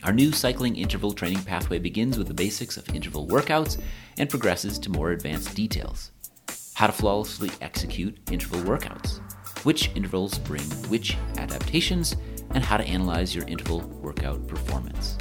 Our 0.05 0.13
new 0.13 0.33
cycling 0.33 0.77
interval 0.77 1.13
training 1.13 1.45
pathway 1.45 1.79
begins 1.79 2.19
with 2.19 2.29
the 2.29 2.35
basics 2.35 2.77
of 2.77 2.95
interval 2.95 3.27
workouts 3.27 3.81
and 4.19 4.29
progresses 4.29 4.79
to 4.81 4.91
more 4.91 5.13
advanced 5.13 5.55
details. 5.55 6.11
How 6.75 6.89
to 6.89 6.93
flawlessly 6.93 7.51
execute 7.63 8.19
interval 8.31 8.61
workouts, 8.61 9.21
which 9.65 9.91
intervals 9.95 10.39
bring 10.39 10.65
which 10.91 11.17
adaptations, 11.39 12.17
and 12.51 12.63
how 12.63 12.77
to 12.77 12.85
analyze 12.85 13.35
your 13.35 13.47
interval 13.49 13.81
workout 14.03 14.47
performance. 14.47 15.17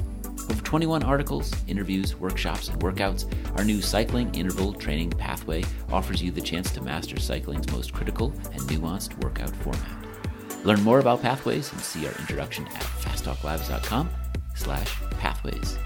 Over 0.50 0.62
21 0.62 1.04
articles, 1.04 1.54
interviews, 1.66 2.18
workshops, 2.18 2.68
and 2.68 2.82
workouts, 2.82 3.26
our 3.58 3.64
new 3.64 3.82
cycling 3.82 4.36
interval 4.36 4.74
training 4.74 5.12
pathway 5.12 5.64
offers 5.94 6.22
you 6.22 6.30
the 6.30 6.42
chance 6.42 6.72
to 6.72 6.82
master 6.82 7.18
cycling's 7.22 7.72
most 7.72 7.94
critical 7.94 8.34
and 8.52 8.60
nuanced 8.64 9.18
workout 9.24 9.56
format. 9.58 10.06
Learn 10.66 10.84
more 10.84 11.00
about 11.00 11.22
pathways 11.22 11.72
and 11.72 11.80
see 11.80 12.06
our 12.06 12.14
introduction 12.16 12.68
at 12.68 12.84
fasttalklabs.com 12.84 14.10
slash 14.56 14.96
pathways. 15.20 15.78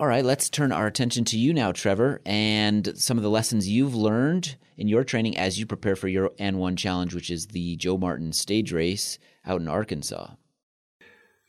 All 0.00 0.06
right, 0.06 0.24
let's 0.24 0.48
turn 0.48 0.72
our 0.72 0.86
attention 0.86 1.26
to 1.26 1.38
you 1.38 1.52
now, 1.52 1.72
Trevor, 1.72 2.22
and 2.24 2.92
some 2.96 3.18
of 3.18 3.22
the 3.22 3.28
lessons 3.28 3.68
you've 3.68 3.94
learned 3.94 4.56
in 4.78 4.88
your 4.88 5.04
training 5.04 5.36
as 5.36 5.58
you 5.58 5.66
prepare 5.66 5.94
for 5.94 6.08
your 6.08 6.30
N1 6.38 6.78
challenge, 6.78 7.14
which 7.14 7.28
is 7.30 7.48
the 7.48 7.76
Joe 7.76 7.98
Martin 7.98 8.32
stage 8.32 8.72
race 8.72 9.18
out 9.44 9.60
in 9.60 9.68
Arkansas. 9.68 10.30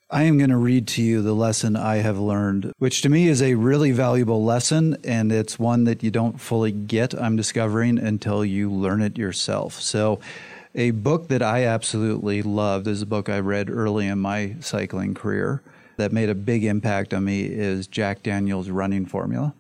I 0.10 0.24
am 0.24 0.38
going 0.38 0.50
to 0.50 0.58
read 0.58 0.90
to 0.90 1.02
you 1.02 1.22
the 1.22 1.34
lesson 1.34 1.78
I 1.78 1.98
have 1.98 2.20
learned, 2.20 2.74
which 2.78 3.02
to 3.04 3.10
me 3.10 3.30
is 3.30 3.42
a 3.42 3.56
really 3.56 3.92
valuable 3.92 4.44
lesson, 4.44 4.98
and 5.06 5.32
it's 5.32 5.58
one 5.58 5.86
that 5.86 6.04
you 6.04 6.12
don't 6.12 6.42
fully 6.42 6.74
get, 6.74 7.14
I'm 7.14 7.38
discovering, 7.38 7.98
until 7.98 8.44
you 8.44 8.70
learn 8.70 9.02
it 9.02 9.18
yourself. 9.18 9.80
So, 9.80 10.20
a 10.74 10.92
book 10.92 11.28
that 11.28 11.42
I 11.42 11.66
absolutely 11.66 12.42
loved 12.42 12.88
is 12.88 13.02
a 13.02 13.06
book 13.06 13.30
I 13.30 13.40
read 13.40 13.70
early 13.70 14.08
in 14.08 14.20
my 14.20 14.56
cycling 14.60 15.14
career 15.14 15.62
that 15.98 16.12
made 16.12 16.30
a 16.30 16.36
big 16.36 16.64
impact 16.64 17.14
on 17.14 17.26
me 17.26 17.42
is 17.42 17.88
Jack 17.88 18.24
Daniels' 18.24 18.70
running 18.70 19.06
formula. 19.06 19.54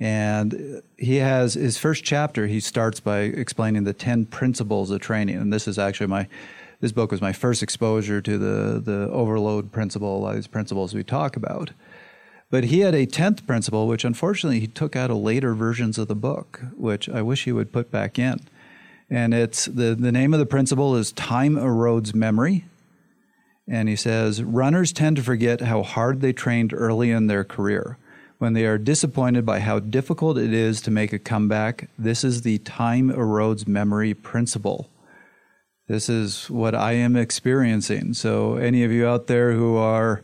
And 0.00 0.82
he 0.96 1.16
has 1.16 1.54
his 1.54 1.76
first 1.76 2.04
chapter, 2.04 2.46
he 2.46 2.60
starts 2.60 3.00
by 3.00 3.20
explaining 3.20 3.84
the 3.84 3.92
10 3.92 4.26
principles 4.26 4.90
of 4.90 5.00
training. 5.00 5.36
And 5.36 5.52
this 5.52 5.66
is 5.66 5.78
actually 5.78 6.06
my, 6.06 6.28
this 6.80 6.92
book 6.92 7.10
was 7.10 7.20
my 7.20 7.32
first 7.32 7.62
exposure 7.62 8.22
to 8.22 8.38
the, 8.38 8.80
the 8.80 9.10
overload 9.10 9.72
principle, 9.72 10.16
a 10.16 10.18
lot 10.18 10.30
of 10.30 10.34
these 10.36 10.46
principles 10.46 10.94
we 10.94 11.02
talk 11.02 11.36
about. 11.36 11.72
But 12.50 12.64
he 12.64 12.80
had 12.80 12.94
a 12.94 13.06
10th 13.06 13.46
principle, 13.46 13.86
which 13.88 14.04
unfortunately 14.04 14.60
he 14.60 14.68
took 14.68 14.96
out 14.96 15.10
of 15.10 15.18
later 15.18 15.54
versions 15.54 15.98
of 15.98 16.08
the 16.08 16.14
book, 16.14 16.62
which 16.76 17.08
I 17.08 17.20
wish 17.20 17.44
he 17.44 17.52
would 17.52 17.72
put 17.72 17.90
back 17.90 18.18
in. 18.18 18.40
And 19.10 19.32
it's 19.32 19.66
the, 19.66 19.94
the 19.94 20.12
name 20.12 20.34
of 20.34 20.40
the 20.40 20.46
principle 20.46 20.94
is 20.96 21.12
Time 21.12 21.56
Erodes 21.56 22.14
Memory. 22.14 22.64
And 23.66 23.88
he 23.88 23.96
says, 23.96 24.42
runners 24.42 24.92
tend 24.92 25.16
to 25.16 25.22
forget 25.22 25.60
how 25.60 25.82
hard 25.82 26.20
they 26.20 26.32
trained 26.32 26.72
early 26.72 27.10
in 27.10 27.26
their 27.26 27.44
career. 27.44 27.98
When 28.38 28.52
they 28.52 28.66
are 28.66 28.78
disappointed 28.78 29.44
by 29.44 29.60
how 29.60 29.80
difficult 29.80 30.38
it 30.38 30.52
is 30.52 30.80
to 30.82 30.90
make 30.90 31.12
a 31.12 31.18
comeback, 31.18 31.88
this 31.98 32.22
is 32.22 32.42
the 32.42 32.58
time 32.58 33.10
erodes 33.10 33.66
memory 33.66 34.14
principle. 34.14 34.88
This 35.88 36.08
is 36.08 36.48
what 36.48 36.74
I 36.74 36.92
am 36.92 37.16
experiencing. 37.16 38.14
So, 38.14 38.56
any 38.56 38.84
of 38.84 38.92
you 38.92 39.06
out 39.08 39.26
there 39.26 39.52
who 39.52 39.76
are 39.76 40.22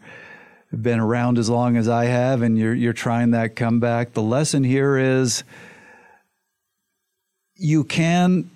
been 0.70 1.00
around 1.00 1.38
as 1.38 1.48
long 1.48 1.76
as 1.76 1.88
I 1.88 2.04
have 2.06 2.42
and 2.42 2.58
you're 2.58 2.74
you're 2.74 2.92
trying 2.92 3.30
that 3.30 3.56
comeback, 3.56 4.12
the 4.12 4.22
lesson 4.22 4.62
here 4.62 4.96
is 4.96 5.42
you 7.56 7.84
can 7.84 8.50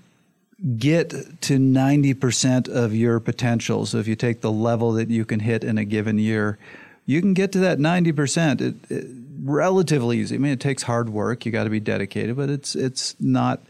get 0.76 1.10
to 1.42 1.58
90% 1.58 2.68
of 2.68 2.94
your 2.94 3.20
potential. 3.20 3.86
So 3.86 3.98
if 3.98 4.08
you 4.08 4.16
take 4.16 4.40
the 4.40 4.50
level 4.50 4.92
that 4.92 5.08
you 5.08 5.24
can 5.24 5.40
hit 5.40 5.62
in 5.62 5.78
a 5.78 5.84
given 5.84 6.18
year, 6.18 6.58
you 7.06 7.20
can 7.20 7.32
get 7.32 7.52
to 7.52 7.58
that 7.60 7.78
90%. 7.78 8.60
It, 8.60 8.74
it, 8.90 9.06
relatively 9.42 10.18
easy. 10.18 10.34
I 10.34 10.38
mean, 10.38 10.52
it 10.52 10.60
takes 10.60 10.82
hard 10.82 11.10
work. 11.10 11.46
You 11.46 11.52
got 11.52 11.64
to 11.64 11.70
be 11.70 11.80
dedicated, 11.80 12.36
but 12.36 12.50
it's 12.50 12.74
it's 12.74 13.14
not 13.20 13.62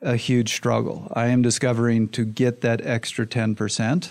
a 0.00 0.16
huge 0.16 0.54
struggle. 0.54 1.10
I 1.14 1.26
am 1.26 1.42
discovering 1.42 2.08
to 2.08 2.24
get 2.24 2.60
that 2.62 2.84
extra 2.84 3.26
10% 3.26 4.10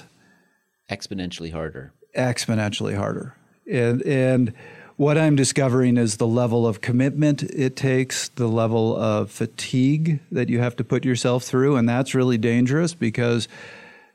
exponentially 0.89 1.51
harder. 1.51 1.91
Exponentially 2.15 2.95
harder. 2.95 3.35
And 3.69 4.01
and 4.03 4.53
what 5.01 5.17
I'm 5.17 5.35
discovering 5.35 5.97
is 5.97 6.17
the 6.17 6.27
level 6.27 6.67
of 6.67 6.79
commitment 6.79 7.41
it 7.41 7.75
takes, 7.75 8.29
the 8.29 8.45
level 8.45 8.95
of 8.95 9.31
fatigue 9.31 10.19
that 10.31 10.47
you 10.47 10.59
have 10.59 10.75
to 10.75 10.83
put 10.83 11.03
yourself 11.03 11.43
through, 11.43 11.75
and 11.75 11.89
that's 11.89 12.13
really 12.13 12.37
dangerous 12.37 12.93
because 12.93 13.47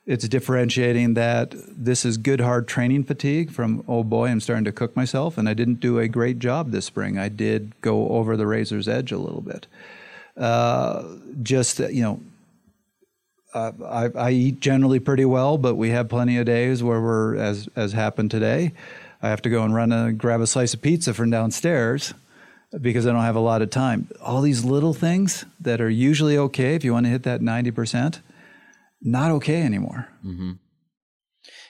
it's 0.07 0.29
differentiating 0.29 1.15
that 1.15 1.57
this 1.57 2.05
is 2.05 2.17
good 2.17 2.41
hard 2.41 2.69
training 2.69 3.03
fatigue 3.03 3.51
from 3.51 3.83
oh 3.89 4.05
boy 4.05 4.29
i'm 4.29 4.39
starting 4.39 4.65
to 4.65 4.71
cook 4.71 4.95
myself 4.95 5.37
and 5.37 5.49
i 5.49 5.55
didn't 5.55 5.81
do 5.81 5.99
a 5.99 6.07
great 6.07 6.39
job 6.39 6.71
this 6.71 6.85
spring. 6.85 7.19
I 7.19 7.31
did 7.31 7.73
go 7.81 8.09
over 8.11 8.37
the 8.37 8.47
razor's 8.47 8.87
edge 8.87 9.11
a 9.11 9.19
little 9.19 9.41
bit. 9.41 9.67
Uh, 10.37 11.03
just 11.43 11.81
you 11.81 12.03
know 12.03 12.21
I, 13.53 14.11
I, 14.15 14.31
eat 14.31 14.61
generally 14.61 15.01
pretty 15.01 15.25
well 15.25 15.59
but 15.59 15.75
we 15.75 15.89
have 15.91 16.09
plenty 16.09 16.39
of 16.39 16.47
days 16.47 16.85
where 16.85 17.01
we're 17.01 17.35
as 17.35 17.69
as 17.75 17.93
happened 17.93 18.31
today 18.31 18.73
i 19.23 19.29
have 19.29 19.43
to 19.43 19.51
go 19.51 19.63
and 19.63 19.75
run 19.75 19.93
and 19.93 20.19
grab 20.19 20.41
a 20.41 20.47
slice 20.47 20.75
of 20.75 20.83
pizza 20.83 21.15
from 21.15 21.31
downstairs 21.31 22.15
because 22.81 23.07
i 23.07 23.13
don't 23.13 23.23
have 23.23 23.37
a 23.37 23.41
lot 23.41 23.63
of 23.63 23.71
time 23.71 24.09
all 24.21 24.41
these 24.41 24.65
little 24.65 24.95
things 24.95 25.45
that 25.61 25.81
are 25.81 25.91
usually 25.91 26.37
okay 26.37 26.75
if 26.75 26.85
you 26.85 26.93
want 26.93 27.07
to 27.07 27.11
hit 27.11 27.23
that 27.23 27.41
90% 27.41 28.21
not 29.03 29.31
okay 29.33 29.63
anymore. 29.63 30.09
Mm-hmm. 30.25 30.53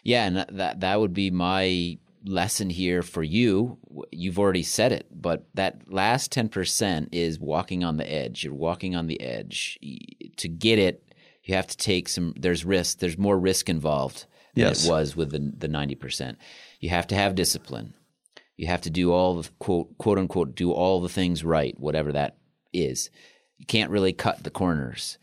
Yeah, 0.02 0.26
and 0.26 0.36
that 0.36 0.80
that 0.80 1.00
would 1.00 1.12
be 1.12 1.30
my 1.30 1.98
lesson 2.24 2.70
here 2.70 3.02
for 3.02 3.22
you. 3.22 3.78
You've 4.10 4.38
already 4.38 4.62
said 4.62 4.92
it, 4.92 5.06
but 5.10 5.46
that 5.54 5.92
last 5.92 6.32
ten 6.32 6.48
percent 6.48 7.08
is 7.12 7.40
walking 7.40 7.84
on 7.84 7.96
the 7.96 8.10
edge. 8.10 8.44
You're 8.44 8.54
walking 8.54 8.94
on 8.94 9.06
the 9.06 9.20
edge. 9.20 9.78
To 10.36 10.48
get 10.48 10.78
it, 10.78 11.02
you 11.42 11.54
have 11.54 11.66
to 11.66 11.76
take 11.76 12.08
some. 12.08 12.34
There's 12.38 12.64
risk. 12.64 12.98
There's 12.98 13.18
more 13.18 13.38
risk 13.38 13.68
involved 13.68 14.26
than 14.54 14.66
yes. 14.66 14.86
it 14.86 14.90
was 14.90 15.16
with 15.16 15.32
the 15.32 15.52
the 15.58 15.68
ninety 15.68 15.96
percent. 15.96 16.38
You 16.80 16.90
have 16.90 17.06
to 17.08 17.14
have 17.14 17.34
discipline. 17.34 17.94
You 18.56 18.66
have 18.68 18.82
to 18.82 18.90
do 18.90 19.12
all 19.12 19.42
the 19.42 19.48
quote 19.58 19.96
quote 19.98 20.18
unquote 20.18 20.54
do 20.54 20.72
all 20.72 21.00
the 21.00 21.08
things 21.08 21.44
right, 21.44 21.78
whatever 21.78 22.12
that 22.12 22.36
is. 22.72 23.10
You 23.58 23.66
can't 23.66 23.90
really 23.90 24.12
cut 24.12 24.42
the 24.42 24.50
corners 24.50 25.18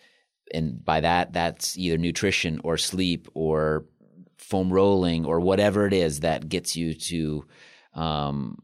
and 0.54 0.84
by 0.84 1.02
that 1.02 1.34
that's 1.34 1.78
either 1.78 1.98
nutrition 1.98 2.62
or 2.64 2.78
sleep 2.78 3.28
or 3.34 3.86
foam 4.38 4.72
rolling 4.72 5.26
or 5.26 5.40
whatever 5.40 5.88
it 5.88 5.94
is 5.94 6.20
that 6.20 6.48
gets 6.48 6.76
you 6.76 6.94
to 6.94 7.46
um, 7.96 8.58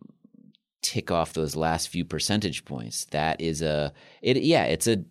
tick 0.81 1.09
off 1.11 1.33
those 1.33 1.55
last 1.55 1.89
few 1.89 2.05
percentage 2.05 2.63
points. 2.65 3.05
That 3.05 3.41
is 3.41 3.61
a 3.61 3.91
it. 4.21 4.37
Yeah, 4.37 4.65
it's 4.65 4.87
a. 4.87 5.03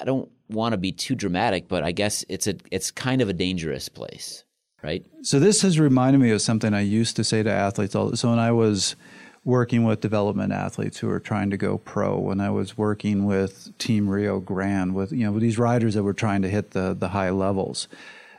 I 0.00 0.04
don't 0.04 0.30
want 0.48 0.72
to 0.72 0.78
be 0.78 0.92
too 0.92 1.14
dramatic, 1.14 1.68
but 1.68 1.82
I 1.82 1.92
guess 1.92 2.24
it's 2.28 2.46
a. 2.46 2.54
It's 2.70 2.90
kind 2.90 3.20
of 3.20 3.28
a 3.28 3.34
dangerous 3.34 3.88
place, 3.88 4.44
right? 4.82 5.04
So 5.22 5.38
this 5.38 5.62
has 5.62 5.78
reminded 5.78 6.20
me 6.20 6.30
of 6.30 6.42
something 6.42 6.74
I 6.74 6.80
used 6.80 7.16
to 7.16 7.24
say 7.24 7.42
to 7.42 7.50
athletes. 7.50 7.94
All 7.94 8.14
so 8.16 8.30
when 8.30 8.38
I 8.38 8.52
was 8.52 8.96
working 9.44 9.84
with 9.84 10.00
development 10.00 10.52
athletes 10.52 10.98
who 10.98 11.08
are 11.10 11.20
trying 11.20 11.50
to 11.50 11.56
go 11.56 11.78
pro, 11.78 12.18
when 12.18 12.40
I 12.40 12.50
was 12.50 12.76
working 12.76 13.24
with 13.24 13.76
Team 13.78 14.08
Rio 14.08 14.40
Grande, 14.40 14.94
with 14.94 15.12
you 15.12 15.24
know 15.24 15.32
with 15.32 15.42
these 15.42 15.58
riders 15.58 15.94
that 15.94 16.02
were 16.02 16.14
trying 16.14 16.42
to 16.42 16.48
hit 16.48 16.72
the 16.72 16.94
the 16.94 17.08
high 17.08 17.30
levels. 17.30 17.88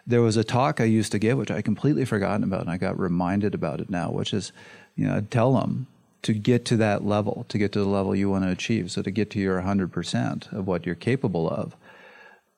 There 0.08 0.22
was 0.22 0.36
a 0.36 0.44
talk 0.44 0.82
I 0.82 0.86
used 0.86 1.12
to 1.12 1.20
give, 1.20 1.38
which 1.38 1.52
I 1.52 1.62
completely 1.62 2.06
forgotten 2.06 2.44
about, 2.44 2.62
and 2.62 2.72
I 2.72 2.78
got 2.78 3.00
reminded 3.00 3.54
about 3.54 3.80
it 3.80 3.90
now, 3.90 4.10
which 4.10 4.34
is, 4.34 4.52
you 4.96 5.06
know, 5.06 5.16
I'd 5.16 5.30
tell 5.30 5.54
them 5.54 5.86
to 6.24 6.34
get 6.34 6.66
to 6.66 6.78
that 6.78 7.06
level, 7.06 7.46
to 7.50 7.58
get 7.58 7.72
to 7.74 7.80
the 7.80 7.86
level 7.86 8.16
you 8.16 8.30
want 8.30 8.44
to 8.44 8.50
achieve, 8.50 8.92
so 8.92 9.02
to 9.02 9.12
get 9.12 9.30
to 9.32 9.40
your 9.40 9.62
100% 9.62 10.52
of 10.52 10.68
what 10.68 10.86
you're 10.86 10.96
capable 10.96 11.50
of, 11.50 11.76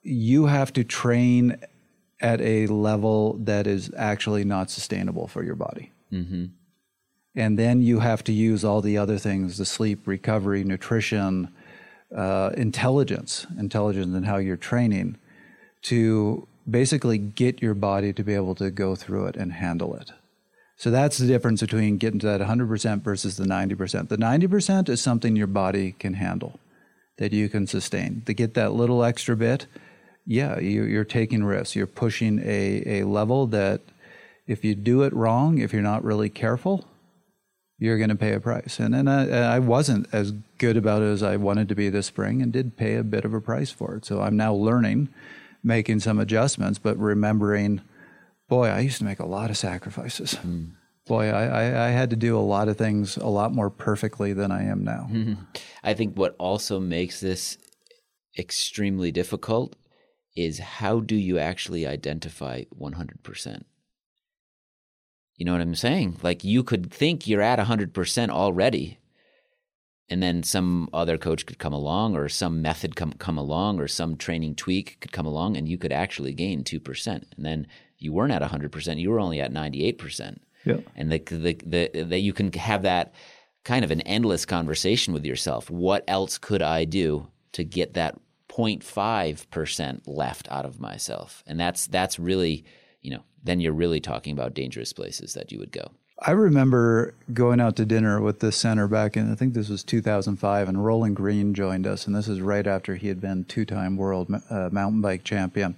you 0.02 0.48
have 0.48 0.74
to 0.74 0.84
train 0.84 1.58
at 2.22 2.40
a 2.42 2.68
level 2.68 3.34
that 3.40 3.68
is 3.68 3.92
actually 3.98 4.44
not 4.44 4.70
sustainable 4.70 5.28
for 5.28 5.44
your 5.44 5.56
body. 5.56 5.92
Mm-hmm. 6.12 6.46
And 7.36 7.58
then 7.58 7.82
you 7.82 8.00
have 8.00 8.24
to 8.26 8.32
use 8.32 8.64
all 8.64 8.82
the 8.82 8.98
other 8.98 9.18
things 9.18 9.58
the 9.58 9.66
sleep, 9.66 10.08
recovery, 10.08 10.64
nutrition, 10.64 11.54
uh, 12.16 12.52
intelligence, 12.56 13.48
intelligence 13.58 14.16
in 14.16 14.24
how 14.24 14.38
you're 14.38 14.56
training 14.56 15.18
to 15.84 16.48
basically 16.70 17.18
get 17.18 17.62
your 17.62 17.74
body 17.74 18.14
to 18.14 18.24
be 18.24 18.34
able 18.34 18.56
to 18.56 18.70
go 18.72 18.96
through 18.96 19.26
it 19.26 19.36
and 19.36 19.54
handle 19.54 19.96
it. 19.96 20.12
So 20.78 20.92
that's 20.92 21.18
the 21.18 21.28
difference 21.28 21.62
between 21.62 21.98
getting 21.98 22.20
to 22.20 22.26
that 22.28 22.42
100% 22.42 23.02
versus 23.02 23.38
the 23.38 23.46
90%. 23.46 24.10
The 24.10 24.18
90% 24.18 24.90
is 24.90 25.02
something 25.02 25.36
your 25.36 25.48
body 25.48 25.94
can 25.94 26.16
handle, 26.16 26.60
that 27.18 27.32
you 27.32 27.50
can 27.50 27.68
sustain. 27.68 28.24
To 28.26 28.34
get 28.34 28.54
that 28.56 28.74
little 28.74 29.04
extra 29.04 29.36
bit, 29.36 29.68
yeah, 30.26 30.60
you, 30.60 31.00
are 31.00 31.06
taking 31.06 31.44
risks. 31.44 31.76
You're 31.76 31.88
pushing 31.88 32.40
a, 32.40 33.02
a 33.02 33.04
level 33.04 33.48
that 33.48 33.82
if 34.48 34.64
you 34.64 34.76
do 34.76 35.04
it 35.04 35.14
wrong, 35.14 35.58
if 35.58 35.74
you're 35.74 35.82
not 35.82 36.04
really 36.04 36.30
careful, 36.30 36.86
you're 37.78 37.98
going 37.98 38.10
to 38.10 38.16
pay 38.16 38.34
a 38.34 38.40
price. 38.40 38.80
And 38.80 38.94
then 38.94 39.08
I, 39.08 39.56
I, 39.56 39.60
wasn't 39.60 40.08
as 40.14 40.32
good 40.58 40.78
about 40.78 41.02
it 41.02 41.06
as 41.06 41.24
I 41.24 41.36
wanted 41.36 41.68
to 41.70 41.76
be 41.76 41.90
this 41.90 42.08
spring 42.08 42.42
and 42.42 42.52
did 42.52 42.78
pay 42.78 42.96
a 42.96 43.04
bit 43.04 43.26
of 43.26 43.34
a 43.34 43.42
price 43.42 43.72
for 43.72 43.96
it. 43.96 44.06
So 44.06 44.22
I'm 44.22 44.38
now 44.38 44.54
learning, 44.54 45.10
making 45.64 46.00
some 46.00 46.20
adjustments, 46.20 46.80
but 46.80 46.98
remembering, 46.98 47.82
boy, 48.48 48.68
I 48.68 48.80
used 48.80 49.00
to 49.00 49.04
make 49.04 49.20
a 49.20 49.26
lot 49.26 49.50
of 49.50 49.58
sacrifices. 49.58 50.36
Mm. 50.36 50.72
Boy, 51.06 51.28
I, 51.30 51.46
I, 51.46 51.88
I, 51.88 51.90
had 51.90 52.12
to 52.12 52.16
do 52.16 52.38
a 52.38 52.40
lot 52.40 52.70
of 52.70 52.78
things 52.78 53.18
a 53.18 53.28
lot 53.28 53.54
more 53.54 53.70
perfectly 53.70 54.32
than 54.32 54.54
I 54.54 54.64
am 54.64 54.86
now. 54.86 55.10
Mm-hmm. 55.12 55.34
I 55.84 55.94
think 55.94 56.18
what 56.18 56.34
also 56.40 56.80
makes 56.80 57.20
this 57.20 57.58
extremely 58.40 59.12
difficult 59.12 59.76
is 60.36 60.60
how 60.60 61.00
do 61.00 61.16
you 61.16 61.38
actually 61.38 61.86
identify 61.86 62.64
100%? 62.80 63.64
You 65.36 65.46
know 65.46 65.52
what 65.52 65.62
I'm 65.62 65.76
saying? 65.76 66.18
Like 66.22 66.44
you 66.44 66.64
could 66.64 66.92
think 66.92 67.28
you're 67.28 67.42
at 67.42 67.60
100% 67.60 68.30
already. 68.30 69.00
And 70.10 70.22
then 70.22 70.44
some 70.44 70.90
other 70.94 71.18
coach 71.18 71.46
could 71.46 71.60
come 71.60 71.74
along 71.74 72.16
or 72.16 72.30
some 72.30 72.62
method 72.62 72.96
come 72.96 73.14
come 73.14 73.38
along 73.38 73.80
or 73.80 73.88
some 73.88 74.16
training 74.16 74.56
tweak 74.56 75.00
could 75.00 75.12
come 75.12 75.26
along 75.26 75.58
and 75.58 75.68
you 75.68 75.78
could 75.78 75.94
actually 75.94 76.34
gain 76.34 76.64
2%. 76.64 77.08
And 77.08 77.26
then 77.38 77.68
you 77.98 78.12
weren't 78.14 78.34
at 78.34 78.42
100%, 78.42 79.00
you 79.00 79.10
were 79.10 79.20
only 79.20 79.40
at 79.40 79.52
98%. 79.52 80.40
Yeah. 80.66 80.78
And 80.96 81.12
the, 81.12 81.20
the, 81.20 81.58
the, 81.66 82.04
that 82.04 82.20
you 82.20 82.34
can 82.34 82.52
have 82.54 82.84
that 82.84 83.14
kind 83.64 83.84
of 83.84 83.92
an 83.92 84.02
endless 84.02 84.46
conversation 84.46 85.14
with 85.14 85.26
yourself. 85.26 85.70
What 85.70 86.04
else 86.08 86.38
could 86.38 86.62
I 86.62 86.86
do 86.86 87.28
to 87.54 87.64
get 87.64 87.94
that 87.94 88.20
0.5% 88.58 90.02
left 90.06 90.48
out 90.52 90.66
of 90.66 90.80
myself? 90.80 91.44
And 91.46 91.60
that's 91.60 91.88
that's 91.88 92.20
really, 92.20 92.66
you 93.02 93.12
know, 93.12 93.24
then 93.44 93.60
you're 93.60 93.74
really 93.74 94.00
talking 94.00 94.34
about 94.34 94.54
dangerous 94.54 94.94
places 94.94 95.34
that 95.34 95.52
you 95.52 95.60
would 95.60 95.72
go. 95.72 95.92
I 96.20 96.32
remember 96.32 97.16
going 97.34 97.60
out 97.60 97.76
to 97.78 97.86
dinner 97.86 98.22
with 98.22 98.40
the 98.40 98.52
center 98.52 98.88
back 98.88 99.18
in, 99.18 99.32
I 99.32 99.36
think 99.36 99.54
this 99.54 99.68
was 99.68 99.84
2005, 99.84 100.70
and 100.70 100.86
Roland 100.86 101.16
Green 101.16 101.54
joined 101.54 101.86
us. 101.86 102.08
And 102.08 102.16
this 102.16 102.28
is 102.28 102.40
right 102.40 102.66
after 102.66 102.96
he 102.96 103.08
had 103.08 103.20
been 103.20 103.44
two 103.46 103.66
time 103.66 103.98
world 103.98 104.34
uh, 104.50 104.70
mountain 104.72 105.02
bike 105.02 105.24
champion. 105.24 105.76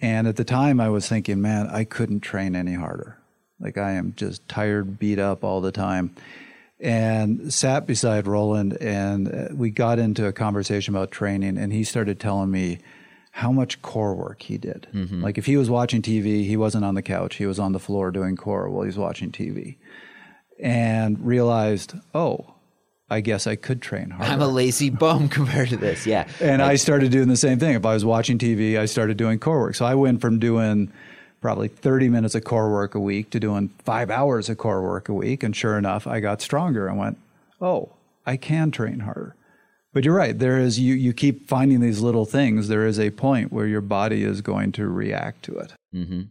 And 0.00 0.26
at 0.28 0.36
the 0.36 0.44
time, 0.44 0.80
I 0.80 0.88
was 0.88 1.08
thinking, 1.08 1.42
man, 1.42 1.66
I 1.66 1.84
couldn't 1.84 2.20
train 2.20 2.54
any 2.54 2.74
harder. 2.74 3.18
Like, 3.60 3.76
I 3.76 3.92
am 3.92 4.14
just 4.16 4.48
tired, 4.48 4.98
beat 4.98 5.18
up 5.18 5.42
all 5.42 5.60
the 5.60 5.72
time. 5.72 6.14
And 6.80 7.52
sat 7.52 7.86
beside 7.86 8.28
Roland, 8.28 8.74
and 8.80 9.34
uh, 9.34 9.48
we 9.52 9.70
got 9.70 9.98
into 9.98 10.26
a 10.26 10.32
conversation 10.32 10.94
about 10.94 11.10
training. 11.10 11.58
And 11.58 11.72
he 11.72 11.82
started 11.82 12.20
telling 12.20 12.52
me, 12.52 12.78
how 13.38 13.52
much 13.52 13.80
core 13.82 14.16
work 14.16 14.42
he 14.42 14.58
did. 14.58 14.88
Mm-hmm. 14.92 15.22
Like 15.22 15.38
if 15.38 15.46
he 15.46 15.56
was 15.56 15.70
watching 15.70 16.02
TV, 16.02 16.44
he 16.44 16.56
wasn't 16.56 16.84
on 16.84 16.96
the 16.96 17.02
couch, 17.02 17.36
he 17.36 17.46
was 17.46 17.60
on 17.60 17.70
the 17.70 17.78
floor 17.78 18.10
doing 18.10 18.34
core 18.34 18.68
while 18.68 18.84
he's 18.84 18.98
watching 18.98 19.30
TV. 19.30 19.76
And 20.60 21.24
realized, 21.24 21.94
oh, 22.16 22.54
I 23.08 23.20
guess 23.20 23.46
I 23.46 23.54
could 23.54 23.80
train 23.80 24.10
harder. 24.10 24.32
I'm 24.32 24.40
a 24.40 24.48
lazy 24.48 24.90
bum 25.04 25.28
compared 25.28 25.68
to 25.68 25.76
this. 25.76 26.04
Yeah. 26.04 26.26
and 26.40 26.60
like, 26.60 26.72
I 26.72 26.74
started 26.74 27.12
doing 27.12 27.28
the 27.28 27.36
same 27.36 27.60
thing. 27.60 27.76
If 27.76 27.86
I 27.86 27.94
was 27.94 28.04
watching 28.04 28.38
TV, 28.38 28.76
I 28.76 28.86
started 28.86 29.16
doing 29.16 29.38
core 29.38 29.60
work. 29.60 29.76
So 29.76 29.84
I 29.84 29.94
went 29.94 30.20
from 30.20 30.40
doing 30.40 30.92
probably 31.40 31.68
30 31.68 32.08
minutes 32.08 32.34
of 32.34 32.44
core 32.44 32.70
work 32.70 32.94
a 32.94 33.00
week 33.00 33.30
to 33.30 33.40
doing 33.40 33.70
five 33.84 34.10
hours 34.10 34.48
of 34.48 34.58
core 34.58 34.82
work 34.82 35.08
a 35.08 35.14
week. 35.14 35.42
And 35.42 35.54
sure 35.54 35.78
enough, 35.78 36.06
I 36.06 36.20
got 36.20 36.42
stronger 36.42 36.88
and 36.88 36.98
went, 36.98 37.18
oh, 37.60 37.90
I 38.26 38.36
can 38.36 38.70
train 38.70 39.00
harder. 39.00 39.34
But 39.92 40.04
you're 40.04 40.14
right. 40.14 40.38
There 40.38 40.58
is 40.58 40.78
you 40.78 40.94
you 40.94 41.12
keep 41.12 41.48
finding 41.48 41.80
these 41.80 42.00
little 42.00 42.26
things. 42.26 42.68
There 42.68 42.86
is 42.86 43.00
a 43.00 43.10
point 43.10 43.52
where 43.52 43.66
your 43.66 43.80
body 43.80 44.22
is 44.22 44.42
going 44.42 44.72
to 44.72 44.86
react 44.86 45.42
to 45.44 45.58
it. 45.58 45.72
Mm-hmm. 45.94 46.22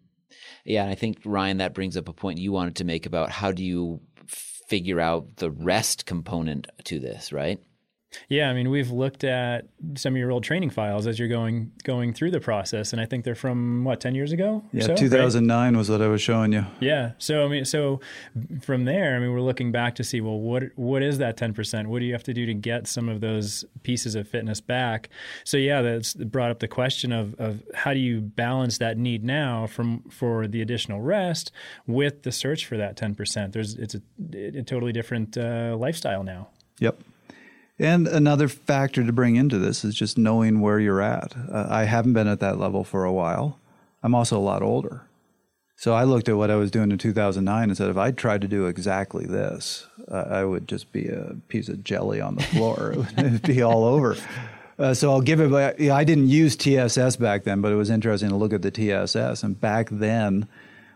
Yeah, 0.64 0.84
and 0.84 0.92
I 0.92 0.96
think 0.96 1.20
Ryan, 1.26 1.58
that 1.58 1.74
brings 1.74 1.98
up 1.98 2.08
a 2.08 2.14
point 2.14 2.40
you 2.40 2.52
wanted 2.52 2.76
to 2.76 2.84
make 2.84 3.06
about 3.06 3.32
how 3.32 3.52
do 3.52 3.64
you 3.64 4.02
figure 4.28 5.00
out 5.00 5.38
the 5.38 5.50
rest 5.50 6.06
component 6.06 6.68
to 6.84 7.00
this, 7.00 7.32
right? 7.32 7.60
Yeah, 8.30 8.50
I 8.50 8.54
mean, 8.54 8.70
we've 8.70 8.92
looked 8.92 9.24
at 9.24 9.68
some 9.96 10.14
of 10.14 10.18
your 10.18 10.32
old 10.32 10.44
training 10.44 10.70
files 10.70 11.08
as 11.08 11.20
you're 11.20 11.28
going 11.28 11.72
going 11.84 12.14
through 12.14 12.32
the 12.32 12.40
process, 12.40 12.94
and 12.94 13.02
I 13.02 13.06
think 13.06 13.26
they're 13.26 13.36
from 13.36 13.84
what 13.84 14.00
ten 14.00 14.16
years 14.16 14.32
ago. 14.32 14.64
Yeah, 14.72 14.88
so, 14.88 14.96
2009 14.96 15.48
right? 15.74 15.78
was 15.78 15.90
what 15.90 16.02
I 16.02 16.08
was 16.08 16.22
showing 16.22 16.54
you. 16.54 16.66
Yeah, 16.80 17.12
so 17.18 17.46
I 17.46 17.48
mean, 17.48 17.66
so 17.66 18.00
from 18.62 18.86
there, 18.86 19.16
I 19.16 19.20
mean, 19.20 19.32
we're 19.32 19.42
looking 19.42 19.72
back 19.72 19.96
to 19.96 20.04
see 20.04 20.22
well, 20.22 20.40
what 20.40 20.64
what 20.76 21.02
is 21.02 21.18
that 21.20 21.38
ten 21.38 21.54
percent? 21.54 21.90
What 21.90 22.00
do 22.00 22.06
you 22.06 22.14
have 22.14 22.24
to 22.24 22.34
do 22.34 22.46
to 22.46 22.54
get 22.54 22.88
some 22.88 23.10
of 23.10 23.22
those 23.22 23.66
pieces 23.84 24.16
of 24.16 24.28
fitness 24.28 24.62
back? 24.62 25.10
So 25.44 25.58
yeah, 25.58 25.82
that's 25.82 26.14
brought 26.14 26.52
up 26.52 26.60
the 26.60 26.68
question 26.68 27.12
of 27.12 27.36
of 27.40 27.64
how 27.74 27.94
do 27.94 28.00
you 28.00 28.22
balance 28.22 28.78
that 28.80 28.98
need 28.98 29.24
now 29.24 29.68
from 29.68 30.04
for 30.10 30.48
the 30.48 30.62
additional 30.62 31.02
rest 31.02 31.52
with 31.86 32.24
the 32.24 32.32
search 32.32 32.66
for 32.66 32.78
that 32.78 32.98
ten 32.98 33.16
percent? 33.16 33.54
There's 33.54 33.76
it's 33.76 33.96
a, 33.96 34.02
a 34.34 34.64
totally 34.64 34.92
different 34.92 35.38
uh, 35.38 35.76
lifestyle 35.78 36.24
now. 36.24 36.50
Yep. 36.80 37.00
And 37.80 38.08
another 38.08 38.48
factor 38.48 39.04
to 39.04 39.14
bring 39.14 39.36
into 39.36 39.60
this 39.60 39.86
is 39.86 39.94
just 39.94 40.18
knowing 40.18 40.62
where 40.62 40.80
you're 40.80 41.02
at. 41.02 41.36
Uh, 41.52 41.68
I 41.70 41.84
haven't 41.84 42.14
been 42.14 42.28
at 42.28 42.40
that 42.40 42.58
level 42.58 42.84
for 42.84 43.06
a 43.06 43.14
while. 43.14 43.60
I'm 44.02 44.16
also 44.16 44.38
a 44.38 44.42
lot 44.42 44.64
older. 44.64 45.04
So 45.76 45.94
I 45.94 46.06
looked 46.06 46.28
at 46.28 46.38
what 46.38 46.50
I 46.50 46.56
was 46.56 46.72
doing 46.72 46.92
in 46.92 46.98
2009 46.98 47.70
and 47.70 47.78
said, 47.78 47.90
if 47.90 47.98
I 47.98 48.10
tried 48.10 48.42
to 48.42 48.48
do 48.48 48.66
exactly 48.66 49.26
this, 49.26 49.86
uh, 50.08 50.26
I 50.28 50.44
would 50.44 50.68
just 50.68 50.92
be 50.92 51.08
a 51.08 51.36
piece 51.50 51.70
of 51.70 51.84
jelly 51.84 52.20
on 52.20 52.36
the 52.36 52.44
floor. 52.44 52.96
it 53.18 53.32
would 53.32 53.42
be 53.44 53.62
all 53.62 53.84
over. 53.84 54.18
Uh, 54.80 54.96
so 54.96 55.12
I'll 55.12 55.22
give 55.22 55.40
it. 55.40 55.54
I 55.54 56.04
didn't 56.04 56.30
use 56.30 56.56
TSS 56.56 57.18
back 57.18 57.44
then, 57.44 57.62
but 57.62 57.72
it 57.72 57.76
was 57.76 57.92
interesting 57.92 58.30
to 58.30 58.36
look 58.36 58.54
at 58.54 58.64
the 58.64 58.72
TSS. 58.72 59.44
And 59.44 59.60
back 59.60 59.90
then, 59.92 60.48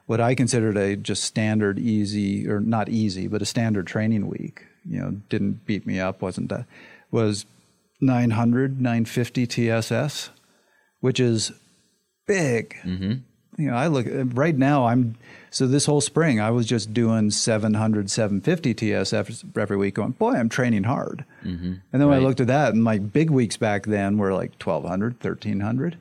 what 0.07 0.19
I 0.19 0.33
considered 0.33 0.77
a 0.77 0.95
just 0.95 1.23
standard 1.23 1.77
easy, 1.77 2.49
or 2.49 2.59
not 2.59 2.89
easy, 2.89 3.27
but 3.27 3.43
a 3.43 3.45
standard 3.45 3.85
training 3.85 4.27
week 4.27 4.65
you 4.85 4.99
know 4.99 5.11
didn't 5.29 5.65
beat 5.65 5.85
me 5.85 5.99
up 5.99 6.21
wasn't 6.21 6.49
that 6.49 6.65
was 7.11 7.45
900 7.99 8.81
950 8.81 9.47
tss 9.47 10.29
which 10.99 11.19
is 11.19 11.51
big. 12.27 12.75
Mm-hmm. 12.83 13.13
you 13.61 13.69
know 13.69 13.75
i 13.75 13.87
look 13.87 14.07
right 14.33 14.55
now 14.55 14.85
i'm 14.87 15.15
so 15.49 15.67
this 15.67 15.85
whole 15.85 16.01
spring 16.01 16.39
i 16.39 16.49
was 16.49 16.65
just 16.65 16.93
doing 16.93 17.29
700 17.29 18.09
750 18.09 18.73
tss 18.73 19.43
every 19.57 19.77
week. 19.77 19.95
Going 19.95 20.11
boy 20.11 20.33
i'm 20.33 20.49
training 20.49 20.83
hard. 20.83 21.25
Mm-hmm. 21.43 21.73
and 21.91 22.01
then 22.01 22.07
when 22.07 22.17
i 22.17 22.21
looked 22.21 22.39
at 22.39 22.47
that 22.47 22.73
and 22.73 22.83
my 22.83 22.97
big 22.97 23.29
weeks 23.29 23.57
back 23.57 23.85
then 23.85 24.17
were 24.17 24.33
like 24.33 24.51
1200 24.63 25.13
1300 25.15 25.97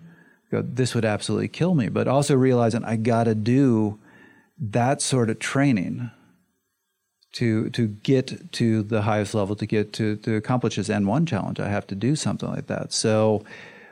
go, 0.51 0.63
this 0.63 0.95
would 0.95 1.05
absolutely 1.05 1.47
kill 1.49 1.75
me. 1.75 1.89
But 1.89 2.09
also 2.09 2.35
realizing 2.35 2.85
i 2.85 2.97
got 2.97 3.25
to 3.25 3.35
do 3.35 3.99
that 4.59 5.01
sort 5.01 5.31
of 5.31 5.39
training 5.39 6.11
to 7.33 7.71
to 7.71 7.87
get 7.89 8.53
to 8.53 8.83
the 8.83 9.03
highest 9.03 9.35
level 9.35 9.55
to 9.57 9.67
get 9.67 9.93
to 9.95 10.17
to 10.17 10.37
accomplish 10.37 10.77
this 10.77 10.89
N1 10.89 11.27
challenge. 11.29 11.61
I 11.61 11.69
have 11.69 11.87
to 11.89 11.95
do 11.95 12.17
something 12.17 12.49
like 12.49 12.67
that. 12.67 12.93
So 12.93 13.45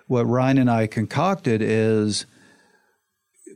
what 0.06 0.24
Ryan 0.24 0.58
and 0.58 0.70
I 0.70 0.86
concocted 0.86 1.62
is 1.62 2.26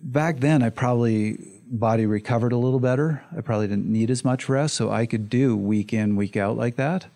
back 0.02 0.40
then 0.40 0.62
I 0.62 0.70
probably 0.70 1.38
body 1.66 2.06
recovered 2.06 2.52
a 2.52 2.58
little 2.58 2.80
better. 2.80 3.24
I 3.36 3.40
probably 3.40 3.68
didn't 3.68 3.90
need 3.90 4.10
as 4.10 4.24
much 4.24 4.48
rest, 4.48 4.74
so 4.74 4.90
I 4.90 5.06
could 5.06 5.30
do 5.30 5.56
week 5.56 5.92
in, 5.92 6.16
week 6.16 6.36
out 6.36 6.56
like 6.56 6.76
that. 6.76 7.06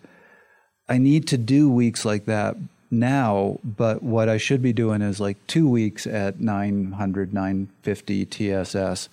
I 0.88 0.98
need 0.98 1.26
to 1.28 1.36
do 1.36 1.68
weeks 1.68 2.04
like 2.04 2.24
that 2.24 2.56
now, 2.90 3.58
but 3.62 4.02
what 4.02 4.28
I 4.28 4.38
should 4.38 4.62
be 4.62 4.72
doing 4.72 5.02
is 5.02 5.20
like 5.20 5.36
two 5.46 5.68
weeks 5.68 6.06
at 6.06 6.40
900, 6.40 7.34
950 7.34 8.24
TSS 8.24 9.08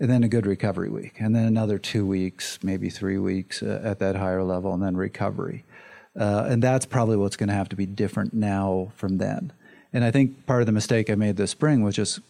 and 0.00 0.10
then 0.10 0.22
a 0.22 0.28
good 0.28 0.46
recovery 0.46 0.88
week, 0.88 1.14
and 1.18 1.34
then 1.34 1.44
another 1.44 1.78
two 1.78 2.06
weeks, 2.06 2.58
maybe 2.62 2.88
three 2.88 3.18
weeks 3.18 3.62
uh, 3.62 3.80
at 3.82 3.98
that 3.98 4.16
higher 4.16 4.42
level, 4.42 4.72
and 4.72 4.82
then 4.82 4.96
recovery. 4.96 5.64
Uh, 6.18 6.46
and 6.48 6.62
that's 6.62 6.86
probably 6.86 7.16
what's 7.16 7.36
going 7.36 7.48
to 7.48 7.54
have 7.54 7.68
to 7.68 7.76
be 7.76 7.86
different 7.86 8.34
now 8.34 8.92
from 8.96 9.18
then. 9.18 9.52
And 9.92 10.04
I 10.04 10.10
think 10.10 10.46
part 10.46 10.60
of 10.60 10.66
the 10.66 10.72
mistake 10.72 11.10
I 11.10 11.14
made 11.14 11.36
this 11.36 11.50
spring 11.50 11.82
was 11.82 11.94
just 11.94 12.20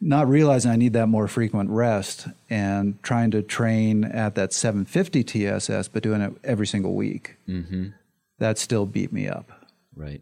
not 0.00 0.28
realizing 0.28 0.70
I 0.70 0.76
need 0.76 0.92
that 0.94 1.06
more 1.06 1.28
frequent 1.28 1.70
rest 1.70 2.26
and 2.50 3.00
trying 3.02 3.30
to 3.32 3.42
train 3.42 4.04
at 4.04 4.34
that 4.34 4.52
750 4.52 5.24
TSS, 5.24 5.88
but 5.88 6.02
doing 6.02 6.20
it 6.20 6.32
every 6.42 6.66
single 6.66 6.94
week. 6.94 7.36
Mm-hmm. 7.48 7.88
That 8.38 8.58
still 8.58 8.86
beat 8.86 9.12
me 9.12 9.28
up. 9.28 9.50
Right. 9.94 10.20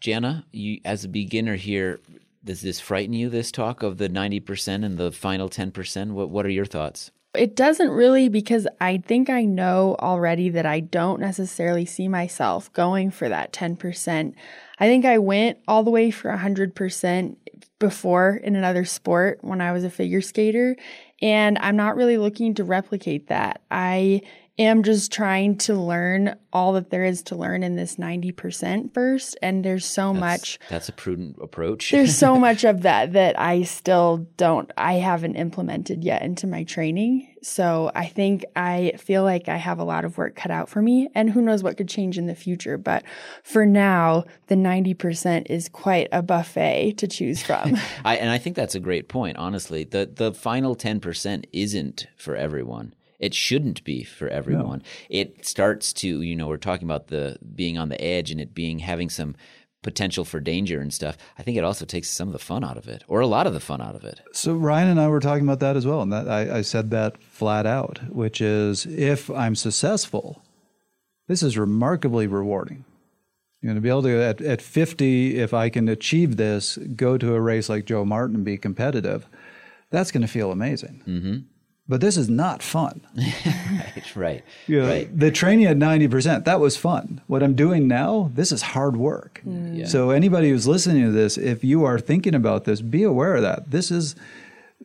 Jana, 0.00 0.44
you 0.52 0.80
as 0.84 1.04
a 1.04 1.08
beginner 1.08 1.56
here, 1.56 2.00
does 2.48 2.62
this 2.62 2.80
frighten 2.80 3.12
you, 3.12 3.28
this 3.28 3.52
talk 3.52 3.82
of 3.82 3.98
the 3.98 4.08
90% 4.08 4.82
and 4.82 4.96
the 4.96 5.12
final 5.12 5.50
10%? 5.50 6.12
What, 6.12 6.30
what 6.30 6.46
are 6.46 6.50
your 6.50 6.64
thoughts? 6.64 7.10
It 7.34 7.54
doesn't 7.54 7.90
really 7.90 8.30
because 8.30 8.66
I 8.80 9.02
think 9.06 9.28
I 9.28 9.44
know 9.44 9.96
already 10.00 10.48
that 10.48 10.64
I 10.64 10.80
don't 10.80 11.20
necessarily 11.20 11.84
see 11.84 12.08
myself 12.08 12.72
going 12.72 13.10
for 13.10 13.28
that 13.28 13.52
10%. 13.52 14.32
I 14.78 14.86
think 14.86 15.04
I 15.04 15.18
went 15.18 15.58
all 15.68 15.84
the 15.84 15.90
way 15.90 16.10
for 16.10 16.30
100% 16.30 17.36
before 17.78 18.40
in 18.42 18.56
another 18.56 18.86
sport 18.86 19.40
when 19.42 19.60
I 19.60 19.72
was 19.72 19.84
a 19.84 19.90
figure 19.90 20.22
skater, 20.22 20.74
and 21.20 21.58
I'm 21.60 21.76
not 21.76 21.96
really 21.96 22.16
looking 22.16 22.54
to 22.54 22.64
replicate 22.64 23.28
that. 23.28 23.60
I 23.70 24.22
am 24.58 24.82
just 24.82 25.12
trying 25.12 25.56
to 25.56 25.74
learn 25.74 26.36
all 26.52 26.72
that 26.72 26.90
there 26.90 27.04
is 27.04 27.22
to 27.22 27.36
learn 27.36 27.62
in 27.62 27.76
this 27.76 27.96
90% 27.96 28.92
first 28.92 29.38
and 29.42 29.64
there's 29.64 29.84
so 29.84 30.12
that's, 30.12 30.20
much 30.20 30.58
that's 30.68 30.88
a 30.88 30.92
prudent 30.92 31.36
approach. 31.40 31.90
There's 31.90 32.16
so 32.16 32.38
much 32.38 32.64
of 32.64 32.82
that 32.82 33.12
that 33.12 33.38
i 33.38 33.62
still 33.62 34.26
don't 34.36 34.70
i 34.76 34.94
haven't 34.94 35.36
implemented 35.36 36.02
yet 36.02 36.22
into 36.22 36.46
my 36.46 36.64
training. 36.64 37.34
So 37.42 37.90
i 37.94 38.06
think 38.06 38.44
i 38.56 38.92
feel 38.98 39.22
like 39.22 39.48
i 39.48 39.56
have 39.56 39.78
a 39.78 39.84
lot 39.84 40.04
of 40.04 40.18
work 40.18 40.34
cut 40.34 40.50
out 40.50 40.68
for 40.68 40.82
me 40.82 41.08
and 41.14 41.30
who 41.30 41.42
knows 41.42 41.62
what 41.62 41.76
could 41.76 41.88
change 41.88 42.18
in 42.18 42.26
the 42.26 42.34
future 42.34 42.76
but 42.78 43.04
for 43.42 43.64
now 43.64 44.24
the 44.48 44.54
90% 44.54 45.46
is 45.50 45.68
quite 45.68 46.08
a 46.10 46.22
buffet 46.22 46.94
to 46.98 47.06
choose 47.06 47.42
from. 47.48 47.76
I, 48.04 48.16
and 48.16 48.30
i 48.30 48.38
think 48.38 48.56
that's 48.56 48.74
a 48.74 48.80
great 48.80 49.08
point 49.08 49.36
honestly. 49.36 49.84
The 49.84 50.10
the 50.12 50.32
final 50.32 50.74
10% 50.74 51.44
isn't 51.52 52.06
for 52.16 52.34
everyone 52.34 52.94
it 53.18 53.34
shouldn't 53.34 53.82
be 53.84 54.04
for 54.04 54.28
everyone. 54.28 54.78
No. 54.78 54.84
It 55.10 55.44
starts 55.46 55.92
to, 55.94 56.22
you 56.22 56.36
know, 56.36 56.46
we're 56.46 56.56
talking 56.56 56.86
about 56.86 57.08
the 57.08 57.36
being 57.54 57.76
on 57.76 57.88
the 57.88 58.00
edge 58.00 58.30
and 58.30 58.40
it 58.40 58.54
being 58.54 58.78
having 58.78 59.10
some 59.10 59.34
potential 59.82 60.24
for 60.24 60.40
danger 60.40 60.80
and 60.80 60.92
stuff. 60.92 61.16
I 61.38 61.42
think 61.42 61.56
it 61.56 61.64
also 61.64 61.84
takes 61.84 62.10
some 62.10 62.28
of 62.28 62.32
the 62.32 62.38
fun 62.38 62.64
out 62.64 62.76
of 62.76 62.88
it, 62.88 63.04
or 63.08 63.20
a 63.20 63.26
lot 63.26 63.46
of 63.46 63.54
the 63.54 63.60
fun 63.60 63.80
out 63.80 63.94
of 63.94 64.04
it. 64.04 64.20
So 64.32 64.54
Ryan 64.54 64.88
and 64.88 65.00
I 65.00 65.08
were 65.08 65.20
talking 65.20 65.44
about 65.44 65.60
that 65.60 65.76
as 65.76 65.86
well, 65.86 66.02
and 66.02 66.12
that 66.12 66.28
I, 66.28 66.58
I 66.58 66.62
said 66.62 66.90
that 66.90 67.22
flat 67.22 67.66
out, 67.66 68.00
which 68.08 68.40
is 68.40 68.86
if 68.86 69.30
I'm 69.30 69.54
successful, 69.54 70.42
this 71.26 71.42
is 71.42 71.58
remarkably 71.58 72.26
rewarding. 72.26 72.84
You 73.60 73.68
know, 73.68 73.74
to 73.74 73.80
be 73.80 73.88
able 73.88 74.02
to 74.02 74.22
at, 74.22 74.40
at 74.40 74.62
50, 74.62 75.36
if 75.36 75.52
I 75.52 75.68
can 75.68 75.88
achieve 75.88 76.36
this, 76.36 76.76
go 76.94 77.18
to 77.18 77.34
a 77.34 77.40
race 77.40 77.68
like 77.68 77.86
Joe 77.86 78.04
Martin 78.04 78.36
and 78.36 78.44
be 78.44 78.56
competitive, 78.56 79.26
that's 79.90 80.12
going 80.12 80.22
to 80.22 80.28
feel 80.28 80.52
amazing. 80.52 81.02
Mm-hmm 81.06 81.38
but 81.88 82.02
this 82.02 82.16
is 82.16 82.28
not 82.28 82.62
fun. 82.62 83.00
right, 83.16 84.16
right, 84.16 84.44
you 84.66 84.80
know, 84.80 84.88
right. 84.88 85.18
The 85.18 85.30
training 85.30 85.66
at 85.66 85.76
90%, 85.76 86.44
that 86.44 86.60
was 86.60 86.76
fun. 86.76 87.22
What 87.26 87.42
I'm 87.42 87.54
doing 87.54 87.88
now, 87.88 88.30
this 88.34 88.52
is 88.52 88.60
hard 88.60 88.96
work. 88.96 89.40
Mm. 89.46 89.78
Yeah. 89.78 89.86
So 89.86 90.10
anybody 90.10 90.50
who's 90.50 90.68
listening 90.68 91.04
to 91.04 91.12
this, 91.12 91.38
if 91.38 91.64
you 91.64 91.84
are 91.84 91.98
thinking 91.98 92.34
about 92.34 92.64
this, 92.64 92.82
be 92.82 93.02
aware 93.04 93.36
of 93.36 93.42
that. 93.42 93.70
This 93.70 93.90
is 93.90 94.14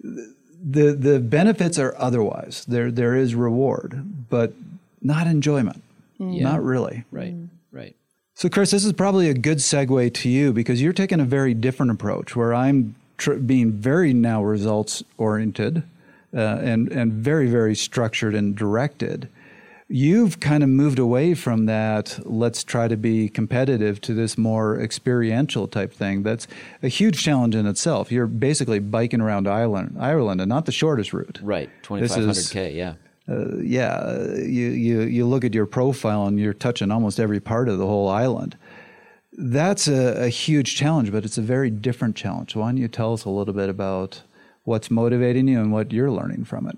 the 0.01 0.93
the 0.93 1.19
benefits 1.19 1.77
are 1.77 1.93
otherwise. 1.97 2.63
There 2.67 2.89
there 2.89 3.15
is 3.15 3.35
reward, 3.35 4.29
but 4.29 4.53
not 5.01 5.27
enjoyment. 5.27 5.83
Mm. 6.19 6.37
Yeah. 6.37 6.43
Not 6.43 6.63
really. 6.63 7.03
Right. 7.11 7.35
Mm. 7.35 7.49
Right. 7.71 7.95
So 8.35 8.47
Chris, 8.47 8.71
this 8.71 8.85
is 8.85 8.93
probably 8.93 9.29
a 9.29 9.33
good 9.33 9.57
segue 9.57 10.13
to 10.13 10.29
you 10.29 10.53
because 10.53 10.81
you're 10.81 10.93
taking 10.93 11.19
a 11.19 11.25
very 11.25 11.53
different 11.53 11.91
approach 11.91 12.35
where 12.35 12.53
I'm 12.53 12.95
tr- 13.17 13.33
being 13.33 13.71
very 13.71 14.13
now 14.13 14.41
results 14.41 15.03
oriented 15.17 15.83
uh, 16.33 16.59
and 16.61 16.91
and 16.91 17.13
very 17.13 17.47
very 17.47 17.75
structured 17.75 18.35
and 18.35 18.55
directed. 18.55 19.29
You've 19.89 20.39
kind 20.39 20.63
of 20.63 20.69
moved 20.69 20.97
away 20.97 21.35
from 21.35 21.65
that. 21.67 22.19
Let's 22.23 22.63
try 22.63 22.87
to 22.87 22.97
be 22.97 23.29
competitive 23.29 24.01
to 24.01 24.13
this 24.13 24.37
more 24.37 24.79
experiential 24.79 25.67
type 25.67 25.93
thing. 25.93 26.23
That's 26.23 26.47
a 26.81 26.87
huge 26.87 27.21
challenge 27.21 27.53
in 27.53 27.67
itself. 27.67 28.11
You're 28.11 28.25
basically 28.25 28.79
biking 28.79 29.21
around 29.21 29.47
Ireland, 29.47 29.97
Ireland, 29.99 30.41
and 30.41 30.49
not 30.49 30.65
the 30.65 30.71
shortest 30.71 31.13
route. 31.13 31.39
Right, 31.43 31.69
twenty 31.83 32.07
five 32.07 32.25
hundred 32.25 32.49
k. 32.49 32.73
Yeah. 32.73 32.95
Uh, 33.29 33.57
yeah, 33.57 34.35
you, 34.35 34.69
you 34.69 35.01
you 35.01 35.25
look 35.25 35.45
at 35.45 35.53
your 35.53 35.65
profile 35.65 36.25
and 36.25 36.39
you're 36.39 36.53
touching 36.53 36.91
almost 36.91 37.19
every 37.19 37.39
part 37.39 37.69
of 37.69 37.77
the 37.77 37.85
whole 37.85 38.09
island. 38.09 38.57
That's 39.31 39.87
a, 39.87 40.25
a 40.25 40.29
huge 40.29 40.75
challenge, 40.75 41.11
but 41.11 41.23
it's 41.23 41.37
a 41.37 41.41
very 41.41 41.69
different 41.69 42.15
challenge. 42.15 42.55
Why 42.55 42.67
don't 42.67 42.77
you 42.77 42.87
tell 42.87 43.13
us 43.13 43.25
a 43.25 43.29
little 43.29 43.53
bit 43.53 43.69
about 43.69 44.23
what's 44.63 44.91
motivating 44.91 45.47
you 45.47 45.59
and 45.59 45.71
what 45.71 45.91
you're 45.91 46.11
learning 46.11 46.45
from 46.45 46.67
it. 46.67 46.75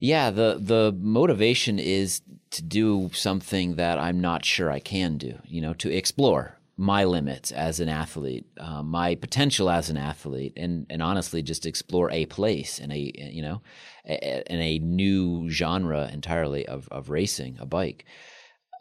Yeah, 0.00 0.30
the 0.30 0.58
the 0.60 0.96
motivation 0.98 1.78
is 1.78 2.22
to 2.52 2.62
do 2.62 3.10
something 3.12 3.76
that 3.76 3.98
I'm 3.98 4.20
not 4.20 4.44
sure 4.44 4.70
I 4.70 4.80
can 4.80 5.18
do. 5.18 5.38
You 5.44 5.60
know, 5.60 5.74
to 5.74 5.94
explore 5.94 6.56
my 6.76 7.04
limits 7.04 7.52
as 7.52 7.78
an 7.78 7.90
athlete, 7.90 8.46
uh, 8.58 8.82
my 8.82 9.14
potential 9.14 9.68
as 9.68 9.90
an 9.90 9.98
athlete, 9.98 10.54
and 10.56 10.86
and 10.88 11.02
honestly, 11.02 11.42
just 11.42 11.66
explore 11.66 12.10
a 12.10 12.24
place 12.26 12.78
and 12.78 12.90
a 12.92 13.12
you 13.14 13.42
know, 13.42 13.60
a, 14.06 14.42
in 14.50 14.60
a 14.60 14.78
new 14.78 15.50
genre 15.50 16.08
entirely 16.10 16.66
of 16.66 16.88
of 16.88 17.10
racing 17.10 17.58
a 17.60 17.66
bike. 17.66 18.06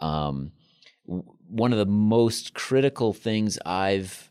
Um, 0.01 0.53
one 1.05 1.73
of 1.73 1.79
the 1.79 1.85
most 1.85 2.53
critical 2.53 3.11
things 3.11 3.59
I've 3.65 4.28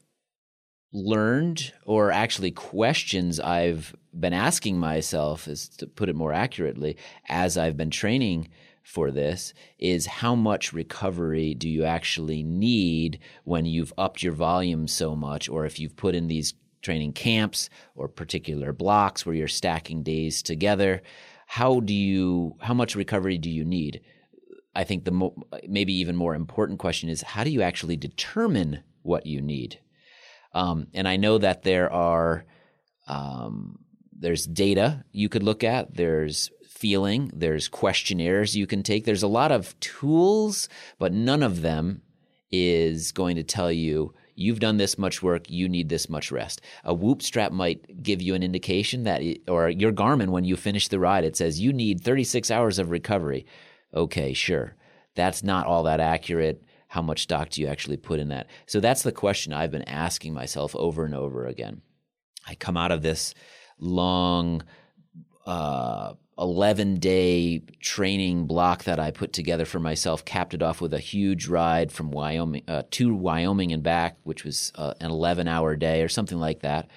learned, 0.93 1.73
or 1.85 2.11
actually 2.11 2.51
questions 2.51 3.39
I've 3.39 3.95
been 4.19 4.33
asking 4.33 4.79
myself, 4.79 5.47
is 5.49 5.69
to 5.71 5.87
put 5.87 6.09
it 6.09 6.17
more 6.17 6.33
accurately, 6.33 6.97
as 7.29 7.59
I've 7.59 7.77
been 7.77 7.91
training 7.91 8.49
for 8.83 9.11
this 9.11 9.53
is 9.79 10.07
how 10.07 10.35
much 10.35 10.73
recovery 10.73 11.53
do 11.53 11.69
you 11.69 11.85
actually 11.85 12.43
need 12.43 13.19
when 13.45 13.67
you've 13.67 13.93
upped 13.99 14.23
your 14.23 14.33
volume 14.33 14.89
so 14.89 15.15
much, 15.15 15.49
or 15.49 15.67
if 15.67 15.79
you've 15.79 15.97
put 15.97 16.15
in 16.15 16.27
these 16.27 16.55
training 16.81 17.13
camps 17.13 17.69
or 17.95 18.09
particular 18.09 18.73
blocks 18.73 19.27
where 19.27 19.35
you're 19.35 19.49
stacking 19.49 20.03
days 20.03 20.43
together. 20.43 21.03
How 21.47 21.81
do 21.81 21.95
you? 21.95 22.57
How 22.61 22.75
much 22.75 22.95
recovery 22.95 23.39
do 23.39 23.51
you 23.51 23.65
need? 23.65 24.01
I 24.75 24.85
think 24.85 25.05
the 25.05 25.11
mo- 25.11 25.35
maybe 25.67 25.93
even 25.95 26.17
more 26.17 26.35
important 26.35 26.79
question 26.79 27.09
is 27.09 27.23
how 27.23 27.45
do 27.45 27.51
you 27.51 27.63
actually 27.63 27.97
determine 27.97 28.85
what 29.03 29.27
you 29.27 29.41
need? 29.41 29.81
Um, 30.53 30.89
and 30.95 31.07
I 31.07 31.17
know 31.17 31.39
that 31.39 31.63
there 31.63 31.93
are 31.93 32.45
um, 33.07 33.79
there's 34.13 34.47
data 34.47 35.05
you 35.13 35.29
could 35.29 35.43
look 35.43 35.65
at. 35.65 35.95
There's 35.95 36.51
feeling. 36.67 37.31
There's 37.35 37.69
questionnaires 37.69 38.57
you 38.57 38.67
can 38.67 38.83
take. 38.83 39.05
There's 39.05 39.23
a 39.23 39.29
lot 39.29 39.53
of 39.53 39.79
tools, 39.81 40.69
but 40.99 41.13
none 41.13 41.43
of 41.43 41.63
them 41.63 42.03
is 42.51 43.13
going 43.13 43.37
to 43.37 43.43
tell 43.43 43.71
you 43.71 44.15
you've 44.35 44.61
done 44.61 44.77
this 44.77 44.97
much 44.97 45.21
work, 45.21 45.51
you 45.51 45.69
need 45.69 45.89
this 45.89 46.09
much 46.09 46.31
rest. 46.31 46.61
A 46.85 46.95
whoop 46.95 47.23
strap 47.23 47.51
might 47.51 48.03
give 48.03 48.23
you 48.23 48.35
an 48.35 48.45
indication 48.45 49.03
that, 49.03 49.21
it, 49.21 49.43
or 49.49 49.69
your 49.69 49.93
Garmin, 49.93 50.29
when 50.29 50.45
you 50.45 50.57
finish 50.57 50.87
the 50.87 51.01
ride, 51.01 51.25
it 51.25 51.37
says 51.37 51.61
you 51.61 51.73
need 51.73 52.01
36 52.01 52.51
hours 52.51 52.79
of 52.79 52.91
recovery. 52.91 53.45
Okay, 53.93 54.33
sure. 54.33 54.77
That's 55.17 55.43
not 55.43 55.67
all 55.67 55.83
that 55.83 55.99
accurate. 55.99 56.63
How 56.89 57.03
much 57.03 57.23
stock 57.23 57.51
do 57.51 57.61
you 57.61 57.69
actually 57.69 57.99
put 57.99 58.19
in 58.19 58.29
that? 58.29 58.49
So 58.67 58.81
that's 58.81 59.03
the 59.03 59.13
question 59.13 59.53
I've 59.53 59.71
been 59.71 59.83
asking 59.83 60.35
myself 60.35 60.75
over 60.75 61.05
and 61.05 61.15
over 61.15 61.47
again. 61.47 61.83
I 62.47 62.55
come 62.55 62.77
out 62.77 62.91
of 62.91 63.03
this 63.03 63.35
long, 63.79 64.63
uh, 65.47 66.15
11 66.39 66.99
day 66.99 67.63
training 67.81 68.47
block 68.47 68.85
that 68.85 68.99
I 68.99 69.11
put 69.11 69.33
together 69.33 69.65
for 69.65 69.81
myself, 69.81 70.25
capped 70.25 70.55
it 70.55 70.63
off 70.63 70.81
with 70.81 70.95
a 70.95 70.99
huge 70.99 71.49
ride 71.49 71.93
from 71.93 72.11
Wyoming 72.11 72.63
uh, 72.69 72.85
to 72.93 73.15
Wyoming 73.15 73.73
and 73.73 73.83
back, 73.83 74.17
which 74.23 74.45
was 74.45 74.73
uh, 74.77 74.95
an 75.01 75.11
11 75.11 75.47
hour 75.47 75.77
day 75.77 76.03
or 76.03 76.09
something 76.09 76.39
like 76.39 76.61
that. 76.61 76.89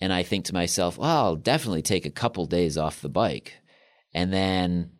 And 0.00 0.12
I 0.12 0.22
think 0.22 0.46
to 0.46 0.54
myself, 0.54 0.98
well, 0.98 1.24
I'll 1.24 1.36
definitely 1.36 1.82
take 1.82 2.04
a 2.04 2.10
couple 2.10 2.46
days 2.46 2.76
off 2.76 3.00
the 3.00 3.08
bike. 3.08 3.54
And 4.12 4.32
then 4.32 4.90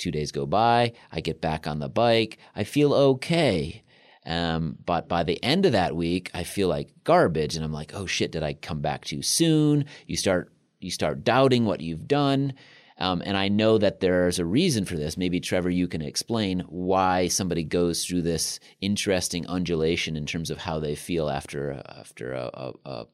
two 0.00 0.10
days 0.10 0.32
go 0.32 0.46
by, 0.46 0.92
I 1.12 1.20
get 1.20 1.40
back 1.40 1.68
on 1.68 1.78
the 1.78 1.88
bike, 1.88 2.38
I 2.56 2.64
feel 2.64 2.92
okay. 2.92 3.84
Um, 4.26 4.76
but 4.84 5.08
by 5.08 5.22
the 5.22 5.42
end 5.42 5.64
of 5.66 5.72
that 5.72 5.96
week, 5.96 6.30
I 6.34 6.44
feel 6.44 6.68
like 6.68 6.90
garbage, 7.04 7.56
and 7.56 7.64
I'm 7.64 7.72
like, 7.72 7.92
oh 7.94 8.06
shit, 8.06 8.32
did 8.32 8.42
I 8.42 8.54
come 8.54 8.80
back 8.80 9.04
too 9.04 9.22
soon? 9.22 9.84
You 10.06 10.16
start 10.16 10.52
you 10.80 10.90
start 10.90 11.24
doubting 11.24 11.64
what 11.66 11.80
you've 11.80 12.08
done. 12.08 12.54
Um, 12.98 13.22
and 13.24 13.36
I 13.36 13.48
know 13.48 13.78
that 13.78 14.00
there's 14.00 14.38
a 14.38 14.44
reason 14.44 14.84
for 14.84 14.96
this. 14.96 15.16
Maybe 15.16 15.40
Trevor, 15.40 15.70
you 15.70 15.88
can 15.88 16.02
explain 16.02 16.60
why 16.68 17.28
somebody 17.28 17.64
goes 17.64 18.04
through 18.04 18.22
this 18.22 18.60
interesting 18.80 19.46
undulation 19.46 20.16
in 20.16 20.26
terms 20.26 20.50
of 20.50 20.58
how 20.58 20.80
they 20.80 20.94
feel 20.94 21.30
after 21.30 21.82
after 21.86 22.32
a, 22.32 22.72
a, 22.84 23.06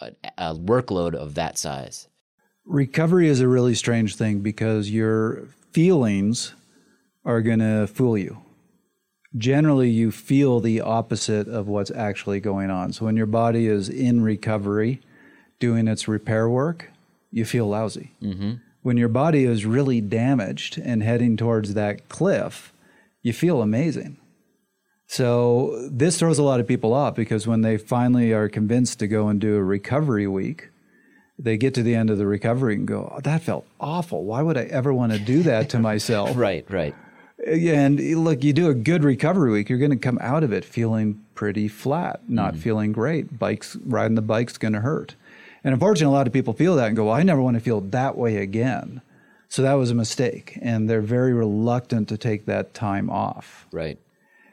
a, 0.00 0.10
a 0.36 0.54
workload 0.56 1.14
of 1.14 1.34
that 1.34 1.58
size. 1.58 2.08
Recovery 2.64 3.28
is 3.28 3.40
a 3.40 3.48
really 3.48 3.74
strange 3.74 4.16
thing 4.16 4.40
because 4.40 4.90
your 4.90 5.48
feelings 5.74 6.54
are 7.24 7.42
going 7.42 7.58
to 7.58 7.86
fool 7.86 8.16
you. 8.16 8.38
Generally, 9.36 9.90
you 9.90 10.10
feel 10.10 10.60
the 10.60 10.80
opposite 10.80 11.48
of 11.48 11.66
what's 11.66 11.90
actually 11.90 12.40
going 12.40 12.70
on. 12.70 12.92
So, 12.92 13.04
when 13.04 13.16
your 13.16 13.26
body 13.26 13.66
is 13.66 13.88
in 13.88 14.22
recovery, 14.22 15.00
doing 15.58 15.88
its 15.88 16.06
repair 16.06 16.48
work, 16.48 16.90
you 17.30 17.44
feel 17.44 17.66
lousy. 17.66 18.12
Mm-hmm 18.22 18.54
when 18.84 18.98
your 18.98 19.08
body 19.08 19.44
is 19.44 19.64
really 19.64 20.02
damaged 20.02 20.76
and 20.76 21.02
heading 21.02 21.38
towards 21.38 21.72
that 21.72 22.06
cliff, 22.10 22.70
you 23.22 23.32
feel 23.32 23.62
amazing. 23.62 24.18
So 25.06 25.88
this 25.90 26.18
throws 26.18 26.38
a 26.38 26.42
lot 26.42 26.60
of 26.60 26.68
people 26.68 26.92
off 26.92 27.14
because 27.14 27.46
when 27.46 27.62
they 27.62 27.78
finally 27.78 28.34
are 28.34 28.50
convinced 28.50 28.98
to 28.98 29.06
go 29.06 29.28
and 29.28 29.40
do 29.40 29.56
a 29.56 29.64
recovery 29.64 30.26
week, 30.26 30.68
they 31.38 31.56
get 31.56 31.74
to 31.74 31.82
the 31.82 31.94
end 31.94 32.10
of 32.10 32.18
the 32.18 32.26
recovery 32.26 32.74
and 32.74 32.86
go, 32.86 33.12
oh, 33.14 33.20
"That 33.20 33.42
felt 33.42 33.66
awful. 33.80 34.24
Why 34.24 34.42
would 34.42 34.56
I 34.56 34.64
ever 34.64 34.92
want 34.92 35.12
to 35.12 35.18
do 35.18 35.42
that 35.42 35.70
to 35.70 35.78
myself?" 35.90 36.36
right, 36.36 36.64
right. 36.70 36.94
And 37.46 38.00
look, 38.24 38.42
you 38.42 38.52
do 38.52 38.68
a 38.68 38.74
good 38.74 39.04
recovery 39.04 39.50
week, 39.50 39.68
you're 39.68 39.78
going 39.78 39.90
to 39.90 39.96
come 39.96 40.18
out 40.20 40.44
of 40.44 40.52
it 40.52 40.64
feeling 40.64 41.22
pretty 41.34 41.68
flat, 41.68 42.20
not 42.28 42.52
mm-hmm. 42.52 42.62
feeling 42.62 42.92
great. 42.92 43.38
Bikes 43.38 43.76
riding 43.84 44.14
the 44.14 44.22
bike's 44.22 44.56
going 44.56 44.72
to 44.72 44.80
hurt. 44.80 45.14
And 45.62 45.72
unfortunately, 45.74 46.14
a 46.14 46.16
lot 46.16 46.26
of 46.26 46.32
people 46.32 46.52
feel 46.52 46.76
that 46.76 46.88
and 46.88 46.96
go, 46.96 47.06
well, 47.06 47.14
I 47.14 47.22
never 47.22 47.42
want 47.42 47.54
to 47.54 47.60
feel 47.60 47.80
that 47.80 48.16
way 48.16 48.36
again. 48.36 49.00
So 49.48 49.62
that 49.62 49.74
was 49.74 49.90
a 49.90 49.94
mistake. 49.94 50.58
And 50.60 50.88
they're 50.88 51.00
very 51.00 51.32
reluctant 51.32 52.08
to 52.08 52.18
take 52.18 52.46
that 52.46 52.74
time 52.74 53.08
off. 53.10 53.66
Right. 53.72 53.98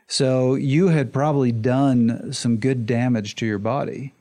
So 0.07 0.55
you 0.55 0.89
had 0.89 1.13
probably 1.13 1.51
done 1.51 2.33
some 2.33 2.57
good 2.57 2.85
damage 2.85 3.35
to 3.37 3.45
your 3.45 3.59
body. 3.59 4.13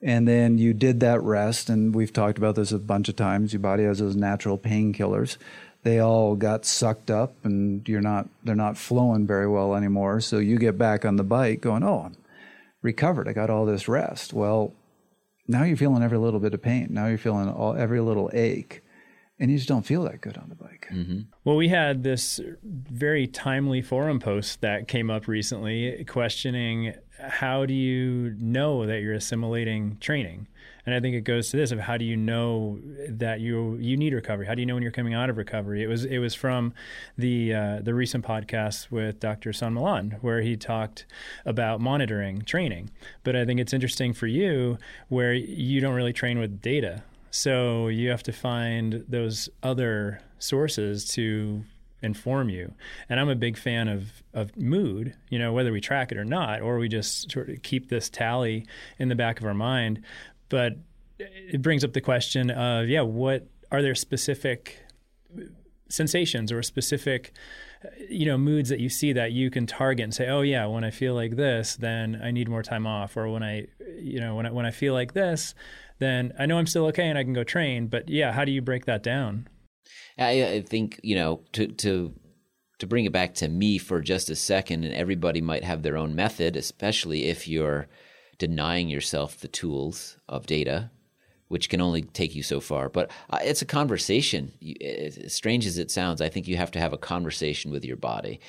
And 0.00 0.28
then 0.28 0.58
you 0.58 0.74
did 0.74 1.00
that 1.00 1.22
rest. 1.22 1.68
And 1.68 1.94
we've 1.94 2.12
talked 2.12 2.38
about 2.38 2.54
this 2.54 2.72
a 2.72 2.78
bunch 2.78 3.08
of 3.08 3.16
times. 3.16 3.52
Your 3.52 3.60
body 3.60 3.84
has 3.84 3.98
those 3.98 4.16
natural 4.16 4.56
painkillers. 4.58 5.36
They 5.82 5.98
all 5.98 6.36
got 6.36 6.64
sucked 6.64 7.10
up 7.10 7.34
and 7.44 7.88
you're 7.88 8.00
not, 8.00 8.28
they're 8.44 8.54
not 8.54 8.76
flowing 8.76 9.26
very 9.26 9.48
well 9.48 9.74
anymore. 9.74 10.20
So 10.20 10.38
you 10.38 10.58
get 10.58 10.76
back 10.76 11.04
on 11.04 11.16
the 11.16 11.24
bike 11.24 11.60
going, 11.60 11.82
oh, 11.82 12.02
I'm 12.06 12.16
recovered. 12.82 13.28
I 13.28 13.32
got 13.32 13.50
all 13.50 13.64
this 13.64 13.88
rest. 13.88 14.32
Well, 14.32 14.72
now 15.46 15.62
you're 15.62 15.76
feeling 15.76 16.02
every 16.02 16.18
little 16.18 16.40
bit 16.40 16.54
of 16.54 16.62
pain. 16.62 16.88
Now 16.90 17.06
you're 17.06 17.18
feeling 17.18 17.48
all, 17.48 17.74
every 17.74 18.00
little 18.00 18.30
ache, 18.34 18.82
and 19.40 19.50
you 19.50 19.56
just 19.56 19.68
don't 19.68 19.86
feel 19.86 20.02
that 20.04 20.20
good 20.20 20.36
on 20.36 20.48
the 20.48 20.54
bike. 20.54 20.88
Mm-hmm. 20.92 21.20
Well, 21.44 21.56
we 21.56 21.68
had 21.68 22.02
this 22.02 22.40
very 22.62 23.26
timely 23.26 23.80
forum 23.80 24.20
post 24.20 24.60
that 24.60 24.88
came 24.88 25.10
up 25.10 25.26
recently 25.26 26.04
questioning 26.06 26.94
how 27.20 27.66
do 27.66 27.74
you 27.74 28.34
know 28.38 28.86
that 28.86 29.00
you're 29.00 29.14
assimilating 29.14 29.96
training? 30.00 30.46
And 30.86 30.94
I 30.94 31.00
think 31.00 31.14
it 31.14 31.20
goes 31.20 31.50
to 31.50 31.58
this 31.58 31.70
of 31.70 31.80
how 31.80 31.98
do 31.98 32.04
you 32.06 32.16
know 32.16 32.78
that 33.08 33.40
you 33.40 33.76
you 33.76 33.96
need 33.96 34.14
recovery? 34.14 34.46
How 34.46 34.54
do 34.54 34.62
you 34.62 34.66
know 34.66 34.72
when 34.72 34.82
you're 34.82 34.90
coming 34.90 35.12
out 35.12 35.28
of 35.28 35.36
recovery? 35.36 35.82
It 35.82 35.86
was 35.86 36.06
it 36.06 36.18
was 36.18 36.34
from 36.34 36.72
the 37.18 37.52
uh, 37.52 37.80
the 37.82 37.92
recent 37.92 38.24
podcast 38.24 38.90
with 38.90 39.20
Dr. 39.20 39.52
San 39.52 39.74
Millan 39.74 40.12
where 40.22 40.40
he 40.40 40.56
talked 40.56 41.04
about 41.44 41.80
monitoring 41.80 42.40
training. 42.40 42.90
But 43.22 43.36
I 43.36 43.44
think 43.44 43.60
it's 43.60 43.74
interesting 43.74 44.14
for 44.14 44.26
you 44.26 44.78
where 45.08 45.34
you 45.34 45.80
don't 45.80 45.94
really 45.94 46.14
train 46.14 46.38
with 46.38 46.62
data. 46.62 47.02
So 47.30 47.88
you 47.88 48.08
have 48.08 48.22
to 48.22 48.32
find 48.32 49.04
those 49.08 49.50
other 49.62 50.22
sources 50.38 51.06
to 51.10 51.64
inform 52.02 52.48
you. 52.48 52.74
And 53.08 53.18
I'm 53.18 53.28
a 53.28 53.34
big 53.34 53.56
fan 53.56 53.88
of 53.88 54.22
of 54.32 54.56
mood, 54.56 55.14
you 55.30 55.38
know, 55.38 55.52
whether 55.52 55.72
we 55.72 55.80
track 55.80 56.12
it 56.12 56.18
or 56.18 56.24
not, 56.24 56.60
or 56.60 56.78
we 56.78 56.88
just 56.88 57.30
sort 57.30 57.50
of 57.50 57.62
keep 57.62 57.88
this 57.88 58.08
tally 58.08 58.66
in 58.98 59.08
the 59.08 59.14
back 59.14 59.40
of 59.40 59.46
our 59.46 59.54
mind. 59.54 60.02
But 60.48 60.74
it 61.18 61.62
brings 61.62 61.84
up 61.84 61.92
the 61.92 62.00
question 62.00 62.50
of, 62.50 62.88
yeah, 62.88 63.00
what 63.02 63.48
are 63.70 63.82
there 63.82 63.94
specific 63.94 64.78
sensations 65.88 66.52
or 66.52 66.62
specific 66.62 67.32
you 68.08 68.26
know 68.26 68.36
moods 68.36 68.68
that 68.68 68.80
you 68.80 68.88
see 68.88 69.12
that 69.12 69.32
you 69.32 69.50
can 69.50 69.66
target 69.66 70.04
and 70.04 70.14
say 70.14 70.28
oh 70.28 70.42
yeah 70.42 70.66
when 70.66 70.84
i 70.84 70.90
feel 70.90 71.14
like 71.14 71.36
this 71.36 71.76
then 71.76 72.20
i 72.22 72.30
need 72.30 72.48
more 72.48 72.62
time 72.62 72.86
off 72.86 73.16
or 73.16 73.28
when 73.28 73.42
i 73.42 73.66
you 73.96 74.20
know 74.20 74.34
when 74.34 74.46
I, 74.46 74.50
when 74.50 74.66
I 74.66 74.70
feel 74.70 74.94
like 74.94 75.14
this 75.14 75.54
then 75.98 76.32
i 76.38 76.44
know 76.44 76.58
i'm 76.58 76.66
still 76.66 76.86
okay 76.86 77.08
and 77.08 77.16
i 77.16 77.22
can 77.22 77.32
go 77.32 77.44
train 77.44 77.86
but 77.86 78.08
yeah 78.08 78.32
how 78.32 78.44
do 78.44 78.52
you 78.52 78.60
break 78.60 78.84
that 78.86 79.02
down 79.02 79.48
i, 80.18 80.44
I 80.44 80.60
think 80.62 81.00
you 81.02 81.14
know 81.14 81.40
to 81.52 81.66
to 81.68 82.14
to 82.78 82.86
bring 82.86 83.04
it 83.04 83.12
back 83.12 83.34
to 83.34 83.48
me 83.48 83.78
for 83.78 84.00
just 84.00 84.30
a 84.30 84.36
second 84.36 84.84
and 84.84 84.94
everybody 84.94 85.40
might 85.40 85.64
have 85.64 85.82
their 85.82 85.96
own 85.96 86.14
method 86.14 86.56
especially 86.56 87.24
if 87.24 87.48
you're 87.48 87.88
denying 88.38 88.88
yourself 88.88 89.38
the 89.38 89.48
tools 89.48 90.16
of 90.28 90.46
data, 90.46 90.90
which 91.48 91.68
can 91.68 91.80
only 91.80 92.02
take 92.02 92.34
you 92.34 92.42
so 92.42 92.60
far. 92.60 92.88
But 92.88 93.10
uh, 93.30 93.40
it's 93.42 93.62
a 93.62 93.66
conversation. 93.66 94.52
As 94.80 95.34
strange 95.34 95.66
as 95.66 95.78
it 95.78 95.90
sounds, 95.90 96.20
I 96.20 96.28
think 96.28 96.48
you 96.48 96.56
have 96.56 96.70
to 96.72 96.80
have 96.80 96.92
a 96.92 96.98
conversation 96.98 97.70
with 97.70 97.84
your 97.84 97.96
body. 97.96 98.40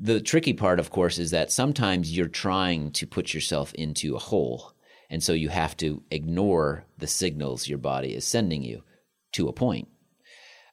The 0.00 0.20
tricky 0.20 0.54
part, 0.54 0.80
of 0.80 0.90
course, 0.90 1.18
is 1.18 1.30
that 1.32 1.52
sometimes 1.52 2.16
you're 2.16 2.28
trying 2.28 2.92
to 2.92 3.06
put 3.06 3.34
yourself 3.34 3.72
into 3.74 4.14
a 4.14 4.20
hole. 4.20 4.72
And 5.10 5.22
so 5.22 5.32
you 5.32 5.48
have 5.48 5.76
to 5.78 6.02
ignore 6.10 6.84
the 6.98 7.06
signals 7.06 7.68
your 7.68 7.78
body 7.78 8.14
is 8.14 8.26
sending 8.26 8.62
you 8.62 8.82
to 9.32 9.48
a 9.48 9.52
point. 9.52 9.88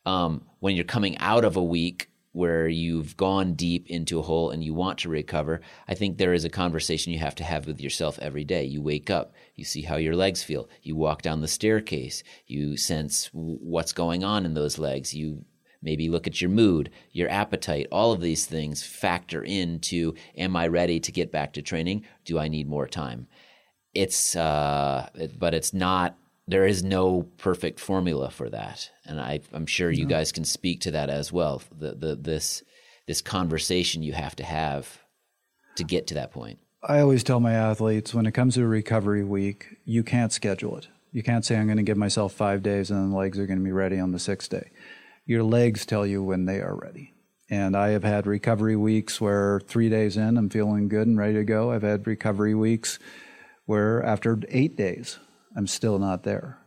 Um, 0.05 0.45
when 0.59 0.75
you're 0.75 0.85
coming 0.85 1.17
out 1.17 1.43
of 1.43 1.55
a 1.55 1.63
week 1.63 2.09
where 2.31 2.67
you've 2.67 3.15
gone 3.15 3.53
deep 3.53 3.89
into 3.89 4.19
a 4.19 4.21
hole 4.21 4.49
and 4.49 4.61
you 4.61 4.73
want 4.73 4.99
to 4.99 5.07
recover, 5.09 5.61
I 5.87 5.95
think 5.95 6.17
there 6.17 6.33
is 6.33 6.43
a 6.43 6.49
conversation 6.49 7.13
you 7.13 7.19
have 7.19 7.35
to 7.35 7.45
have 7.45 7.65
with 7.65 7.79
yourself 7.79 8.19
every 8.19 8.43
day. 8.43 8.65
You 8.65 8.81
wake 8.81 9.09
up, 9.09 9.33
you 9.55 9.63
see 9.63 9.83
how 9.83 9.95
your 9.95 10.17
legs 10.17 10.43
feel, 10.43 10.67
you 10.83 10.97
walk 10.97 11.21
down 11.21 11.39
the 11.39 11.47
staircase, 11.47 12.23
you 12.45 12.75
sense 12.75 13.29
what's 13.31 13.93
going 13.93 14.25
on 14.25 14.45
in 14.45 14.53
those 14.53 14.77
legs, 14.77 15.13
you 15.13 15.45
maybe 15.81 16.09
look 16.09 16.27
at 16.27 16.41
your 16.41 16.49
mood, 16.49 16.89
your 17.13 17.29
appetite, 17.29 17.87
all 17.89 18.11
of 18.11 18.19
these 18.19 18.45
things 18.45 18.83
factor 18.83 19.41
into 19.41 20.13
am 20.35 20.57
I 20.57 20.67
ready 20.67 20.99
to 20.99 21.11
get 21.13 21.31
back 21.31 21.53
to 21.53 21.61
training? 21.61 22.05
Do 22.25 22.37
I 22.37 22.49
need 22.49 22.67
more 22.67 22.87
time? 22.87 23.27
It's, 23.93 24.35
uh, 24.35 25.07
but 25.39 25.53
it's 25.53 25.73
not 25.73 26.17
there 26.47 26.65
is 26.65 26.83
no 26.83 27.23
perfect 27.37 27.79
formula 27.79 28.29
for 28.29 28.49
that, 28.49 28.89
and 29.05 29.19
I, 29.19 29.41
am 29.53 29.65
sure 29.65 29.89
you 29.89 30.05
guys 30.05 30.31
can 30.31 30.45
speak 30.45 30.81
to 30.81 30.91
that 30.91 31.09
as 31.09 31.31
well. 31.31 31.61
The, 31.77 31.95
the 31.95 32.15
this 32.15 32.63
this 33.07 33.21
conversation 33.21 34.03
you 34.03 34.13
have 34.13 34.35
to 34.37 34.43
have 34.43 34.99
to 35.77 35.83
get 35.83 36.07
to 36.07 36.13
that 36.15 36.31
point. 36.31 36.59
I 36.87 36.99
always 36.99 37.23
tell 37.23 37.39
my 37.39 37.53
athletes 37.53 38.13
when 38.13 38.25
it 38.25 38.33
comes 38.33 38.55
to 38.55 38.63
a 38.63 38.67
recovery 38.67 39.23
week, 39.23 39.77
you 39.85 40.03
can't 40.03 40.31
schedule 40.31 40.77
it. 40.77 40.87
You 41.11 41.23
can't 41.23 41.45
say 41.45 41.57
I'm 41.57 41.65
going 41.65 41.77
to 41.77 41.83
give 41.83 41.97
myself 41.97 42.33
five 42.33 42.61
days 42.61 42.91
and 42.91 43.11
the 43.11 43.17
legs 43.17 43.39
are 43.39 43.47
going 43.47 43.59
to 43.59 43.65
be 43.65 43.71
ready 43.71 43.99
on 43.99 44.11
the 44.11 44.19
sixth 44.19 44.49
day. 44.49 44.69
Your 45.25 45.43
legs 45.43 45.85
tell 45.85 46.05
you 46.05 46.21
when 46.21 46.45
they 46.45 46.59
are 46.59 46.75
ready. 46.75 47.13
And 47.49 47.75
I 47.75 47.89
have 47.89 48.03
had 48.03 48.27
recovery 48.27 48.75
weeks 48.75 49.21
where 49.21 49.59
three 49.61 49.89
days 49.89 50.17
in, 50.17 50.37
I'm 50.37 50.49
feeling 50.49 50.87
good 50.87 51.07
and 51.07 51.17
ready 51.17 51.35
to 51.35 51.43
go. 51.43 51.71
I've 51.71 51.83
had 51.83 52.05
recovery 52.05 52.53
weeks 52.53 52.99
where 53.65 54.03
after 54.03 54.39
eight 54.49 54.75
days, 54.75 55.17
I'm 55.55 55.67
still 55.67 55.99
not 55.99 56.23
there. 56.23 56.57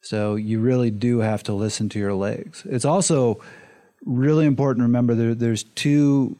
So 0.00 0.36
you 0.36 0.60
really 0.60 0.90
do 0.90 1.18
have 1.18 1.42
to 1.44 1.52
listen 1.52 1.88
to 1.90 1.98
your 1.98 2.14
legs. 2.14 2.64
It's 2.68 2.84
also 2.84 3.40
really 4.04 4.46
important 4.46 4.82
to 4.82 4.86
remember 4.86 5.14
there, 5.14 5.34
there's 5.34 5.64
two 5.64 6.36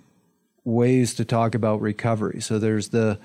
ways 0.65 1.15
to 1.15 1.25
talk 1.25 1.55
about 1.55 1.81
recovery. 1.81 2.41
So 2.41 2.59
there's 2.59 2.91
the 2.91 3.19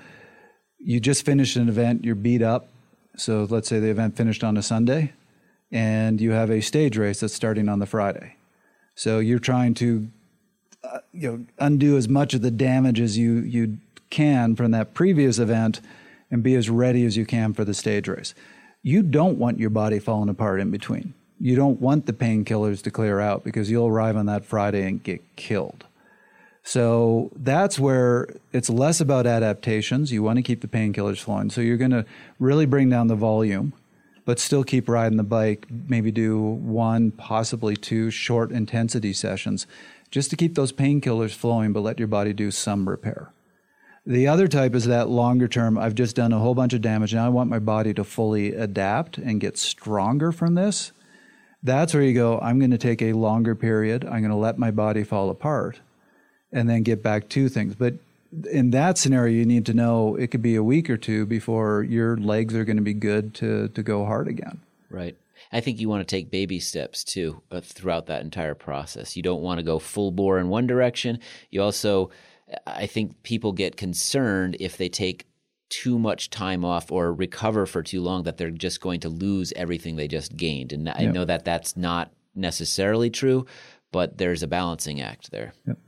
you 0.78 1.00
just 1.00 1.24
finished 1.24 1.56
an 1.56 1.68
event, 1.68 2.04
you're 2.04 2.14
beat 2.14 2.42
up. 2.42 2.68
So 3.16 3.46
let's 3.48 3.68
say 3.68 3.80
the 3.80 3.88
event 3.88 4.16
finished 4.16 4.44
on 4.44 4.56
a 4.56 4.62
Sunday 4.62 5.12
and 5.72 6.20
you 6.20 6.32
have 6.32 6.50
a 6.50 6.60
stage 6.60 6.96
race 6.96 7.20
that's 7.20 7.34
starting 7.34 7.68
on 7.68 7.78
the 7.78 7.86
Friday. 7.86 8.36
So 8.94 9.18
you're 9.18 9.38
trying 9.38 9.74
to 9.74 10.08
uh, 10.82 10.98
you 11.12 11.30
know 11.30 11.46
undo 11.58 11.96
as 11.96 12.08
much 12.08 12.34
of 12.34 12.42
the 12.42 12.50
damage 12.50 13.00
as 13.00 13.16
you 13.16 13.38
you 13.38 13.78
can 14.10 14.54
from 14.54 14.72
that 14.72 14.94
previous 14.94 15.38
event 15.38 15.80
and 16.34 16.42
be 16.42 16.56
as 16.56 16.68
ready 16.68 17.06
as 17.06 17.16
you 17.16 17.24
can 17.24 17.54
for 17.54 17.64
the 17.64 17.72
stage 17.72 18.08
race. 18.08 18.34
You 18.82 19.02
don't 19.02 19.38
want 19.38 19.60
your 19.60 19.70
body 19.70 20.00
falling 20.00 20.28
apart 20.28 20.60
in 20.60 20.72
between. 20.72 21.14
You 21.38 21.54
don't 21.54 21.80
want 21.80 22.06
the 22.06 22.12
painkillers 22.12 22.82
to 22.82 22.90
clear 22.90 23.20
out 23.20 23.44
because 23.44 23.70
you'll 23.70 23.86
arrive 23.86 24.16
on 24.16 24.26
that 24.26 24.44
Friday 24.44 24.86
and 24.86 25.00
get 25.00 25.22
killed. 25.36 25.84
So 26.64 27.30
that's 27.36 27.78
where 27.78 28.28
it's 28.52 28.68
less 28.68 29.00
about 29.00 29.26
adaptations. 29.26 30.10
You 30.10 30.24
want 30.24 30.38
to 30.38 30.42
keep 30.42 30.60
the 30.60 30.66
painkillers 30.66 31.20
flowing. 31.20 31.50
So 31.50 31.60
you're 31.60 31.76
going 31.76 31.92
to 31.92 32.04
really 32.40 32.66
bring 32.66 32.90
down 32.90 33.06
the 33.06 33.14
volume, 33.14 33.72
but 34.24 34.40
still 34.40 34.64
keep 34.64 34.88
riding 34.88 35.18
the 35.18 35.22
bike. 35.22 35.66
Maybe 35.70 36.10
do 36.10 36.40
one, 36.40 37.12
possibly 37.12 37.76
two 37.76 38.10
short 38.10 38.50
intensity 38.50 39.12
sessions 39.12 39.68
just 40.10 40.30
to 40.30 40.36
keep 40.36 40.56
those 40.56 40.72
painkillers 40.72 41.34
flowing, 41.34 41.72
but 41.72 41.80
let 41.80 41.98
your 41.98 42.08
body 42.08 42.32
do 42.32 42.50
some 42.50 42.88
repair. 42.88 43.30
The 44.06 44.28
other 44.28 44.48
type 44.48 44.74
is 44.74 44.84
that 44.84 45.08
longer 45.08 45.48
term, 45.48 45.78
I've 45.78 45.94
just 45.94 46.14
done 46.14 46.32
a 46.32 46.38
whole 46.38 46.54
bunch 46.54 46.74
of 46.74 46.82
damage. 46.82 47.14
Now 47.14 47.24
I 47.24 47.30
want 47.30 47.48
my 47.48 47.58
body 47.58 47.94
to 47.94 48.04
fully 48.04 48.52
adapt 48.54 49.16
and 49.16 49.40
get 49.40 49.56
stronger 49.56 50.30
from 50.30 50.54
this. 50.54 50.92
That's 51.62 51.94
where 51.94 52.02
you 52.02 52.12
go, 52.12 52.38
I'm 52.40 52.58
going 52.58 52.72
to 52.72 52.78
take 52.78 53.00
a 53.00 53.14
longer 53.14 53.54
period. 53.54 54.04
I'm 54.04 54.20
going 54.20 54.28
to 54.28 54.36
let 54.36 54.58
my 54.58 54.70
body 54.70 55.02
fall 55.04 55.30
apart 55.30 55.80
and 56.52 56.68
then 56.68 56.82
get 56.82 57.02
back 57.02 57.30
to 57.30 57.48
things. 57.48 57.74
But 57.74 57.94
in 58.50 58.70
that 58.72 58.98
scenario, 58.98 59.34
you 59.34 59.46
need 59.46 59.64
to 59.66 59.74
know 59.74 60.16
it 60.16 60.30
could 60.30 60.42
be 60.42 60.56
a 60.56 60.62
week 60.62 60.90
or 60.90 60.98
two 60.98 61.24
before 61.24 61.82
your 61.82 62.18
legs 62.18 62.54
are 62.54 62.66
going 62.66 62.76
to 62.76 62.82
be 62.82 62.92
good 62.92 63.32
to, 63.36 63.68
to 63.68 63.82
go 63.82 64.04
hard 64.04 64.28
again. 64.28 64.60
Right. 64.90 65.16
I 65.50 65.60
think 65.60 65.80
you 65.80 65.88
want 65.88 66.06
to 66.06 66.16
take 66.16 66.30
baby 66.30 66.60
steps 66.60 67.04
too 67.04 67.42
uh, 67.50 67.60
throughout 67.62 68.06
that 68.06 68.22
entire 68.22 68.54
process. 68.54 69.16
You 69.16 69.22
don't 69.22 69.42
want 69.42 69.58
to 69.58 69.64
go 69.64 69.78
full 69.78 70.10
bore 70.10 70.38
in 70.38 70.48
one 70.48 70.66
direction. 70.66 71.20
You 71.50 71.62
also 71.62 72.10
I 72.66 72.86
think 72.86 73.22
people 73.22 73.52
get 73.52 73.76
concerned 73.76 74.56
if 74.60 74.76
they 74.76 74.88
take 74.88 75.26
too 75.70 75.98
much 75.98 76.30
time 76.30 76.64
off 76.64 76.92
or 76.92 77.12
recover 77.12 77.66
for 77.66 77.82
too 77.82 78.00
long 78.00 78.22
that 78.24 78.36
they're 78.36 78.50
just 78.50 78.80
going 78.80 79.00
to 79.00 79.08
lose 79.08 79.52
everything 79.56 79.96
they 79.96 80.08
just 80.08 80.36
gained. 80.36 80.72
And 80.72 80.88
I 80.88 81.02
yep. 81.02 81.14
know 81.14 81.24
that 81.24 81.44
that's 81.44 81.76
not 81.76 82.12
necessarily 82.34 83.10
true, 83.10 83.46
but 83.90 84.18
there's 84.18 84.42
a 84.42 84.46
balancing 84.46 85.00
act 85.00 85.30
there. 85.30 85.52
Yep. 85.66 85.78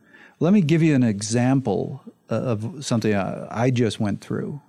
Let 0.41 0.53
me 0.53 0.61
give 0.61 0.83
you 0.83 0.95
an 0.95 1.03
example 1.03 2.03
uh, 2.31 2.35
of 2.35 2.85
something 2.85 3.15
I 3.15 3.71
just 3.71 4.01
went 4.01 4.21
through. 4.21 4.61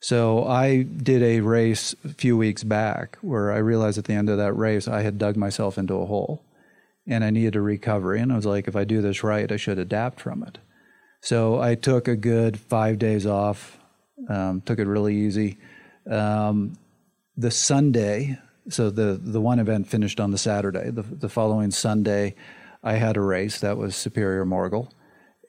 So 0.00 0.44
I 0.46 0.82
did 0.82 1.22
a 1.22 1.40
race 1.40 1.94
a 2.04 2.08
few 2.08 2.36
weeks 2.36 2.64
back 2.64 3.18
where 3.20 3.52
I 3.52 3.58
realized 3.58 3.98
at 3.98 4.06
the 4.06 4.14
end 4.14 4.30
of 4.30 4.38
that 4.38 4.54
race 4.54 4.88
I 4.88 5.02
had 5.02 5.18
dug 5.18 5.36
myself 5.36 5.76
into 5.76 5.94
a 5.94 6.06
hole 6.06 6.42
and 7.06 7.22
I 7.22 7.30
needed 7.30 7.56
a 7.56 7.60
recovery. 7.60 8.20
And 8.20 8.32
I 8.32 8.36
was 8.36 8.46
like, 8.46 8.66
if 8.66 8.74
I 8.74 8.84
do 8.84 9.02
this 9.02 9.22
right, 9.22 9.52
I 9.52 9.56
should 9.56 9.78
adapt 9.78 10.20
from 10.20 10.42
it. 10.42 10.58
So 11.20 11.60
I 11.60 11.74
took 11.74 12.08
a 12.08 12.16
good 12.16 12.58
five 12.58 12.98
days 12.98 13.26
off, 13.26 13.78
um, 14.28 14.62
took 14.62 14.78
it 14.78 14.86
really 14.86 15.14
easy. 15.16 15.58
Um, 16.10 16.76
the 17.36 17.50
Sunday, 17.50 18.38
so 18.68 18.90
the, 18.90 19.18
the 19.22 19.40
one 19.40 19.58
event 19.58 19.88
finished 19.88 20.20
on 20.20 20.30
the 20.30 20.38
Saturday. 20.38 20.90
The, 20.90 21.02
the 21.02 21.28
following 21.28 21.70
Sunday, 21.70 22.34
I 22.82 22.94
had 22.94 23.16
a 23.16 23.20
race 23.20 23.60
that 23.60 23.76
was 23.76 23.96
Superior 23.96 24.44
Morgul 24.44 24.90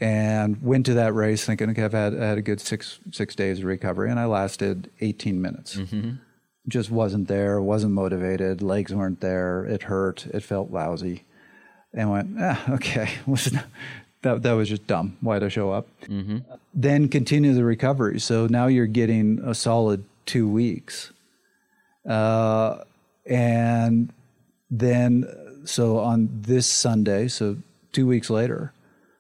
and 0.02 0.62
went 0.64 0.88
to 0.88 0.96
that 0.96 1.14
race 1.14 1.46
thinking, 1.46 1.70
okay, 1.70 1.84
I've 1.84 1.94
had, 1.94 2.20
I 2.20 2.26
had 2.26 2.38
a 2.40 2.42
good 2.42 2.60
six, 2.60 3.00
six 3.12 3.36
days 3.36 3.60
of 3.60 3.66
recovery, 3.66 4.10
and 4.10 4.20
I 4.20 4.26
lasted 4.26 4.90
18 5.00 5.40
minutes. 5.40 5.76
Mm-hmm. 5.76 6.14
Just 6.68 6.90
wasn't 6.90 7.28
there, 7.28 7.62
wasn't 7.62 7.94
motivated, 7.94 8.64
legs 8.64 8.94
weren't 8.94 9.22
there, 9.22 9.64
it 9.66 9.84
hurt, 9.84 10.26
it 10.28 10.42
felt 10.42 10.72
lousy. 10.72 11.24
And 11.94 12.10
went, 12.10 12.36
ah, 12.40 12.74
okay, 12.74 13.12
that 14.22 14.44
that 14.44 14.54
was 14.54 14.70
just 14.70 14.88
dumb. 14.88 15.18
Why'd 15.22 15.44
I 15.44 15.50
show 15.50 15.72
up? 15.72 15.88
Mm-hmm. 16.04 16.40
Then 16.74 17.10
continue 17.10 17.54
the 17.54 17.64
recovery. 17.64 18.20
So 18.20 18.48
now 18.48 18.68
you're 18.68 18.88
getting 18.88 19.40
a 19.44 19.54
solid 19.54 20.04
two 20.26 20.48
weeks, 20.48 21.12
uh, 22.08 22.84
and 23.26 24.14
then 24.70 25.26
so 25.66 26.00
on 26.00 26.30
this 26.32 26.66
Sunday, 26.68 27.28
so 27.28 27.58
two 27.92 28.08
weeks 28.08 28.30
later, 28.30 28.74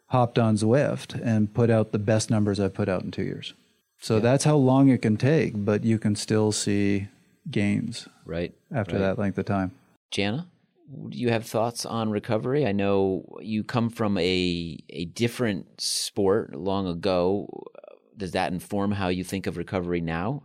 hopped 0.07 0.37
on 0.37 0.55
Zwift 0.55 1.19
and 1.23 1.53
put 1.53 1.69
out 1.69 1.91
the 1.91 1.99
best 1.99 2.29
numbers 2.29 2.59
I've 2.59 2.73
put 2.73 2.89
out 2.89 3.03
in 3.03 3.11
two 3.11 3.23
years. 3.23 3.53
So 3.99 4.15
yeah. 4.15 4.21
that's 4.21 4.43
how 4.43 4.55
long 4.55 4.89
it 4.89 5.01
can 5.01 5.17
take, 5.17 5.53
but 5.55 5.83
you 5.83 5.99
can 5.99 6.15
still 6.15 6.51
see 6.51 7.07
gains 7.49 8.07
right 8.25 8.53
after 8.73 8.95
right. 8.95 9.01
that 9.01 9.19
length 9.19 9.37
of 9.37 9.45
time. 9.45 9.71
Jana? 10.09 10.47
Do 11.09 11.17
you 11.17 11.29
have 11.29 11.45
thoughts 11.45 11.85
on 11.85 12.09
recovery? 12.09 12.65
I 12.65 12.71
know 12.71 13.25
you 13.41 13.63
come 13.63 13.89
from 13.89 14.17
a 14.17 14.77
a 14.89 15.05
different 15.05 15.79
sport 15.79 16.55
long 16.55 16.87
ago. 16.87 17.47
Does 18.17 18.31
that 18.31 18.51
inform 18.51 18.91
how 18.91 19.07
you 19.07 19.23
think 19.23 19.47
of 19.47 19.57
recovery 19.57 20.01
now? 20.01 20.43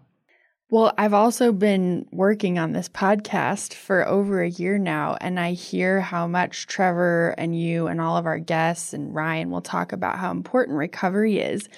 Well, 0.69 0.93
I've 0.99 1.15
also 1.15 1.53
been 1.53 2.07
working 2.11 2.59
on 2.59 2.73
this 2.73 2.89
podcast 2.89 3.73
for 3.73 4.07
over 4.07 4.43
a 4.43 4.51
year 4.51 4.79
now, 4.79 5.17
and 5.21 5.39
I 5.39 5.53
hear 5.53 6.01
how 6.01 6.27
much 6.27 6.67
Trevor 6.67 7.37
and 7.39 7.57
you 7.59 7.87
and 7.87 8.01
all 8.01 8.17
of 8.17 8.27
our 8.27 8.41
guests 8.41 8.93
and 8.93 9.15
Ryan 9.15 9.51
will 9.51 9.61
talk 9.61 9.93
about 9.93 10.19
how 10.19 10.33
important 10.33 10.77
recovery 10.77 11.39
is. 11.39 11.69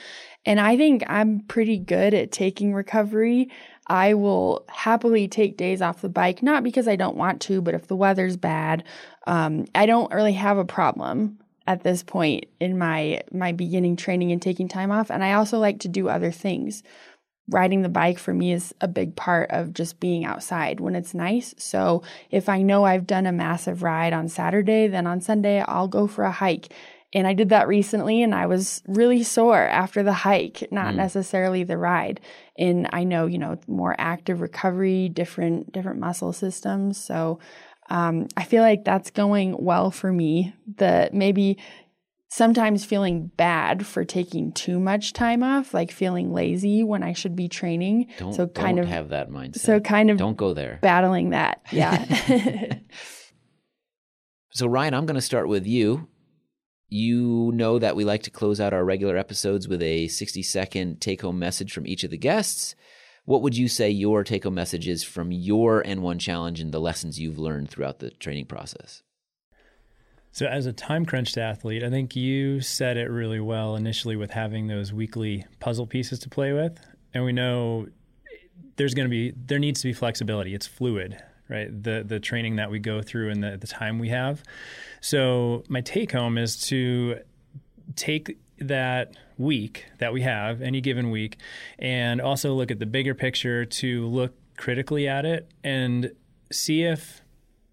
And 0.46 0.58
I 0.58 0.78
think 0.78 1.04
I'm 1.06 1.40
pretty 1.40 1.78
good 1.78 2.14
at 2.14 2.32
taking 2.32 2.72
recovery. 2.72 3.50
I 3.88 4.14
will 4.14 4.64
happily 4.68 5.28
take 5.28 5.56
days 5.56 5.80
off 5.80 6.02
the 6.02 6.08
bike, 6.08 6.42
not 6.42 6.62
because 6.62 6.86
I 6.86 6.96
don't 6.96 7.16
want 7.16 7.40
to, 7.42 7.62
but 7.62 7.74
if 7.74 7.86
the 7.86 7.96
weather's 7.96 8.36
bad, 8.36 8.84
um, 9.26 9.66
I 9.74 9.86
don't 9.86 10.12
really 10.12 10.34
have 10.34 10.58
a 10.58 10.64
problem 10.64 11.38
at 11.66 11.82
this 11.82 12.02
point 12.02 12.46
in 12.60 12.78
my 12.78 13.22
my 13.30 13.52
beginning 13.52 13.96
training 13.96 14.32
and 14.32 14.40
taking 14.40 14.68
time 14.68 14.90
off. 14.90 15.10
And 15.10 15.22
I 15.22 15.34
also 15.34 15.58
like 15.58 15.80
to 15.80 15.88
do 15.88 16.08
other 16.08 16.32
things. 16.32 16.82
Riding 17.50 17.80
the 17.80 17.88
bike 17.88 18.18
for 18.18 18.34
me 18.34 18.52
is 18.52 18.74
a 18.82 18.88
big 18.88 19.16
part 19.16 19.50
of 19.50 19.72
just 19.72 20.00
being 20.00 20.26
outside 20.26 20.80
when 20.80 20.94
it's 20.94 21.14
nice. 21.14 21.54
So 21.56 22.02
if 22.30 22.48
I 22.48 22.60
know 22.60 22.84
I've 22.84 23.06
done 23.06 23.26
a 23.26 23.32
massive 23.32 23.82
ride 23.82 24.12
on 24.12 24.28
Saturday, 24.28 24.86
then 24.86 25.06
on 25.06 25.22
Sunday 25.22 25.60
I'll 25.66 25.88
go 25.88 26.06
for 26.06 26.24
a 26.24 26.30
hike 26.30 26.74
and 27.12 27.26
I 27.26 27.32
did 27.32 27.48
that 27.48 27.68
recently 27.68 28.22
and 28.22 28.34
I 28.34 28.46
was 28.46 28.82
really 28.86 29.22
sore 29.22 29.62
after 29.62 30.02
the 30.02 30.12
hike, 30.12 30.68
not 30.70 30.92
mm. 30.92 30.96
necessarily 30.96 31.64
the 31.64 31.78
ride. 31.78 32.20
And 32.58 32.88
I 32.92 33.04
know, 33.04 33.26
you 33.26 33.38
know, 33.38 33.58
more 33.66 33.94
active 33.98 34.40
recovery, 34.40 35.08
different 35.08 35.72
different 35.72 36.00
muscle 36.00 36.32
systems. 36.32 36.98
So 36.98 37.38
um, 37.88 38.26
I 38.36 38.44
feel 38.44 38.62
like 38.62 38.84
that's 38.84 39.10
going 39.10 39.56
well 39.58 39.90
for 39.90 40.12
me. 40.12 40.54
The 40.76 41.08
maybe 41.12 41.58
sometimes 42.30 42.84
feeling 42.84 43.30
bad 43.36 43.86
for 43.86 44.04
taking 44.04 44.52
too 44.52 44.78
much 44.78 45.14
time 45.14 45.42
off, 45.42 45.72
like 45.72 45.90
feeling 45.90 46.32
lazy 46.32 46.84
when 46.84 47.02
I 47.02 47.14
should 47.14 47.34
be 47.36 47.48
training. 47.48 48.08
Don't, 48.18 48.34
so 48.34 48.46
kind 48.46 48.76
don't 48.76 48.84
of 48.84 48.90
have 48.90 49.08
that 49.10 49.30
mindset. 49.30 49.60
So 49.60 49.80
kind 49.80 50.10
of 50.10 50.18
don't 50.18 50.36
go 50.36 50.52
there. 50.52 50.78
Battling 50.82 51.30
that. 51.30 51.62
Yeah. 51.72 52.04
So, 54.58 54.66
Ryan, 54.66 54.94
I'm 54.94 55.06
going 55.06 55.14
to 55.14 55.20
start 55.20 55.46
with 55.46 55.68
you. 55.68 56.08
You 56.88 57.50
know 57.54 57.78
that 57.78 57.96
we 57.96 58.04
like 58.04 58.22
to 58.22 58.30
close 58.30 58.60
out 58.60 58.72
our 58.72 58.84
regular 58.84 59.16
episodes 59.16 59.68
with 59.68 59.82
a 59.82 60.08
60 60.08 60.42
second 60.42 61.00
take 61.00 61.20
home 61.20 61.38
message 61.38 61.72
from 61.72 61.86
each 61.86 62.02
of 62.02 62.10
the 62.10 62.16
guests. 62.16 62.74
What 63.26 63.42
would 63.42 63.56
you 63.56 63.68
say 63.68 63.90
your 63.90 64.24
take 64.24 64.44
home 64.44 64.54
message 64.54 64.88
is 64.88 65.04
from 65.04 65.30
your 65.30 65.82
N1 65.82 66.18
challenge 66.18 66.60
and 66.60 66.72
the 66.72 66.80
lessons 66.80 67.20
you've 67.20 67.38
learned 67.38 67.68
throughout 67.68 67.98
the 67.98 68.10
training 68.10 68.46
process? 68.46 69.02
So, 70.32 70.46
as 70.46 70.64
a 70.64 70.72
time 70.72 71.04
crunched 71.04 71.36
athlete, 71.36 71.82
I 71.82 71.90
think 71.90 72.16
you 72.16 72.62
said 72.62 72.96
it 72.96 73.10
really 73.10 73.40
well 73.40 73.76
initially 73.76 74.16
with 74.16 74.30
having 74.30 74.66
those 74.66 74.92
weekly 74.92 75.44
puzzle 75.60 75.86
pieces 75.86 76.20
to 76.20 76.30
play 76.30 76.52
with. 76.52 76.78
And 77.12 77.24
we 77.24 77.32
know 77.32 77.88
there's 78.76 78.94
going 78.94 79.06
to 79.06 79.10
be, 79.10 79.32
there 79.36 79.58
needs 79.58 79.82
to 79.82 79.88
be 79.88 79.92
flexibility. 79.92 80.54
It's 80.54 80.66
fluid, 80.66 81.22
right? 81.48 81.68
The, 81.70 82.04
the 82.06 82.20
training 82.20 82.56
that 82.56 82.70
we 82.70 82.78
go 82.78 83.02
through 83.02 83.30
and 83.30 83.42
the, 83.42 83.56
the 83.56 83.66
time 83.66 83.98
we 83.98 84.08
have. 84.08 84.42
So, 85.00 85.64
my 85.68 85.80
take 85.80 86.12
home 86.12 86.38
is 86.38 86.60
to 86.68 87.20
take 87.96 88.38
that 88.58 89.14
week 89.36 89.86
that 89.98 90.12
we 90.12 90.22
have, 90.22 90.60
any 90.60 90.80
given 90.80 91.10
week, 91.10 91.38
and 91.78 92.20
also 92.20 92.54
look 92.54 92.70
at 92.70 92.78
the 92.78 92.86
bigger 92.86 93.14
picture 93.14 93.64
to 93.64 94.06
look 94.06 94.34
critically 94.56 95.08
at 95.08 95.24
it 95.24 95.48
and 95.62 96.12
see 96.50 96.82
if, 96.82 97.22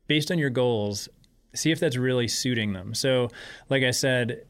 based 0.07 0.31
on 0.31 0.37
your 0.37 0.51
goals, 0.51 1.09
see 1.53 1.71
if 1.71 1.79
that's 1.79 1.97
really 1.97 2.27
suiting 2.27 2.73
them. 2.73 2.93
So, 2.93 3.29
like 3.69 3.83
I 3.83 3.91
said, 3.91 4.45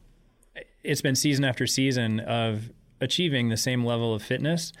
it's 0.82 1.02
been 1.02 1.16
season 1.16 1.44
after 1.44 1.66
season 1.66 2.20
of 2.20 2.70
achieving 3.00 3.48
the 3.48 3.56
same 3.56 3.84
level 3.84 4.14
of 4.14 4.22
fitness, 4.22 4.72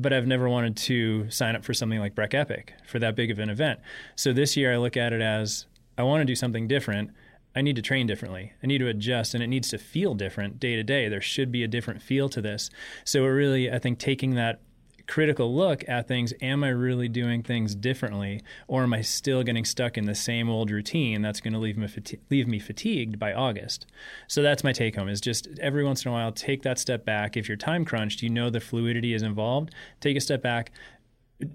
but 0.00 0.12
I've 0.12 0.26
never 0.26 0.48
wanted 0.48 0.76
to 0.76 1.28
sign 1.30 1.56
up 1.56 1.64
for 1.64 1.74
something 1.74 1.98
like 1.98 2.14
Breck 2.14 2.32
Epic 2.32 2.74
for 2.86 2.98
that 3.00 3.16
big 3.16 3.30
of 3.30 3.38
an 3.38 3.50
event. 3.50 3.80
So 4.14 4.32
this 4.32 4.56
year 4.56 4.72
I 4.72 4.76
look 4.76 4.96
at 4.96 5.12
it 5.12 5.20
as 5.20 5.66
I 5.96 6.04
want 6.04 6.20
to 6.20 6.24
do 6.24 6.36
something 6.36 6.68
different. 6.68 7.10
I 7.56 7.62
need 7.62 7.76
to 7.76 7.82
train 7.82 8.06
differently. 8.06 8.52
I 8.62 8.66
need 8.68 8.78
to 8.78 8.86
adjust 8.86 9.34
and 9.34 9.42
it 9.42 9.48
needs 9.48 9.68
to 9.70 9.78
feel 9.78 10.14
different 10.14 10.60
day 10.60 10.76
to 10.76 10.84
day. 10.84 11.08
There 11.08 11.20
should 11.20 11.50
be 11.50 11.64
a 11.64 11.68
different 11.68 12.00
feel 12.00 12.28
to 12.28 12.40
this. 12.40 12.70
So 13.04 13.24
it 13.24 13.28
really, 13.28 13.70
I 13.70 13.80
think 13.80 13.98
taking 13.98 14.34
that 14.36 14.60
critical 15.08 15.54
look 15.54 15.82
at 15.88 16.06
things 16.06 16.32
am 16.40 16.62
I 16.62 16.68
really 16.68 17.08
doing 17.08 17.42
things 17.42 17.74
differently? 17.74 18.42
Or 18.68 18.84
am 18.84 18.94
I 18.94 19.00
still 19.00 19.42
getting 19.42 19.64
stuck 19.64 19.98
in 19.98 20.04
the 20.04 20.14
same 20.14 20.48
old 20.48 20.70
routine 20.70 21.22
that's 21.22 21.40
going 21.40 21.54
to 21.54 21.58
leave 21.58 21.76
me 21.76 21.88
leave 22.30 22.46
me 22.46 22.58
fatigued 22.58 23.18
by 23.18 23.32
August? 23.32 23.86
So 24.28 24.42
that's 24.42 24.62
my 24.62 24.72
take 24.72 24.96
home 24.96 25.08
is 25.08 25.20
just 25.20 25.48
every 25.60 25.84
once 25.84 26.04
in 26.04 26.10
a 26.10 26.12
while 26.12 26.30
take 26.30 26.62
that 26.62 26.78
step 26.78 27.04
back. 27.04 27.36
If 27.36 27.48
you're 27.48 27.56
time 27.56 27.84
crunched 27.84 28.22
you 28.22 28.30
know 28.30 28.50
the 28.50 28.60
fluidity 28.60 29.14
is 29.14 29.22
involved 29.22 29.74
take 30.00 30.16
a 30.16 30.20
step 30.20 30.42
back 30.42 30.70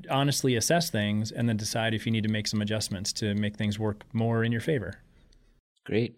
honestly 0.09 0.55
assess 0.55 0.89
things 0.89 1.31
and 1.31 1.47
then 1.47 1.57
decide 1.57 1.93
if 1.93 2.05
you 2.05 2.11
need 2.11 2.23
to 2.23 2.29
make 2.29 2.47
some 2.47 2.61
adjustments 2.61 3.11
to 3.13 3.35
make 3.35 3.57
things 3.57 3.77
work 3.77 4.03
more 4.13 4.43
in 4.43 4.51
your 4.51 4.61
favor. 4.61 4.99
Great. 5.85 6.15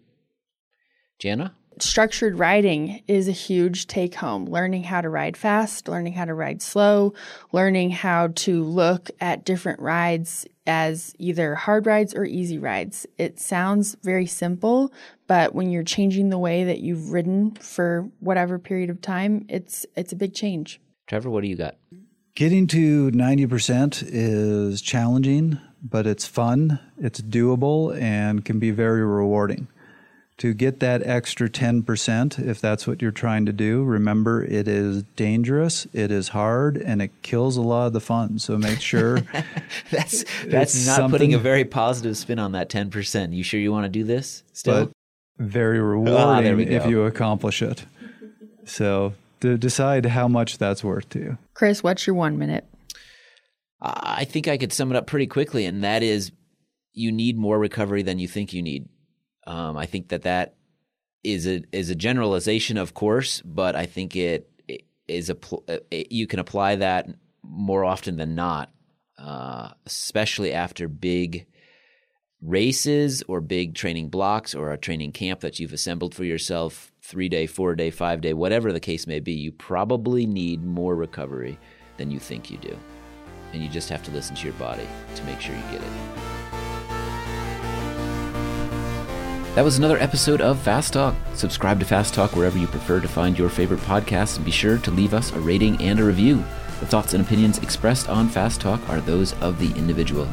Jana 1.18 1.54
structured 1.82 2.38
riding 2.38 3.02
is 3.06 3.28
a 3.28 3.32
huge 3.32 3.86
take 3.86 4.14
home. 4.14 4.46
Learning 4.46 4.82
how 4.82 5.00
to 5.00 5.08
ride 5.08 5.36
fast, 5.36 5.88
learning 5.88 6.14
how 6.14 6.24
to 6.24 6.34
ride 6.34 6.62
slow, 6.62 7.14
learning 7.52 7.90
how 7.90 8.28
to 8.28 8.62
look 8.62 9.10
at 9.20 9.44
different 9.44 9.80
rides 9.80 10.46
as 10.66 11.14
either 11.18 11.54
hard 11.54 11.86
rides 11.86 12.14
or 12.14 12.24
easy 12.24 12.58
rides. 12.58 13.06
It 13.18 13.38
sounds 13.38 13.96
very 14.02 14.26
simple, 14.26 14.92
but 15.26 15.54
when 15.54 15.70
you're 15.70 15.84
changing 15.84 16.30
the 16.30 16.38
way 16.38 16.64
that 16.64 16.80
you've 16.80 17.12
ridden 17.12 17.52
for 17.52 18.08
whatever 18.20 18.58
period 18.58 18.90
of 18.90 19.00
time, 19.00 19.46
it's 19.48 19.86
it's 19.96 20.12
a 20.12 20.16
big 20.16 20.34
change. 20.34 20.80
Trevor, 21.06 21.30
what 21.30 21.42
do 21.42 21.48
you 21.48 21.56
got? 21.56 21.76
Getting 22.34 22.66
to 22.66 23.10
90% 23.12 24.04
is 24.06 24.82
challenging, 24.82 25.58
but 25.82 26.06
it's 26.06 26.26
fun, 26.26 26.78
it's 26.98 27.22
doable, 27.22 27.98
and 27.98 28.44
can 28.44 28.58
be 28.58 28.70
very 28.70 29.02
rewarding 29.02 29.68
to 30.38 30.52
get 30.52 30.80
that 30.80 31.02
extra 31.06 31.48
10% 31.48 32.38
if 32.46 32.60
that's 32.60 32.86
what 32.86 33.00
you're 33.00 33.10
trying 33.10 33.46
to 33.46 33.52
do 33.52 33.82
remember 33.82 34.44
it 34.44 34.68
is 34.68 35.02
dangerous 35.16 35.86
it 35.92 36.10
is 36.10 36.28
hard 36.28 36.76
and 36.76 37.00
it 37.00 37.10
kills 37.22 37.56
a 37.56 37.62
lot 37.62 37.86
of 37.86 37.92
the 37.92 38.00
fun. 38.00 38.38
So 38.38 38.58
make 38.58 38.80
sure 38.80 39.20
that's 39.90 40.24
that's 40.46 40.86
not 40.86 41.10
putting 41.10 41.34
a 41.34 41.38
very 41.38 41.64
positive 41.64 42.16
spin 42.16 42.38
on 42.38 42.52
that 42.52 42.68
10% 42.68 43.34
you 43.34 43.42
sure 43.42 43.60
you 43.60 43.72
want 43.72 43.84
to 43.84 43.88
do 43.88 44.04
this 44.04 44.42
still? 44.52 44.90
Very 45.38 45.78
ah, 45.78 45.82
rewarding 45.82 46.60
ah, 46.60 46.72
if 46.72 46.86
you 46.86 47.02
accomplish 47.02 47.60
it. 47.60 47.84
So 48.64 49.14
to 49.40 49.58
decide 49.58 50.06
how 50.06 50.28
much 50.28 50.58
that's 50.58 50.82
worth 50.82 51.08
to 51.10 51.18
you. 51.18 51.38
Chris 51.54 51.82
what's 51.82 52.06
your 52.06 52.14
one 52.14 52.38
minute? 52.38 52.66
I 53.80 54.24
think 54.24 54.48
i 54.48 54.56
could 54.56 54.72
sum 54.72 54.90
it 54.90 54.96
up 54.96 55.06
pretty 55.06 55.26
quickly 55.26 55.64
and 55.66 55.84
that 55.84 56.02
is 56.02 56.32
you 56.92 57.12
need 57.12 57.36
more 57.36 57.58
recovery 57.58 58.02
than 58.02 58.18
you 58.18 58.26
think 58.26 58.52
you 58.52 58.62
need 58.62 58.88
um, 59.46 59.76
I 59.76 59.86
think 59.86 60.08
that 60.08 60.22
that 60.22 60.54
is 61.22 61.46
a 61.46 61.62
is 61.72 61.90
a 61.90 61.94
generalization, 61.94 62.76
of 62.76 62.94
course, 62.94 63.42
but 63.42 63.76
I 63.76 63.86
think 63.86 64.16
it, 64.16 64.50
it 64.68 64.84
is 65.08 65.30
a 65.30 65.36
it, 65.90 66.12
you 66.12 66.26
can 66.26 66.38
apply 66.38 66.76
that 66.76 67.08
more 67.42 67.84
often 67.84 68.16
than 68.16 68.34
not, 68.34 68.70
uh, 69.18 69.70
especially 69.84 70.52
after 70.52 70.88
big 70.88 71.46
races 72.42 73.22
or 73.28 73.40
big 73.40 73.74
training 73.74 74.08
blocks 74.08 74.54
or 74.54 74.72
a 74.72 74.78
training 74.78 75.10
camp 75.10 75.40
that 75.40 75.58
you've 75.58 75.72
assembled 75.72 76.14
for 76.14 76.24
yourself 76.24 76.92
three 77.02 77.28
day, 77.28 77.46
four 77.46 77.74
day, 77.74 77.90
five 77.90 78.20
day, 78.20 78.34
whatever 78.34 78.72
the 78.72 78.80
case 78.80 79.06
may 79.06 79.20
be. 79.20 79.32
You 79.32 79.52
probably 79.52 80.26
need 80.26 80.64
more 80.64 80.94
recovery 80.94 81.58
than 81.96 82.10
you 82.10 82.18
think 82.18 82.50
you 82.50 82.58
do, 82.58 82.76
and 83.52 83.62
you 83.62 83.68
just 83.68 83.88
have 83.88 84.02
to 84.04 84.10
listen 84.10 84.36
to 84.36 84.44
your 84.44 84.54
body 84.54 84.86
to 85.14 85.24
make 85.24 85.40
sure 85.40 85.54
you 85.54 85.62
get 85.72 85.82
it. 85.82 86.45
That 89.56 89.64
was 89.64 89.78
another 89.78 89.96
episode 89.96 90.42
of 90.42 90.60
Fast 90.60 90.92
Talk. 90.92 91.14
Subscribe 91.32 91.80
to 91.80 91.86
Fast 91.86 92.12
Talk 92.12 92.36
wherever 92.36 92.58
you 92.58 92.66
prefer 92.66 93.00
to 93.00 93.08
find 93.08 93.38
your 93.38 93.48
favorite 93.48 93.80
podcasts 93.80 94.36
and 94.36 94.44
be 94.44 94.50
sure 94.50 94.76
to 94.76 94.90
leave 94.90 95.14
us 95.14 95.32
a 95.32 95.40
rating 95.40 95.80
and 95.80 95.98
a 95.98 96.04
review. 96.04 96.44
The 96.80 96.84
thoughts 96.84 97.14
and 97.14 97.24
opinions 97.24 97.56
expressed 97.56 98.10
on 98.10 98.28
Fast 98.28 98.60
Talk 98.60 98.86
are 98.90 99.00
those 99.00 99.32
of 99.40 99.58
the 99.58 99.72
individual. 99.78 100.28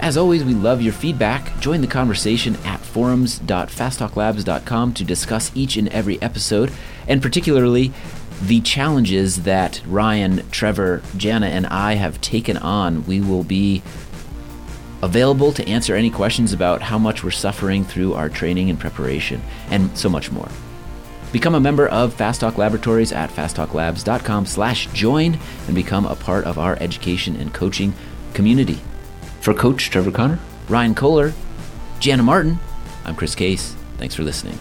As 0.00 0.16
always, 0.16 0.44
we 0.44 0.54
love 0.54 0.80
your 0.80 0.94
feedback. 0.94 1.60
Join 1.60 1.82
the 1.82 1.86
conversation 1.86 2.56
at 2.64 2.80
forums.fasttalklabs.com 2.80 4.94
to 4.94 5.04
discuss 5.04 5.52
each 5.54 5.76
and 5.76 5.88
every 5.88 6.22
episode, 6.22 6.72
and 7.06 7.20
particularly 7.20 7.92
the 8.40 8.62
challenges 8.62 9.42
that 9.42 9.82
Ryan, 9.86 10.42
Trevor, 10.50 11.02
Jana, 11.18 11.48
and 11.48 11.66
I 11.66 11.96
have 11.96 12.18
taken 12.22 12.56
on. 12.56 13.04
We 13.04 13.20
will 13.20 13.44
be 13.44 13.82
available 15.04 15.52
to 15.52 15.68
answer 15.68 15.94
any 15.94 16.10
questions 16.10 16.52
about 16.52 16.82
how 16.82 16.98
much 16.98 17.22
we're 17.22 17.30
suffering 17.30 17.84
through 17.84 18.14
our 18.14 18.28
training 18.28 18.70
and 18.70 18.80
preparation, 18.80 19.40
and 19.70 19.96
so 19.96 20.08
much 20.08 20.32
more. 20.32 20.48
Become 21.30 21.54
a 21.54 21.60
member 21.60 21.88
of 21.88 22.14
Fast 22.14 22.40
Talk 22.40 22.58
Laboratories 22.58 23.12
at 23.12 23.30
fasttalklabs.com 23.30 24.46
slash 24.46 24.86
join 24.92 25.38
and 25.66 25.74
become 25.74 26.06
a 26.06 26.14
part 26.14 26.44
of 26.44 26.58
our 26.58 26.76
education 26.80 27.36
and 27.36 27.52
coaching 27.52 27.92
community. 28.32 28.80
For 29.40 29.52
Coach 29.52 29.90
Trevor 29.90 30.12
Connor, 30.12 30.38
Ryan 30.68 30.94
Kohler, 30.94 31.32
Jana 32.00 32.22
Martin, 32.22 32.58
I'm 33.04 33.14
Chris 33.14 33.34
Case. 33.34 33.74
Thanks 33.98 34.14
for 34.14 34.22
listening. 34.22 34.58